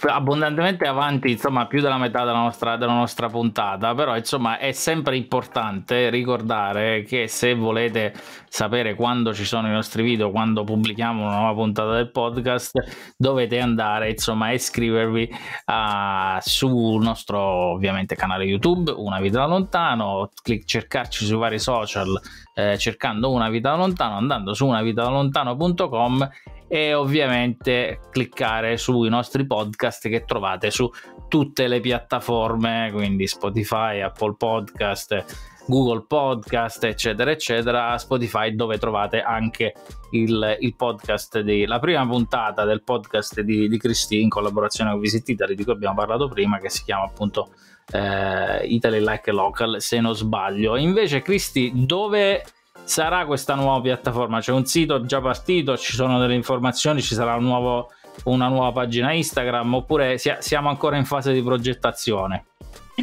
abbondantemente 0.07 0.87
avanti, 0.87 1.31
insomma, 1.31 1.67
più 1.67 1.81
della 1.81 1.97
metà 1.97 2.23
della 2.23 2.37
nostra, 2.37 2.77
della 2.77 2.93
nostra, 2.93 3.27
puntata, 3.27 3.93
però 3.93 4.15
insomma 4.15 4.59
è 4.59 4.71
sempre 4.71 5.17
importante 5.17 6.09
ricordare 6.09 7.03
che 7.03 7.27
se 7.27 7.53
volete 7.55 8.13
sapere 8.47 8.95
quando 8.95 9.33
ci 9.33 9.43
sono 9.43 9.67
i 9.67 9.71
nostri 9.71 10.03
video, 10.03 10.31
quando 10.31 10.63
pubblichiamo 10.63 11.21
una 11.21 11.35
nuova 11.35 11.53
puntata 11.53 11.95
del 11.95 12.09
podcast, 12.11 13.13
dovete 13.17 13.59
andare 13.59 14.11
insomma 14.11 14.45
a 14.45 14.53
iscrivervi 14.53 15.29
uh, 15.65 16.39
sul 16.39 17.03
nostro 17.03 17.41
ovviamente 17.41 18.15
canale 18.15 18.45
YouTube, 18.45 18.89
Una 18.91 19.19
Vita 19.19 19.39
da 19.39 19.47
Lontano, 19.47 20.29
clic- 20.41 20.63
cercarci 20.63 21.25
sui 21.25 21.35
vari 21.35 21.59
social 21.59 22.07
eh, 22.53 22.77
cercando 22.77 23.29
Una 23.31 23.49
Vita 23.49 23.71
da 23.71 23.75
Lontano, 23.75 24.15
andando 24.15 24.53
su 24.53 24.65
unavitadalontano.com 24.65 26.29
e 26.69 26.93
ovviamente 26.93 27.99
cliccare 28.11 28.77
sui 28.77 29.09
nostri 29.09 29.45
podcast 29.45 30.07
che 30.07 30.23
trovate 30.23 30.69
su 30.69 30.89
tutte 31.27 31.67
le 31.67 31.79
piattaforme, 31.79 32.91
quindi 32.93 33.25
Spotify, 33.25 34.01
Apple 34.01 34.35
Podcast, 34.37 35.25
Google 35.65 36.05
Podcast, 36.07 36.83
eccetera, 36.83 37.31
eccetera. 37.31 37.97
Spotify 37.97 38.53
dove 38.53 38.77
trovate 38.77 39.21
anche 39.21 39.73
il, 40.11 40.57
il 40.59 40.75
podcast 40.75 41.39
di 41.39 41.65
la 41.65 41.79
prima 41.79 42.07
puntata 42.07 42.65
del 42.65 42.83
podcast 42.83 43.41
di, 43.41 43.67
di 43.67 43.77
Cristi 43.77 44.21
in 44.21 44.29
collaborazione 44.29 44.91
con 44.91 44.99
Visit 44.99 45.27
Italy 45.29 45.55
di 45.55 45.63
cui 45.63 45.73
abbiamo 45.73 45.95
parlato 45.95 46.27
prima, 46.27 46.59
che 46.59 46.69
si 46.69 46.83
chiama 46.83 47.05
appunto 47.05 47.49
eh, 47.91 48.65
Italy 48.67 48.99
Like 48.99 49.31
Local, 49.31 49.81
se 49.81 49.99
non 49.99 50.15
sbaglio. 50.15 50.75
Invece, 50.75 51.21
Cristi, 51.21 51.71
dove 51.73 52.43
sarà 52.89 53.25
questa 53.27 53.53
nuova 53.53 53.79
piattaforma? 53.81 54.39
C'è 54.39 54.51
un 54.51 54.65
sito 54.65 55.05
già 55.05 55.21
partito, 55.21 55.77
ci 55.77 55.93
sono 55.93 56.19
delle 56.19 56.33
informazioni, 56.33 57.03
ci 57.03 57.13
sarà 57.13 57.35
un 57.35 57.43
nuovo, 57.43 57.91
una 58.23 58.47
nuova 58.47 58.71
pagina 58.71 59.11
Instagram 59.13 59.75
oppure 59.75 60.17
siamo 60.17 60.69
ancora 60.69 60.97
in 60.97 61.05
fase 61.05 61.31
di 61.31 61.43
progettazione? 61.43 62.45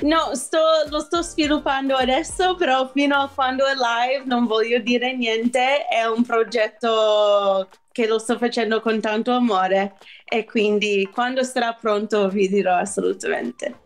No, 0.03 0.35
sto, 0.35 0.59
lo 0.91 0.99
sto 0.99 1.23
sviluppando 1.23 1.95
adesso, 1.95 2.57
però 2.57 2.91
fino 2.93 3.17
a 3.17 3.31
quando 3.33 3.65
è 3.65 3.73
live 3.73 4.25
non 4.27 4.47
voglio 4.47 4.81
dire 4.81 5.17
niente. 5.17 5.87
È 5.87 6.05
un 6.05 6.25
progetto 6.25 7.69
che 7.93 8.07
lo 8.07 8.19
sto 8.19 8.37
facendo 8.37 8.81
con 8.81 9.01
tanto 9.01 9.31
amore 9.31 9.95
e 10.25 10.45
quindi 10.45 11.09
quando 11.11 11.45
sarà 11.45 11.73
pronto 11.73 12.29
vi 12.29 12.49
dirò 12.49 12.75
assolutamente. 12.75 13.85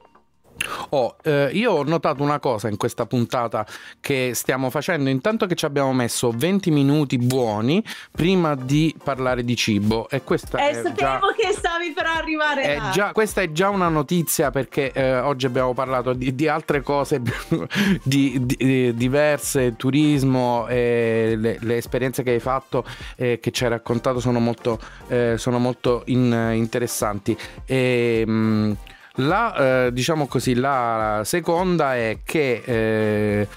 Oh, 0.91 1.16
eh, 1.23 1.51
io 1.53 1.73
ho 1.73 1.83
notato 1.85 2.23
una 2.23 2.39
cosa 2.39 2.68
in 2.68 2.77
questa 2.77 3.07
puntata 3.07 3.66
che 4.01 4.33
stiamo 4.35 4.71
facendo, 4.71 5.09
intanto 5.09 5.47
che 5.47 5.55
ci 5.55 5.64
abbiamo 5.64 5.93
messo 5.93 6.33
20 6.35 6.71
minuti 6.71 7.18
buoni 7.18 7.83
prima 8.11 8.55
di 8.55 8.95
parlare 9.03 9.45
di 9.45 9.57
cibo 9.57 10.09
e 10.09 10.23
questa 10.23 10.59
e 10.59 10.71
è 10.71 10.75
sapevo 10.75 10.95
già, 10.95 11.21
che 11.37 11.53
stavi 11.53 11.93
per 11.93 12.07
arrivare 12.07 12.62
è 12.62 12.81
già, 12.93 13.12
questa 13.12 13.41
è 13.41 13.53
già 13.53 13.68
una 13.68 13.89
notizia 13.89 14.51
perché 14.51 14.93
eh, 14.93 15.18
oggi 15.18 15.47
abbiamo 15.47 15.75
parlato 15.75 16.12
di, 16.12 16.35
di 16.35 16.49
altre 16.49 16.83
cose 16.83 17.21
di, 18.03 18.45
di, 18.45 18.95
diverse, 18.95 19.77
turismo 19.77 20.66
le, 20.68 21.59
le, 21.61 21.77
esperienze 21.77 22.23
che 22.23 22.31
hai 22.31 22.41
fatto 22.41 22.85
e 23.16 23.39
che 23.41 23.51
ci 23.51 23.64
hai 23.64 23.71
raccontato 23.71 24.21
sono 24.21 24.41
molto, 24.41 24.79
eh, 25.09 25.35
sono 25.37 25.59
molto 25.59 26.03
in, 26.07 26.53
interessanti. 26.55 27.37
E, 27.64 28.25
mh, 28.27 28.31
mm, 28.31 28.73
la, 29.27 29.87
eh, 29.87 29.93
diciamo 29.93 30.27
così, 30.27 30.55
la 30.55 31.23
seconda 31.25 31.95
è 31.97 32.18
che 32.25 32.62
eh, 32.64 33.49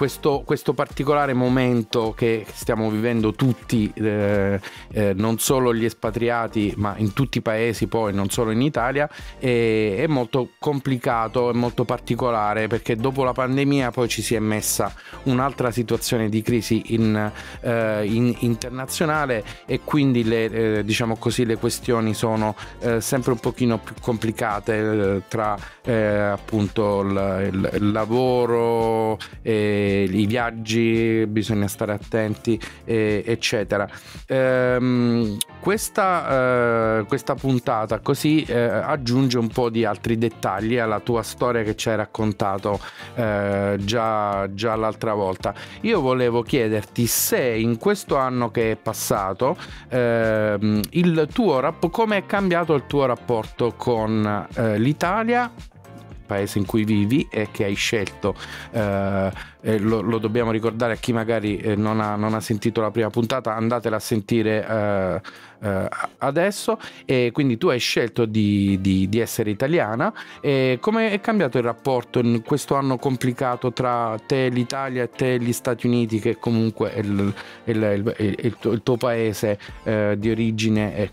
questo, 0.00 0.40
questo, 0.46 0.72
particolare 0.72 1.34
momento 1.34 2.14
che 2.16 2.46
stiamo 2.50 2.88
vivendo 2.88 3.34
tutti, 3.34 3.92
eh, 3.96 4.58
eh, 4.92 5.12
non 5.12 5.38
solo 5.38 5.74
gli 5.74 5.84
espatriati, 5.84 6.72
ma 6.78 6.94
in 6.96 7.12
tutti 7.12 7.36
i 7.36 7.40
paesi, 7.42 7.86
poi 7.86 8.14
non 8.14 8.30
solo 8.30 8.50
in 8.50 8.62
Italia, 8.62 9.06
è, 9.38 9.96
è 9.98 10.06
molto 10.06 10.52
complicato, 10.58 11.50
è 11.50 11.52
molto 11.52 11.84
particolare 11.84 12.66
perché 12.66 12.96
dopo 12.96 13.24
la 13.24 13.34
pandemia 13.34 13.90
poi 13.90 14.08
ci 14.08 14.22
si 14.22 14.34
è 14.34 14.38
messa 14.38 14.90
un'altra 15.24 15.70
situazione 15.70 16.30
di 16.30 16.40
crisi 16.40 16.94
in, 16.94 17.30
eh, 17.60 18.06
in, 18.06 18.34
internazionale 18.38 19.44
e 19.66 19.80
quindi 19.84 20.24
le, 20.24 20.78
eh, 20.78 20.82
diciamo 20.82 21.16
così, 21.16 21.44
le 21.44 21.58
questioni 21.58 22.14
sono 22.14 22.56
eh, 22.78 23.02
sempre 23.02 23.32
un 23.32 23.38
pochino 23.38 23.76
più 23.76 23.94
complicate 24.00 24.78
eh, 24.78 25.22
tra 25.28 25.58
appunto 25.82 27.00
il, 27.00 27.50
il, 27.52 27.70
il 27.74 27.90
lavoro 27.90 29.18
e 29.42 29.89
i 29.90 30.26
viaggi, 30.26 31.26
bisogna 31.26 31.68
stare 31.68 31.92
attenti, 31.92 32.60
eh, 32.84 33.22
eccetera. 33.26 33.88
Ehm, 34.26 35.36
questa, 35.60 36.98
eh, 37.00 37.04
questa, 37.06 37.34
puntata 37.34 38.00
così 38.00 38.42
eh, 38.42 38.58
aggiunge 38.58 39.38
un 39.38 39.48
po' 39.48 39.70
di 39.70 39.84
altri 39.84 40.18
dettagli 40.18 40.76
alla 40.76 41.00
tua 41.00 41.22
storia 41.22 41.62
che 41.62 41.76
ci 41.76 41.88
hai 41.88 41.96
raccontato 41.96 42.80
eh, 43.14 43.76
già, 43.80 44.48
già 44.52 44.74
l'altra 44.74 45.14
volta. 45.14 45.54
Io 45.82 46.00
volevo 46.00 46.42
chiederti 46.42 47.06
se 47.06 47.40
in 47.40 47.78
questo 47.78 48.16
anno 48.16 48.50
che 48.50 48.72
è 48.72 48.76
passato 48.76 49.56
ehm, 49.88 50.80
il 50.90 51.28
tuo 51.32 51.60
rap- 51.60 51.90
come 51.90 52.18
è 52.18 52.26
cambiato 52.26 52.74
il 52.74 52.86
tuo 52.86 53.06
rapporto 53.06 53.74
con 53.76 54.46
l'Italia 54.76 55.50
paese 56.30 56.58
in 56.58 56.66
cui 56.66 56.84
vivi 56.84 57.26
e 57.28 57.48
che 57.50 57.64
hai 57.64 57.74
scelto. 57.74 58.36
Eh, 58.70 59.30
lo, 59.78 60.00
lo, 60.00 60.18
dobbiamo 60.18 60.52
ricordare 60.52 60.92
a 60.92 60.96
chi 60.96 61.12
magari 61.12 61.58
eh, 61.58 61.74
non, 61.74 62.00
ha, 62.00 62.14
non, 62.14 62.34
ha, 62.34 62.40
sentito 62.40 62.80
la 62.80 62.90
prima 62.92 63.10
puntata, 63.10 63.54
andatela 63.56 63.96
a 63.96 63.98
sentire 63.98 64.66
eh, 64.66 65.20
eh, 65.62 65.88
adesso. 66.18 66.78
E 67.04 67.30
quindi 67.32 67.58
tu 67.58 67.66
hai 67.68 67.80
scelto 67.80 68.26
di, 68.26 68.78
di, 68.80 69.08
di 69.08 69.18
essere 69.18 69.50
italiana. 69.50 70.12
E 70.40 70.78
come 70.80 71.10
è 71.10 71.20
cambiato 71.20 71.58
il 71.58 71.64
rapporto 71.64 72.20
in 72.20 72.42
questo 72.42 72.76
anno 72.76 72.96
complicato 72.96 73.72
tra 73.72 74.16
te, 74.24 74.48
l'Italia 74.48 75.02
e 75.02 75.10
te, 75.10 75.40
gli 75.40 75.52
Stati 75.52 75.86
Uniti, 75.86 76.20
che 76.20 76.38
comunque 76.38 76.92
è 76.92 77.00
il, 77.00 77.34
il, 77.64 78.14
il, 78.18 78.34
il 78.38 78.56
tuo, 78.58 78.80
tuo, 78.82 78.96
paese 78.96 79.58
eh, 79.82 80.14
di 80.16 80.30
origine? 80.30 80.94
È... 80.94 81.10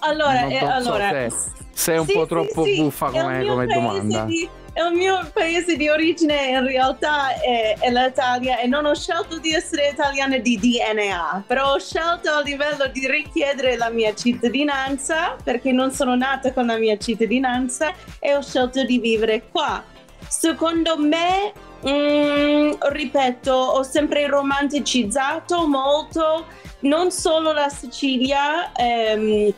Allora, 0.00 0.46
eh, 0.46 0.58
allora 0.58 1.08
se 1.28 1.32
sei 1.72 1.98
un 1.98 2.06
sì, 2.06 2.12
po' 2.12 2.26
troppo 2.26 2.64
sì, 2.64 2.76
buffa 2.76 3.10
come, 3.10 3.44
come 3.44 3.66
domanda. 3.66 4.24
Di, 4.24 4.48
il 4.72 4.96
mio 4.96 5.28
paese 5.32 5.76
di 5.76 5.88
origine 5.88 6.48
in 6.48 6.64
realtà 6.64 7.34
è, 7.34 7.76
è, 7.78 7.90
l'Italia 7.90 8.58
e 8.58 8.66
non 8.66 8.84
ho 8.84 8.94
scelto 8.94 9.38
di 9.38 9.52
essere 9.52 9.88
italiana 9.88 10.38
di 10.38 10.58
DNA, 10.58 11.44
però 11.46 11.72
ho 11.72 11.78
scelto 11.78 12.30
a 12.30 12.40
livello 12.40 12.86
di 12.86 13.06
richiedere 13.08 13.76
la 13.76 13.90
mia 13.90 14.14
cittadinanza 14.14 15.36
perché 15.42 15.72
non 15.72 15.90
sono 15.90 16.14
nata 16.14 16.52
con 16.52 16.66
la 16.66 16.78
mia 16.78 16.96
cittadinanza 16.96 17.92
e 18.18 18.34
ho 18.34 18.42
scelto 18.42 18.84
di 18.84 18.98
vivere 18.98 19.48
qua. 19.50 19.82
Secondo 20.28 20.96
me, 20.98 21.52
mm, 21.86 22.72
ripeto, 22.78 23.52
ho 23.52 23.82
sempre 23.82 24.26
romanticizzato 24.28 25.66
molto 25.66 26.46
non 26.80 27.10
solo 27.10 27.52
la 27.52 27.68
Sicilia. 27.68 28.72
Ehm, 28.74 29.52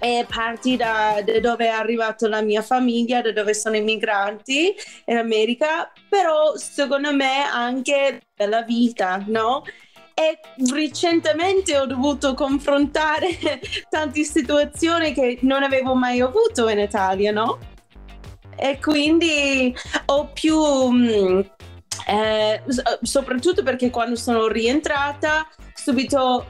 e 0.00 0.26
parti 0.28 0.76
da, 0.76 1.22
da, 1.24 1.38
dove 1.40 1.66
è 1.66 1.68
arrivata 1.68 2.26
la 2.26 2.40
mia 2.40 2.62
famiglia, 2.62 3.20
da 3.20 3.32
dove 3.32 3.54
sono 3.54 3.76
i 3.76 3.82
migranti 3.82 4.74
in 5.04 5.16
America, 5.16 5.92
però 6.08 6.56
secondo 6.56 7.14
me 7.14 7.44
anche 7.44 8.22
della 8.34 8.62
vita, 8.62 9.22
no? 9.26 9.62
E 10.14 10.40
recentemente 10.72 11.76
ho 11.76 11.86
dovuto 11.86 12.34
confrontare 12.34 13.28
tante 13.88 14.24
situazioni 14.24 15.12
che 15.12 15.38
non 15.42 15.62
avevo 15.62 15.94
mai 15.94 16.20
avuto 16.20 16.68
in 16.68 16.78
Italia, 16.78 17.30
no? 17.30 17.58
E 18.56 18.78
quindi 18.80 19.74
ho 20.06 20.30
più... 20.32 20.58
Mm, 20.90 21.40
eh, 22.06 22.62
soprattutto 23.02 23.62
perché 23.62 23.90
quando 23.90 24.16
sono 24.16 24.48
rientrata 24.48 25.46
subito 25.74 26.46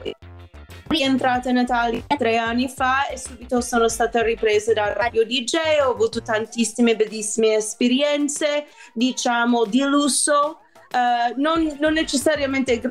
rientrata 0.91 1.49
in 1.49 1.57
Italia 1.57 2.03
tre 2.17 2.37
anni 2.37 2.67
fa 2.67 3.07
e 3.07 3.17
subito 3.17 3.61
sono 3.61 3.87
stata 3.87 4.21
ripresa 4.21 4.73
da 4.73 4.93
radio 4.93 5.25
DJ, 5.25 5.55
ho 5.85 5.91
avuto 5.91 6.21
tantissime 6.21 6.95
bellissime 6.95 7.55
esperienze, 7.55 8.67
diciamo 8.93 9.65
di 9.65 9.81
lusso. 9.81 10.59
Uh, 10.91 11.39
non, 11.39 11.77
non, 11.79 11.93
necessariamente 11.93 12.81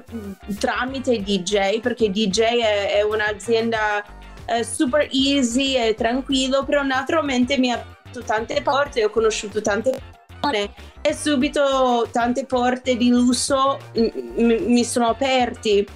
tramite 0.58 1.20
DJ, 1.20 1.80
perché 1.80 2.10
DJ 2.10 2.40
è, 2.40 2.94
è 2.94 3.02
un'azienda 3.02 4.02
uh, 4.46 4.62
super 4.62 5.06
easy 5.12 5.76
e 5.76 5.94
tranquillo, 5.94 6.64
però 6.64 6.82
naturalmente 6.82 7.58
mi 7.58 7.70
ha 7.70 7.74
aperto 7.74 8.22
tante 8.22 8.62
porte, 8.62 9.04
ho 9.04 9.10
conosciuto 9.10 9.60
tante 9.60 10.00
persone 10.40 10.70
e 11.02 11.14
subito 11.14 12.08
tante 12.10 12.44
porte 12.46 12.96
di 12.96 13.08
lusso 13.10 13.78
mi 13.94 14.84
sono 14.84 15.08
aperti 15.08 15.86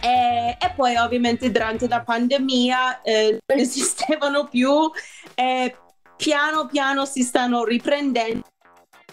E, 0.00 0.56
e, 0.58 0.72
poi 0.74 0.96
ovviamente 0.96 1.50
durante 1.50 1.86
la 1.86 2.02
pandemia 2.02 3.02
eh, 3.02 3.38
non 3.46 3.58
esistevano 3.58 4.48
più 4.48 4.90
e 5.34 5.76
piano 6.16 6.66
piano 6.66 7.04
si 7.04 7.22
stanno 7.22 7.64
riprendendo. 7.64 8.46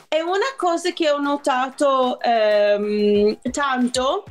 E 0.09 0.21
una 0.21 0.55
cosa 0.55 0.91
che 0.91 1.09
ho 1.11 1.19
notato 1.19 2.19
ehm, 2.21 3.39
tanto 3.51 4.23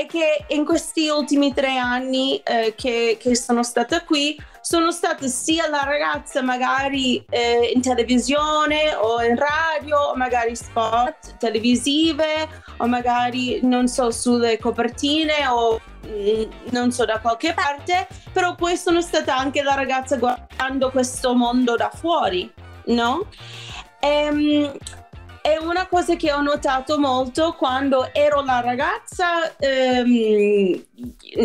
è 0.00 0.06
che 0.06 0.44
in 0.48 0.64
questi 0.64 1.08
ultimi 1.08 1.52
tre 1.52 1.76
anni 1.76 2.40
eh, 2.44 2.74
che, 2.76 3.16
che, 3.20 3.34
sono 3.34 3.62
stata 3.62 4.04
qui 4.04 4.40
sono 4.60 4.90
stata 4.90 5.26
sia 5.26 5.68
la 5.68 5.82
ragazza 5.82 6.42
magari 6.42 7.24
eh, 7.30 7.72
in 7.74 7.80
televisione 7.80 8.94
o 8.94 9.22
in 9.22 9.36
radio 9.36 9.98
o 9.98 10.16
magari 10.16 10.54
spot 10.54 11.36
televisive 11.38 12.48
o 12.76 12.86
magari 12.86 13.60
non 13.62 13.88
so 13.88 14.10
sulle 14.10 14.58
copertine 14.58 15.46
o 15.48 15.80
mm, 16.06 16.42
non 16.70 16.92
so 16.92 17.04
da 17.04 17.20
qualche 17.20 17.54
parte 17.54 18.06
però 18.32 18.54
poi 18.54 18.76
sono 18.76 19.00
stata 19.00 19.36
anche 19.36 19.62
la 19.62 19.74
ragazza 19.74 20.16
guardando 20.16 20.90
questo 20.90 21.34
mondo 21.34 21.76
da 21.76 21.90
fuori 21.92 22.50
no? 22.86 23.26
Ehm, 24.00 24.72
è 25.42 25.56
una 25.56 25.86
cosa 25.86 26.16
che 26.16 26.32
ho 26.32 26.40
notato 26.40 26.98
molto 26.98 27.54
quando 27.54 28.12
ero 28.12 28.42
la 28.42 28.60
ragazza 28.60 29.56
ehm, 29.56 30.84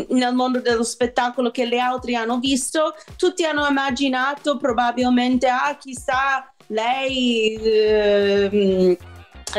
nel 0.10 0.34
mondo 0.34 0.60
dello 0.60 0.84
spettacolo 0.84 1.52
che 1.52 1.66
le 1.66 1.80
altre 1.80 2.16
hanno 2.16 2.40
visto, 2.40 2.96
tutti 3.18 3.46
hanno 3.46 3.68
immaginato 3.68 4.58
probabilmente, 4.58 5.48
ah 5.48 5.76
chissà, 5.78 6.52
lei, 6.68 7.56
ehm, 7.56 8.96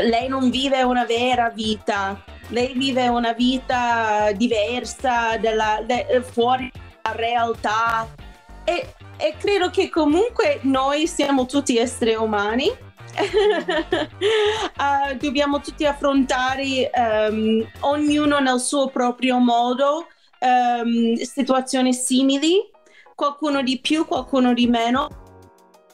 lei 0.02 0.28
non 0.28 0.50
vive 0.50 0.82
una 0.82 1.04
vera 1.04 1.50
vita, 1.50 2.22
lei 2.48 2.72
vive 2.74 3.08
una 3.08 3.32
vita 3.32 4.32
diversa 4.32 5.36
della, 5.38 5.80
de, 5.84 6.22
fuori 6.22 6.70
dalla 7.02 7.16
realtà. 7.16 8.08
E, 8.64 8.94
e 9.16 9.34
credo 9.38 9.70
che 9.70 9.90
comunque 9.90 10.58
noi 10.62 11.06
siamo 11.06 11.46
tutti 11.46 11.76
esseri 11.76 12.14
umani 12.14 12.83
uh, 14.78 15.16
dobbiamo 15.18 15.60
tutti 15.60 15.86
affrontare 15.86 16.90
um, 16.94 17.66
ognuno 17.80 18.38
nel 18.40 18.60
suo 18.60 18.88
proprio 18.88 19.38
modo 19.38 20.06
um, 20.40 21.14
situazioni 21.14 21.92
simili, 21.92 22.70
qualcuno 23.14 23.62
di 23.62 23.80
più, 23.80 24.06
qualcuno 24.06 24.52
di 24.52 24.66
meno. 24.66 25.08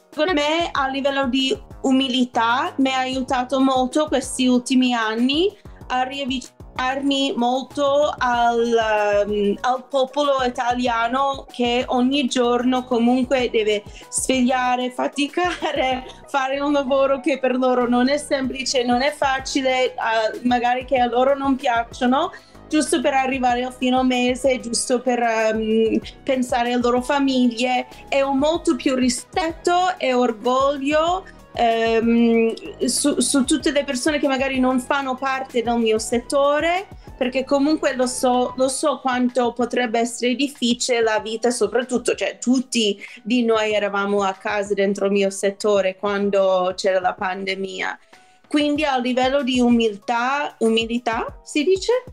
Per 0.09 0.33
me 0.33 0.69
a 0.71 0.87
livello 0.87 1.27
di 1.27 1.57
umiltà 1.83 2.73
mi 2.77 2.93
ha 2.93 2.99
aiutato 2.99 3.59
molto 3.59 4.07
questi 4.07 4.47
ultimi 4.47 4.93
anni 4.93 5.55
a 5.87 6.03
riavvicinare 6.03 6.60
avvicinarmi 6.81 7.33
molto 7.35 8.13
al, 8.17 9.25
um, 9.27 9.55
al, 9.61 9.85
popolo 9.87 10.43
italiano 10.45 11.45
che 11.51 11.83
ogni 11.87 12.25
giorno 12.25 12.83
comunque 12.83 13.49
deve 13.49 13.83
svegliare, 14.09 14.91
faticare, 14.91 16.05
fare 16.27 16.59
un 16.59 16.71
lavoro 16.71 17.19
che 17.19 17.39
per 17.39 17.55
loro 17.55 17.87
non 17.87 18.09
è 18.09 18.17
semplice, 18.17 18.83
non 18.83 19.01
è 19.01 19.11
facile, 19.11 19.93
uh, 19.95 20.47
magari 20.47 20.85
che 20.85 20.97
a 20.97 21.07
loro 21.07 21.37
non 21.37 21.55
piacciono 21.55 22.31
giusto 22.67 23.01
per 23.01 23.13
arrivare 23.13 23.65
al 23.65 23.73
fine 23.73 24.01
mese, 24.01 24.61
giusto 24.61 25.01
per 25.01 25.19
um, 25.53 25.99
pensare 26.23 26.71
alle 26.71 26.81
loro 26.81 27.01
famiglie. 27.01 27.85
E 28.07 28.21
ho 28.21 28.33
molto 28.33 28.75
più 28.75 28.95
rispetto 28.95 29.97
e 29.97 30.13
orgoglio 30.13 31.25
ehm, 31.53 32.85
su, 32.85 33.19
su, 33.19 33.43
tutte 33.45 33.71
le 33.71 33.83
persone 33.83 34.19
che 34.19 34.27
magari 34.27 34.59
non 34.59 34.79
fanno 34.79 35.15
parte 35.15 35.61
del 35.61 35.77
mio 35.77 35.99
settore, 35.99 36.87
perché 37.17 37.43
comunque 37.43 37.95
lo 37.95 38.07
so, 38.07 38.53
lo 38.57 38.67
so 38.67 38.99
quanto 38.99 39.53
potrebbe 39.53 39.99
essere 39.99 40.35
difficile 40.35 41.01
la 41.01 41.19
vita, 41.19 41.51
soprattutto, 41.51 42.15
cioè 42.15 42.37
tutti 42.39 42.99
di 43.21 43.43
noi 43.43 43.73
eravamo 43.73 44.23
a 44.23 44.33
casa 44.33 44.73
dentro 44.73 45.05
il 45.05 45.11
mio 45.11 45.29
settore 45.29 45.97
quando 45.97 46.73
c'era 46.75 46.99
la 46.99 47.13
pandemia. 47.13 47.99
Quindi 48.47 48.83
a 48.83 48.97
livello 48.97 49.43
di 49.43 49.59
umiltà, 49.59 50.55
umiltà 50.59 51.39
si 51.43 51.63
dice? 51.63 52.03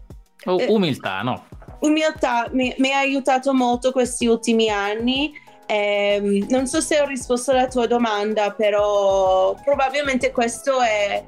Oh, 0.45 0.63
umiltà, 0.69 1.23
no? 1.23 1.47
Umiltà 1.81 2.49
mi, 2.53 2.75
mi 2.79 2.93
ha 2.93 2.99
aiutato 2.99 3.53
molto 3.53 3.93
questi 3.93 4.27
ultimi 4.27 4.69
anni 4.69 5.33
eh, 5.71 6.47
non 6.49 6.67
so 6.67 6.81
se 6.81 6.99
ho 6.99 7.05
risposto 7.05 7.51
alla 7.51 7.69
tua 7.69 7.87
domanda, 7.87 8.53
però 8.53 9.55
probabilmente 9.63 10.33
questo 10.33 10.81
è, 10.81 11.23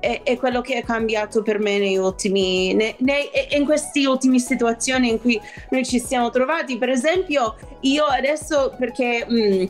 è, 0.00 0.22
è 0.24 0.36
quello 0.36 0.60
che 0.60 0.74
è 0.74 0.82
cambiato 0.82 1.42
per 1.42 1.60
me 1.60 1.78
nei 1.78 1.96
ultimi, 1.96 2.74
ne, 2.74 2.96
ne, 2.98 3.30
in 3.50 3.64
queste 3.64 4.04
ultime 4.04 4.40
situazioni 4.40 5.10
in 5.10 5.20
cui 5.20 5.40
noi 5.70 5.84
ci 5.84 6.00
siamo 6.00 6.30
trovati. 6.30 6.76
Per 6.76 6.88
esempio, 6.88 7.54
io 7.82 8.04
adesso 8.04 8.74
perché... 8.76 9.24
Mh, 9.28 9.62
mm, 9.62 9.64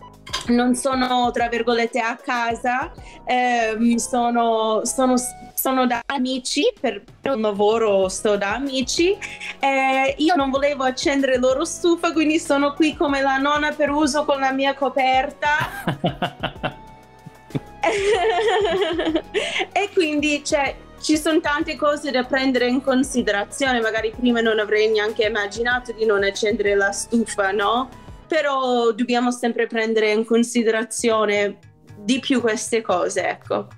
non 0.48 0.74
sono 0.74 1.30
tra 1.32 1.48
virgolette 1.48 2.00
a 2.00 2.16
casa, 2.16 2.92
ehm, 3.24 3.96
sono, 3.96 4.82
sono, 4.84 5.14
sono, 5.54 5.86
da 5.86 6.02
amici, 6.06 6.72
per 6.80 7.02
un 7.22 7.40
lavoro 7.40 8.08
sto 8.08 8.36
da 8.36 8.54
amici, 8.54 9.16
eh, 9.60 10.14
io 10.18 10.34
non 10.34 10.50
volevo 10.50 10.84
accendere 10.84 11.38
loro 11.38 11.64
stufa, 11.64 12.12
quindi 12.12 12.38
sono 12.38 12.74
qui 12.74 12.96
come 12.96 13.20
la 13.20 13.38
nonna 13.38 13.72
per 13.72 13.90
uso 13.90 14.24
con 14.24 14.40
la 14.40 14.52
mia 14.52 14.74
coperta. 14.74 16.72
e 19.72 19.90
quindi 19.92 20.42
cioè, 20.44 20.74
ci 21.00 21.18
sono 21.18 21.40
tante 21.40 21.76
cose 21.76 22.10
da 22.10 22.24
prendere 22.24 22.66
in 22.66 22.82
considerazione, 22.82 23.80
magari 23.80 24.12
prima 24.16 24.40
non 24.40 24.58
avrei 24.58 24.90
neanche 24.90 25.24
immaginato 25.24 25.92
di 25.92 26.06
non 26.06 26.24
accendere 26.24 26.74
la 26.74 26.92
stufa, 26.92 27.50
no? 27.50 28.02
Però 28.26 28.92
dobbiamo 28.92 29.30
sempre 29.30 29.66
prendere 29.66 30.12
in 30.12 30.24
considerazione 30.24 31.58
di 31.96 32.18
più 32.18 32.40
queste 32.40 32.82
cose, 32.82 33.28
ecco. 33.28 33.68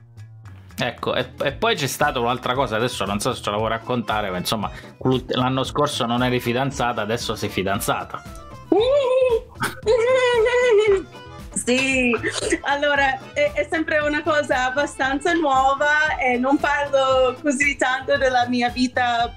Ecco, 0.78 1.14
e, 1.14 1.32
e, 1.42 1.52
poi 1.52 1.74
c'è 1.74 1.86
stata 1.86 2.20
un'altra 2.20 2.54
cosa, 2.54 2.76
adesso 2.76 3.06
non 3.06 3.18
so 3.18 3.32
se 3.32 3.42
ce 3.42 3.50
la 3.50 3.56
vuoi 3.56 3.70
raccontare, 3.70 4.30
ma 4.30 4.36
insomma, 4.36 4.70
l'anno 5.28 5.64
scorso 5.64 6.04
non 6.04 6.22
eri 6.22 6.38
fidanzata, 6.38 7.00
adesso 7.00 7.34
sei 7.34 7.48
fidanzata. 7.48 8.22
Sì, 11.56 12.14
allora 12.64 13.18
è, 13.32 13.50
è, 13.52 13.66
sempre 13.68 13.98
una 14.00 14.22
cosa 14.22 14.66
abbastanza 14.66 15.32
nuova 15.32 16.18
e 16.18 16.36
non 16.36 16.58
parlo 16.58 17.34
così 17.40 17.76
tanto 17.76 18.18
della 18.18 18.46
mia 18.46 18.68
vita 18.68 19.32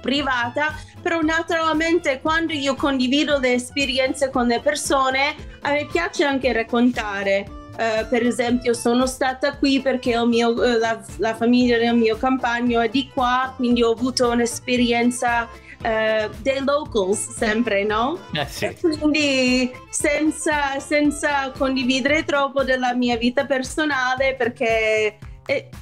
privata, 0.00 0.74
però 1.00 1.20
naturalmente 1.20 2.20
quando 2.20 2.52
io 2.52 2.74
condivido 2.74 3.38
le 3.38 3.54
esperienze 3.54 4.30
con 4.30 4.46
le 4.46 4.60
persone, 4.60 5.34
a 5.62 5.72
me 5.72 5.86
piace 5.90 6.24
anche 6.24 6.52
raccontare. 6.52 7.58
Uh, 7.70 8.06
per 8.10 8.26
esempio 8.26 8.74
sono 8.74 9.06
stata 9.06 9.56
qui 9.56 9.80
perché 9.80 10.14
mio, 10.26 10.50
uh, 10.50 10.78
la, 10.78 11.02
la, 11.16 11.34
famiglia 11.34 11.78
del 11.78 11.94
mio 11.94 12.18
compagno 12.18 12.80
è 12.80 12.90
di 12.90 13.08
qua, 13.08 13.54
quindi 13.56 13.82
ho 13.82 13.92
avuto 13.92 14.28
un'esperienza 14.28 15.48
uh, 15.82 16.30
dei 16.42 16.62
locals 16.62 17.30
sempre, 17.30 17.84
no? 17.84 18.18
Eh 18.32 18.46
sì. 18.46 18.76
Quindi 18.78 19.70
senza, 19.88 20.78
senza 20.78 21.52
condividere 21.56 22.24
troppo 22.24 22.64
della 22.64 22.92
mia 22.92 23.16
vita 23.16 23.46
personale 23.46 24.34
perché 24.36 25.16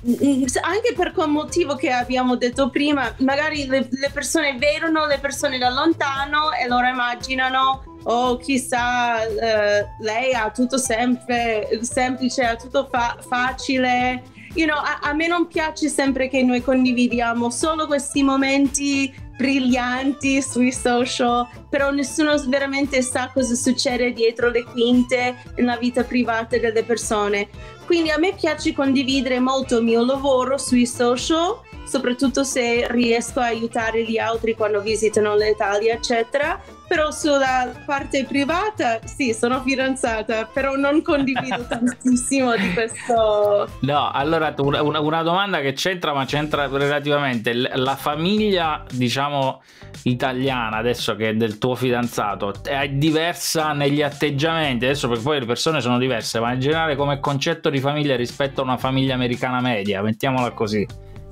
Mm, 0.06 0.44
anche 0.62 0.94
per 0.96 1.12
quel 1.12 1.28
motivo 1.28 1.74
che 1.74 1.90
abbiamo 1.90 2.36
detto 2.36 2.70
prima, 2.70 3.14
magari 3.18 3.66
le, 3.66 3.86
le, 3.90 4.10
persone 4.12 4.56
vedono 4.56 5.06
le 5.06 5.18
persone 5.18 5.58
da 5.58 5.68
lontano 5.68 6.52
e 6.52 6.66
loro 6.66 6.86
immaginano, 6.86 7.98
oh 8.04 8.36
chissà, 8.38 9.16
uh, 9.26 10.02
lei 10.02 10.32
ha 10.32 10.50
tutto 10.50 10.78
sempre 10.78 11.68
semplice, 11.82 12.44
ha 12.44 12.56
tutto 12.56 12.88
fa- 12.90 13.18
facile. 13.20 14.22
You 14.54 14.66
know, 14.66 14.78
a, 14.78 15.00
a 15.02 15.12
me 15.12 15.26
non 15.26 15.46
piace 15.46 15.88
sempre 15.88 16.28
che 16.28 16.42
noi 16.42 16.62
condividiamo 16.62 17.50
solo 17.50 17.86
questi 17.86 18.22
momenti 18.22 19.12
brillanti 19.36 20.42
sui 20.42 20.72
social, 20.72 21.46
però 21.68 21.90
nessuno 21.90 22.34
veramente 22.48 23.02
sa 23.02 23.30
cosa 23.32 23.54
succede 23.54 24.12
dietro 24.12 24.50
le 24.50 24.64
quinte 24.64 25.36
nella 25.56 25.76
vita 25.76 26.02
privata 26.02 26.58
delle 26.58 26.82
persone. 26.82 27.48
Quindi 27.89 28.11
a 28.11 28.18
me 28.18 28.34
piace 28.34 28.74
condividere 28.74 29.41
molto 29.41 29.78
il 29.78 29.84
mio 29.84 30.05
lavoro 30.05 30.59
sui 30.59 30.84
social, 30.84 31.59
soprattutto 31.89 32.45
se 32.45 32.86
riesco 32.91 33.41
a 33.41 33.47
aiutare 33.47 34.05
gli 34.05 34.18
altri 34.18 34.55
quando 34.55 34.80
visitano 34.82 35.34
l'Italia, 35.34 35.95
eccetera. 35.95 36.61
Però 36.86 37.11
sulla 37.11 37.70
parte 37.84 38.24
privata, 38.24 39.01
sì, 39.05 39.34
sono 39.34 39.61
fidanzata, 39.61 40.47
però 40.51 40.74
non 40.74 41.03
condivido 41.03 41.64
tantissimo 41.68 42.57
di 42.57 42.72
questo. 42.72 43.68
No, 43.80 44.11
allora 44.11 44.55
una, 44.57 45.01
una, 45.01 45.22
domanda 45.22 45.61
che 45.61 45.74
c'entra, 45.74 46.14
ma 46.14 46.24
c'entra 46.24 46.66
relativamente. 46.66 47.53
La 47.53 47.95
famiglia, 47.95 48.84
diciamo, 48.91 49.61
italiana, 50.05 50.78
adesso 50.78 51.14
che 51.14 51.30
è 51.30 51.34
del 51.34 51.59
tuo 51.59 51.74
fidanzato, 51.74 52.55
è 52.64 52.89
diversa 52.89 53.72
negli 53.72 54.01
atteggiamenti, 54.01 54.86
adesso 54.86 55.09
perché 55.09 55.22
poi 55.22 55.41
le 55.41 55.47
persone 55.47 55.82
sono 55.82 55.99
diverse, 55.99 56.41
ma 56.41 56.55
in 56.55 56.61
generale 56.61 56.97
come 56.97 57.20
concetto 57.20 57.68
di 57.68 57.80
famiglia 57.80 58.16
rispetto 58.16 58.62
a 58.62 58.64
una 58.64 58.78
famiglia 58.78 59.12
americana 59.12 59.61
media, 59.61 60.01
mettiamola 60.01 60.53
così. 60.53 60.86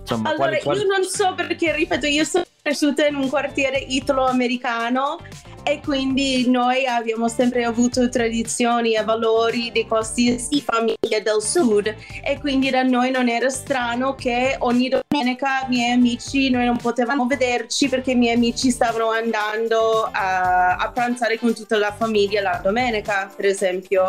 Insomma, 0.06 0.30
allora, 0.30 0.56
quali, 0.58 0.80
io 0.80 0.86
non 0.86 1.02
so 1.02 1.34
perché, 1.34 1.74
ripeto, 1.74 2.06
io 2.06 2.22
sono 2.22 2.44
cresciuta 2.62 3.04
in 3.06 3.16
un 3.16 3.28
quartiere 3.28 3.78
italo-americano 3.78 5.18
e 5.64 5.80
quindi 5.82 6.48
noi 6.48 6.86
abbiamo 6.86 7.26
sempre 7.26 7.64
avuto 7.64 8.08
tradizioni 8.08 8.94
e 8.94 9.02
valori 9.02 9.72
di 9.72 9.84
qualsiasi 9.84 10.60
famiglia 10.60 11.18
del 11.20 11.42
sud 11.42 11.92
e 12.22 12.38
quindi 12.38 12.70
da 12.70 12.84
noi 12.84 13.10
non 13.10 13.28
era 13.28 13.48
strano 13.48 14.14
che 14.14 14.54
ogni 14.60 14.88
domenica 14.88 15.62
i 15.64 15.70
miei 15.70 15.90
amici, 15.90 16.50
noi 16.50 16.66
non 16.66 16.76
potevamo 16.76 17.26
vederci 17.26 17.88
perché 17.88 18.12
i 18.12 18.16
miei 18.16 18.36
amici 18.36 18.70
stavano 18.70 19.10
andando 19.10 20.08
a, 20.12 20.76
a 20.76 20.90
pranzare 20.92 21.36
con 21.36 21.52
tutta 21.52 21.76
la 21.78 21.92
famiglia 21.92 22.42
la 22.42 22.60
domenica, 22.62 23.28
per 23.34 23.46
esempio 23.46 24.08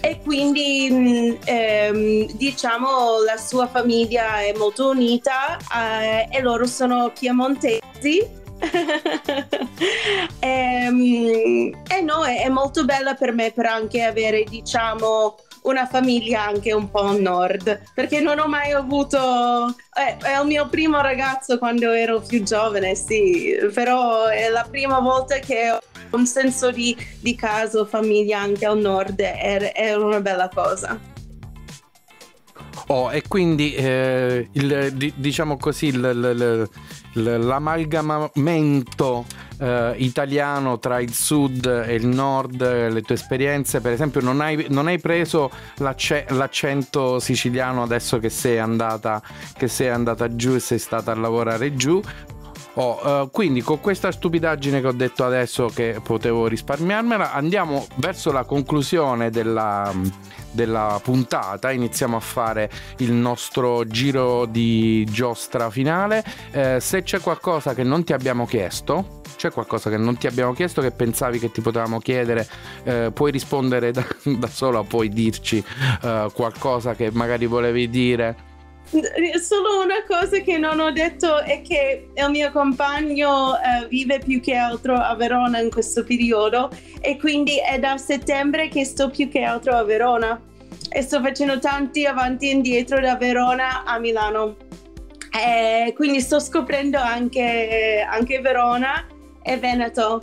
e 0.00 0.20
quindi 0.22 0.88
mm, 0.90 1.32
ehm, 1.44 2.32
diciamo 2.32 3.22
la 3.24 3.36
sua 3.36 3.66
famiglia 3.66 4.40
è 4.40 4.54
molto 4.56 4.90
unita 4.90 5.56
eh, 5.74 6.28
e 6.30 6.40
loro 6.40 6.66
sono 6.66 7.12
piemontesi. 7.16 8.38
E, 10.38 10.88
um, 10.88 11.70
e, 11.88 12.00
no, 12.02 12.24
è, 12.24 12.42
è, 12.42 12.48
molto 12.48 12.84
bella 12.84 13.14
per 13.14 13.32
me 13.32 13.50
per 13.50 13.66
anche 13.66 14.02
avere 14.02 14.44
diciamo 14.44 15.36
una 15.62 15.86
famiglia 15.86 16.46
anche 16.46 16.72
un 16.72 16.90
po' 16.90 17.18
nord 17.18 17.80
perché 17.94 18.20
non 18.20 18.38
ho 18.38 18.46
mai 18.46 18.72
avuto 18.72 19.68
eh, 19.94 20.16
è 20.18 20.38
il 20.40 20.46
mio 20.46 20.68
primo 20.68 21.00
ragazzo 21.00 21.58
quando 21.58 21.90
ero 21.90 22.20
più 22.20 22.42
giovane 22.42 22.94
sì 22.94 23.54
però 23.72 24.26
è 24.26 24.48
la 24.48 24.66
prima 24.70 25.00
volta 25.00 25.38
che 25.38 25.70
ho 25.70 25.78
un 26.10 26.26
senso 26.26 26.70
di, 26.70 26.96
di 27.20 27.34
caso, 27.34 27.84
famiglia 27.84 28.40
anche 28.40 28.66
al 28.66 28.78
nord 28.78 29.20
è, 29.20 29.72
è 29.72 29.94
una 29.94 30.20
bella 30.20 30.48
cosa. 30.48 30.98
Oh, 32.86 33.12
e 33.12 33.22
quindi 33.28 33.74
eh, 33.74 34.48
il, 34.52 35.12
diciamo 35.16 35.56
così 35.56 35.86
il, 35.86 36.68
il, 37.14 37.38
l'amalgamamento 37.46 39.24
eh, 39.58 39.94
italiano 39.98 40.78
tra 40.78 41.00
il 41.00 41.12
sud 41.12 41.66
e 41.86 41.94
il 41.94 42.06
nord, 42.06 42.60
le 42.60 43.02
tue 43.02 43.14
esperienze, 43.14 43.80
per 43.80 43.92
esempio, 43.92 44.20
non 44.20 44.40
hai, 44.40 44.66
non 44.70 44.86
hai 44.88 44.98
preso 44.98 45.50
l'acc- 45.76 46.30
l'accento 46.30 47.18
siciliano 47.20 47.82
adesso 47.82 48.18
che 48.18 48.30
sei, 48.30 48.58
andata, 48.58 49.22
che 49.56 49.68
sei 49.68 49.88
andata 49.88 50.34
giù 50.34 50.54
e 50.54 50.60
sei 50.60 50.78
stata 50.78 51.12
a 51.12 51.14
lavorare 51.14 51.74
giù, 51.74 52.00
Oh, 52.74 53.22
uh, 53.22 53.30
quindi 53.30 53.62
con 53.62 53.80
questa 53.80 54.12
stupidaggine 54.12 54.80
che 54.80 54.86
ho 54.86 54.92
detto 54.92 55.24
adesso 55.24 55.66
che 55.66 56.00
potevo 56.02 56.46
risparmiarmela, 56.46 57.32
andiamo 57.32 57.86
verso 57.96 58.30
la 58.30 58.44
conclusione 58.44 59.30
della, 59.30 59.92
della 60.52 61.00
puntata, 61.02 61.72
iniziamo 61.72 62.16
a 62.16 62.20
fare 62.20 62.70
il 62.98 63.12
nostro 63.12 63.84
giro 63.86 64.46
di 64.46 65.04
giostra 65.10 65.68
finale. 65.70 66.24
Eh, 66.52 66.78
se 66.80 67.02
c'è 67.02 67.20
qualcosa 67.20 67.74
che 67.74 67.82
non 67.82 68.04
ti 68.04 68.12
abbiamo 68.12 68.46
chiesto, 68.46 69.20
c'è 69.36 69.50
qualcosa 69.50 69.90
che 69.90 69.96
non 69.96 70.16
ti 70.16 70.26
abbiamo 70.26 70.52
chiesto 70.52 70.80
che 70.80 70.90
pensavi 70.90 71.38
che 71.38 71.50
ti 71.50 71.60
potevamo 71.60 71.98
chiedere, 71.98 72.46
eh, 72.84 73.10
puoi 73.12 73.32
rispondere 73.32 73.90
da, 73.92 74.06
da 74.22 74.48
sola, 74.48 74.82
puoi 74.84 75.08
dirci 75.08 75.64
eh, 76.02 76.28
qualcosa 76.32 76.94
che 76.94 77.10
magari 77.10 77.46
volevi 77.46 77.90
dire. 77.90 78.48
Solo 78.90 79.82
una 79.84 80.02
cosa 80.04 80.38
che 80.40 80.58
non 80.58 80.80
ho 80.80 80.90
detto 80.90 81.38
è 81.38 81.62
che 81.62 82.08
il 82.12 82.30
mio 82.30 82.50
compagno 82.50 83.50
uh, 83.50 83.86
vive 83.88 84.18
più 84.18 84.40
che 84.40 84.56
altro 84.56 84.96
a 84.96 85.14
Verona 85.14 85.60
in 85.60 85.70
questo 85.70 86.02
periodo 86.02 86.68
e 87.00 87.16
quindi 87.16 87.60
è 87.60 87.78
da 87.78 87.96
settembre 87.98 88.66
che 88.66 88.84
sto 88.84 89.08
più 89.08 89.28
che 89.28 89.42
altro 89.42 89.76
a 89.76 89.84
Verona 89.84 90.42
e 90.90 91.02
sto 91.02 91.20
facendo 91.20 91.60
tanti 91.60 92.04
avanti 92.04 92.48
e 92.48 92.52
indietro 92.52 92.98
da 92.98 93.14
Verona 93.14 93.84
a 93.84 93.96
Milano. 94.00 94.56
E 95.32 95.92
quindi 95.94 96.20
sto 96.20 96.40
scoprendo 96.40 96.98
anche, 96.98 98.04
anche 98.08 98.40
Verona 98.40 99.06
e 99.40 99.56
Veneto. 99.56 100.20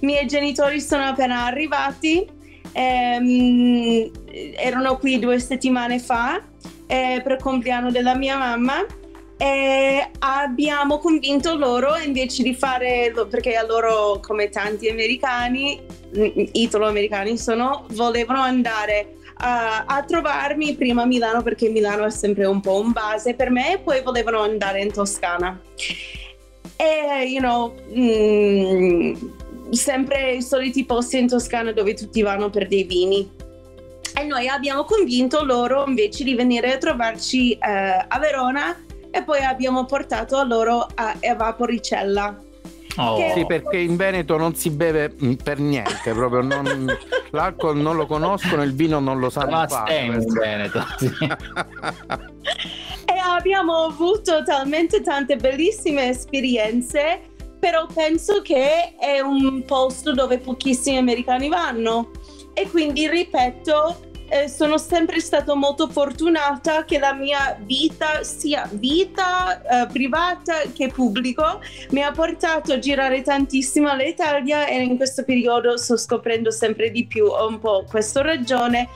I 0.00 0.06
miei 0.06 0.26
genitori 0.26 0.80
sono 0.80 1.04
appena 1.04 1.44
arrivati, 1.44 2.26
ehm, 2.72 4.10
erano 4.56 4.96
qui 4.96 5.18
due 5.18 5.38
settimane 5.38 5.98
fa 5.98 6.42
eh, 6.88 7.20
per 7.22 7.32
il 7.32 7.38
compleanno 7.40 7.92
della 7.92 8.16
mia 8.16 8.36
mamma 8.36 8.84
e 9.40 10.10
abbiamo 10.18 10.98
convinto 10.98 11.54
loro 11.56 11.96
invece 11.96 12.42
di 12.42 12.54
fare 12.54 13.14
perché 13.30 13.54
a 13.54 13.64
loro 13.64 14.18
come 14.20 14.48
tanti 14.48 14.88
americani 14.88 15.80
italo-americani 16.10 17.38
sono 17.38 17.86
volevano 17.90 18.40
andare 18.40 19.14
a, 19.36 19.84
a, 19.84 20.02
trovarmi 20.02 20.74
prima 20.74 21.02
a 21.02 21.06
Milano 21.06 21.42
perché 21.42 21.68
Milano 21.68 22.04
è 22.04 22.10
sempre 22.10 22.46
un 22.46 22.60
po' 22.60 22.80
un 22.80 22.90
base 22.90 23.34
per 23.34 23.50
me 23.50 23.74
e 23.74 23.78
poi 23.78 24.02
volevano 24.02 24.40
andare 24.40 24.80
in 24.80 24.90
Toscana. 24.90 25.60
E 26.74 27.24
you 27.28 27.40
know 27.40 27.74
mh, 27.92 28.00
mm, 28.00 29.14
sempre 29.70 30.32
i 30.32 30.42
soliti 30.42 30.84
posti 30.84 31.18
in 31.18 31.28
Toscana 31.28 31.70
dove 31.70 31.94
tutti 31.94 32.22
vanno 32.22 32.50
per 32.50 32.66
dei 32.66 32.82
vini 32.82 33.30
e 34.14 34.24
noi 34.24 34.48
abbiamo 34.48 34.84
convinto 34.84 35.44
loro 35.44 35.84
invece 35.86 36.24
di 36.24 36.34
venire 36.34 36.74
a 36.74 36.78
trovarci 36.78 37.52
eh, 37.52 38.04
a 38.08 38.18
Verona 38.18 38.76
e 39.10 39.22
poi 39.22 39.42
abbiamo 39.42 39.84
portato 39.84 40.36
a 40.36 40.44
loro 40.44 40.86
a 40.94 41.14
Evaporicella. 41.18 42.46
Oh. 42.96 43.16
Che... 43.16 43.32
Sì, 43.34 43.46
perché 43.46 43.78
in 43.78 43.96
Veneto 43.96 44.36
non 44.36 44.54
si 44.54 44.70
beve 44.70 45.14
mm, 45.22 45.34
per 45.34 45.60
niente, 45.60 46.12
proprio 46.12 46.42
non, 46.42 46.86
l'alcol 47.30 47.76
non 47.76 47.96
lo 47.96 48.06
conoscono, 48.06 48.62
il 48.62 48.74
vino 48.74 48.98
non 48.98 49.18
lo 49.18 49.30
sanno 49.30 49.50
Ma 49.50 49.68
fare. 49.68 50.00
in 50.00 50.24
Veneto. 50.26 50.84
Sì. 50.98 51.10
e 53.04 53.18
abbiamo 53.24 53.84
avuto 53.84 54.42
talmente 54.42 55.00
tante 55.00 55.36
bellissime 55.36 56.08
esperienze, 56.08 57.20
però 57.58 57.86
penso 57.86 58.42
che 58.42 58.96
è 58.98 59.20
un 59.20 59.64
posto 59.64 60.12
dove 60.12 60.38
pochissimi 60.38 60.96
americani 60.96 61.48
vanno. 61.48 62.10
E 62.58 62.68
quindi 62.68 63.08
ripeto, 63.08 64.08
eh, 64.30 64.48
sono 64.48 64.78
sempre 64.78 65.20
stata 65.20 65.54
molto 65.54 65.86
fortunata 65.88 66.84
che 66.84 66.98
la 66.98 67.14
mia 67.14 67.56
vita, 67.60 68.24
sia 68.24 68.68
vita 68.72 69.62
eh, 69.62 69.86
privata 69.86 70.62
che 70.74 70.88
pubblico, 70.88 71.60
mi 71.90 72.02
ha 72.02 72.10
portato 72.10 72.72
a 72.72 72.80
girare 72.80 73.22
tantissimo 73.22 73.88
all'Italia 73.88 74.66
e 74.66 74.82
in 74.82 74.96
questo 74.96 75.22
periodo 75.22 75.76
sto 75.76 75.96
scoprendo 75.96 76.50
sempre 76.50 76.90
di 76.90 77.06
più 77.06 77.26
un 77.26 77.60
po' 77.60 77.84
questa 77.88 78.22
ragione 78.22 78.88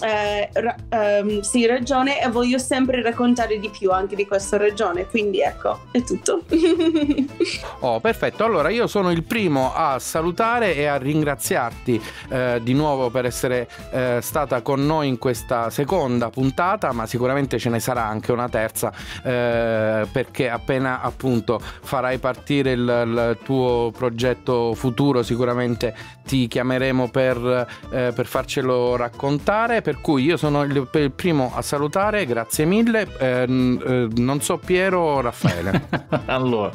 eh, 0.00 0.50
um, 0.90 1.40
sì, 1.40 1.66
ragione 1.66 2.22
e 2.22 2.28
voglio 2.28 2.58
sempre 2.58 3.02
raccontare 3.02 3.58
di 3.58 3.68
più 3.68 3.90
anche 3.90 4.16
di 4.16 4.26
questa 4.26 4.56
ragione, 4.56 5.06
quindi 5.06 5.40
ecco, 5.40 5.80
è 5.90 6.02
tutto. 6.02 6.42
oh, 7.80 8.00
perfetto. 8.00 8.44
Allora 8.44 8.70
io 8.70 8.86
sono 8.86 9.10
il 9.10 9.22
primo 9.24 9.72
a 9.74 9.98
salutare 9.98 10.74
e 10.74 10.86
a 10.86 10.96
ringraziarti 10.96 12.02
eh, 12.28 12.60
di 12.62 12.74
nuovo 12.74 13.10
per 13.10 13.24
essere 13.24 13.68
eh, 13.90 14.18
stata 14.20 14.62
con 14.62 14.84
noi 14.84 15.08
in 15.08 15.18
questa 15.18 15.70
seconda 15.70 16.30
puntata, 16.30 16.92
ma 16.92 17.06
sicuramente 17.06 17.58
ce 17.58 17.68
ne 17.68 17.80
sarà 17.80 18.04
anche 18.04 18.32
una 18.32 18.48
terza 18.48 18.92
eh, 19.22 20.06
perché 20.10 20.48
appena 20.48 21.00
appunto 21.00 21.60
farai 21.60 22.18
partire 22.18 22.72
il, 22.72 22.80
il, 22.80 23.38
tuo 23.42 23.92
progetto 23.96 24.74
futuro 24.74 25.22
sicuramente 25.22 25.94
ti 26.24 26.46
chiameremo 26.46 27.08
per, 27.08 27.66
eh, 27.90 28.12
per 28.14 28.26
farcelo 28.26 28.96
raccontare 28.96 29.82
per 29.90 30.00
cui 30.00 30.22
io 30.22 30.36
sono 30.36 30.62
il, 30.62 30.88
il 30.92 31.10
primo 31.10 31.50
a 31.52 31.62
salutare, 31.62 32.24
grazie 32.24 32.64
mille. 32.64 33.08
Eh, 33.18 33.42
eh, 33.42 34.08
non 34.14 34.40
so 34.40 34.56
Piero 34.56 35.00
o 35.00 35.20
Raffaele. 35.20 35.88
allora, 36.26 36.70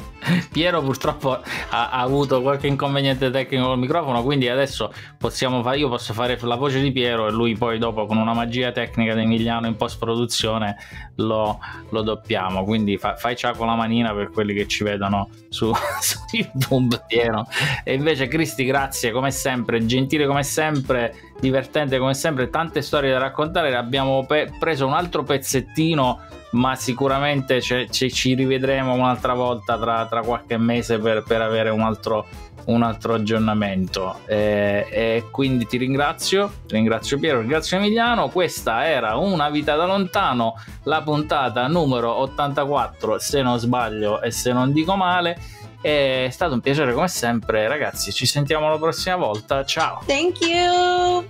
Piero 0.52 0.82
purtroppo 0.82 1.32
ha, 1.32 1.40
ha, 1.70 2.00
avuto 2.00 2.42
qualche 2.42 2.66
inconveniente 2.66 3.30
tecnico 3.30 3.68
col 3.68 3.78
microfono, 3.78 4.22
quindi 4.22 4.50
adesso 4.50 4.92
possiamo 5.16 5.62
fare, 5.62 5.78
io 5.78 5.88
posso 5.88 6.12
fare 6.12 6.38
la 6.42 6.56
voce 6.56 6.82
di 6.82 6.92
Piero 6.92 7.26
e 7.26 7.30
lui 7.30 7.56
poi 7.56 7.78
dopo 7.78 8.04
con 8.04 8.18
una 8.18 8.34
magia 8.34 8.70
tecnica 8.70 9.14
di 9.14 9.22
Emiliano 9.22 9.66
in 9.66 9.76
post 9.76 9.98
produzione 9.98 10.76
lo, 11.14 11.58
lo 11.88 12.02
doppiamo. 12.02 12.64
Quindi 12.64 12.98
fa, 12.98 13.16
fai 13.16 13.34
ciao 13.34 13.54
con 13.54 13.66
la 13.66 13.76
manina 13.76 14.12
per 14.12 14.30
quelli 14.30 14.52
che 14.52 14.66
ci 14.66 14.84
vedono 14.84 15.30
su, 15.48 15.72
su 16.02 16.18
YouTube 16.32 17.02
Piero. 17.06 17.46
E 17.82 17.94
invece 17.94 18.28
Cristi, 18.28 18.66
grazie 18.66 19.10
come 19.10 19.30
sempre, 19.30 19.86
gentile 19.86 20.26
come 20.26 20.42
sempre 20.42 21.14
divertente 21.40 21.98
come 21.98 22.14
sempre, 22.14 22.50
tante 22.50 22.82
storie 22.82 23.12
da 23.12 23.18
raccontare, 23.18 23.74
abbiamo 23.74 24.24
pe- 24.26 24.52
preso 24.58 24.86
un 24.86 24.94
altro 24.94 25.22
pezzettino, 25.22 26.20
ma 26.52 26.74
sicuramente 26.74 27.60
c- 27.60 27.86
c- 27.90 28.10
ci 28.10 28.34
rivedremo 28.34 28.92
un'altra 28.92 29.34
volta 29.34 29.78
tra, 29.78 30.06
tra 30.06 30.22
qualche 30.22 30.56
mese 30.56 30.98
per, 30.98 31.22
per 31.26 31.42
avere 31.42 31.70
un 31.70 31.80
altro, 31.80 32.26
un 32.66 32.82
altro 32.82 33.14
aggiornamento. 33.14 34.20
E, 34.26 34.86
e, 34.90 35.24
quindi 35.30 35.66
ti 35.66 35.76
ringrazio, 35.76 36.50
ringrazio 36.68 37.18
Piero, 37.18 37.40
ringrazio 37.40 37.76
Emiliano. 37.76 38.28
Questa 38.28 38.86
era 38.86 39.16
Una 39.16 39.50
vita 39.50 39.76
da 39.76 39.86
lontano, 39.86 40.54
la 40.84 41.02
puntata 41.02 41.66
numero 41.66 42.12
84, 42.20 43.18
se 43.18 43.42
non 43.42 43.58
sbaglio 43.58 44.22
e 44.22 44.30
se 44.30 44.52
non 44.52 44.72
dico 44.72 44.96
male. 44.96 45.36
È 45.80 46.28
stato 46.30 46.54
un 46.54 46.60
piacere 46.60 46.92
come 46.92 47.08
sempre, 47.08 47.68
ragazzi. 47.68 48.12
Ci 48.12 48.26
sentiamo 48.26 48.68
la 48.68 48.78
prossima 48.78 49.16
volta. 49.16 49.64
Ciao. 49.64 50.02
Thank 50.06 50.40
you. 50.40 51.24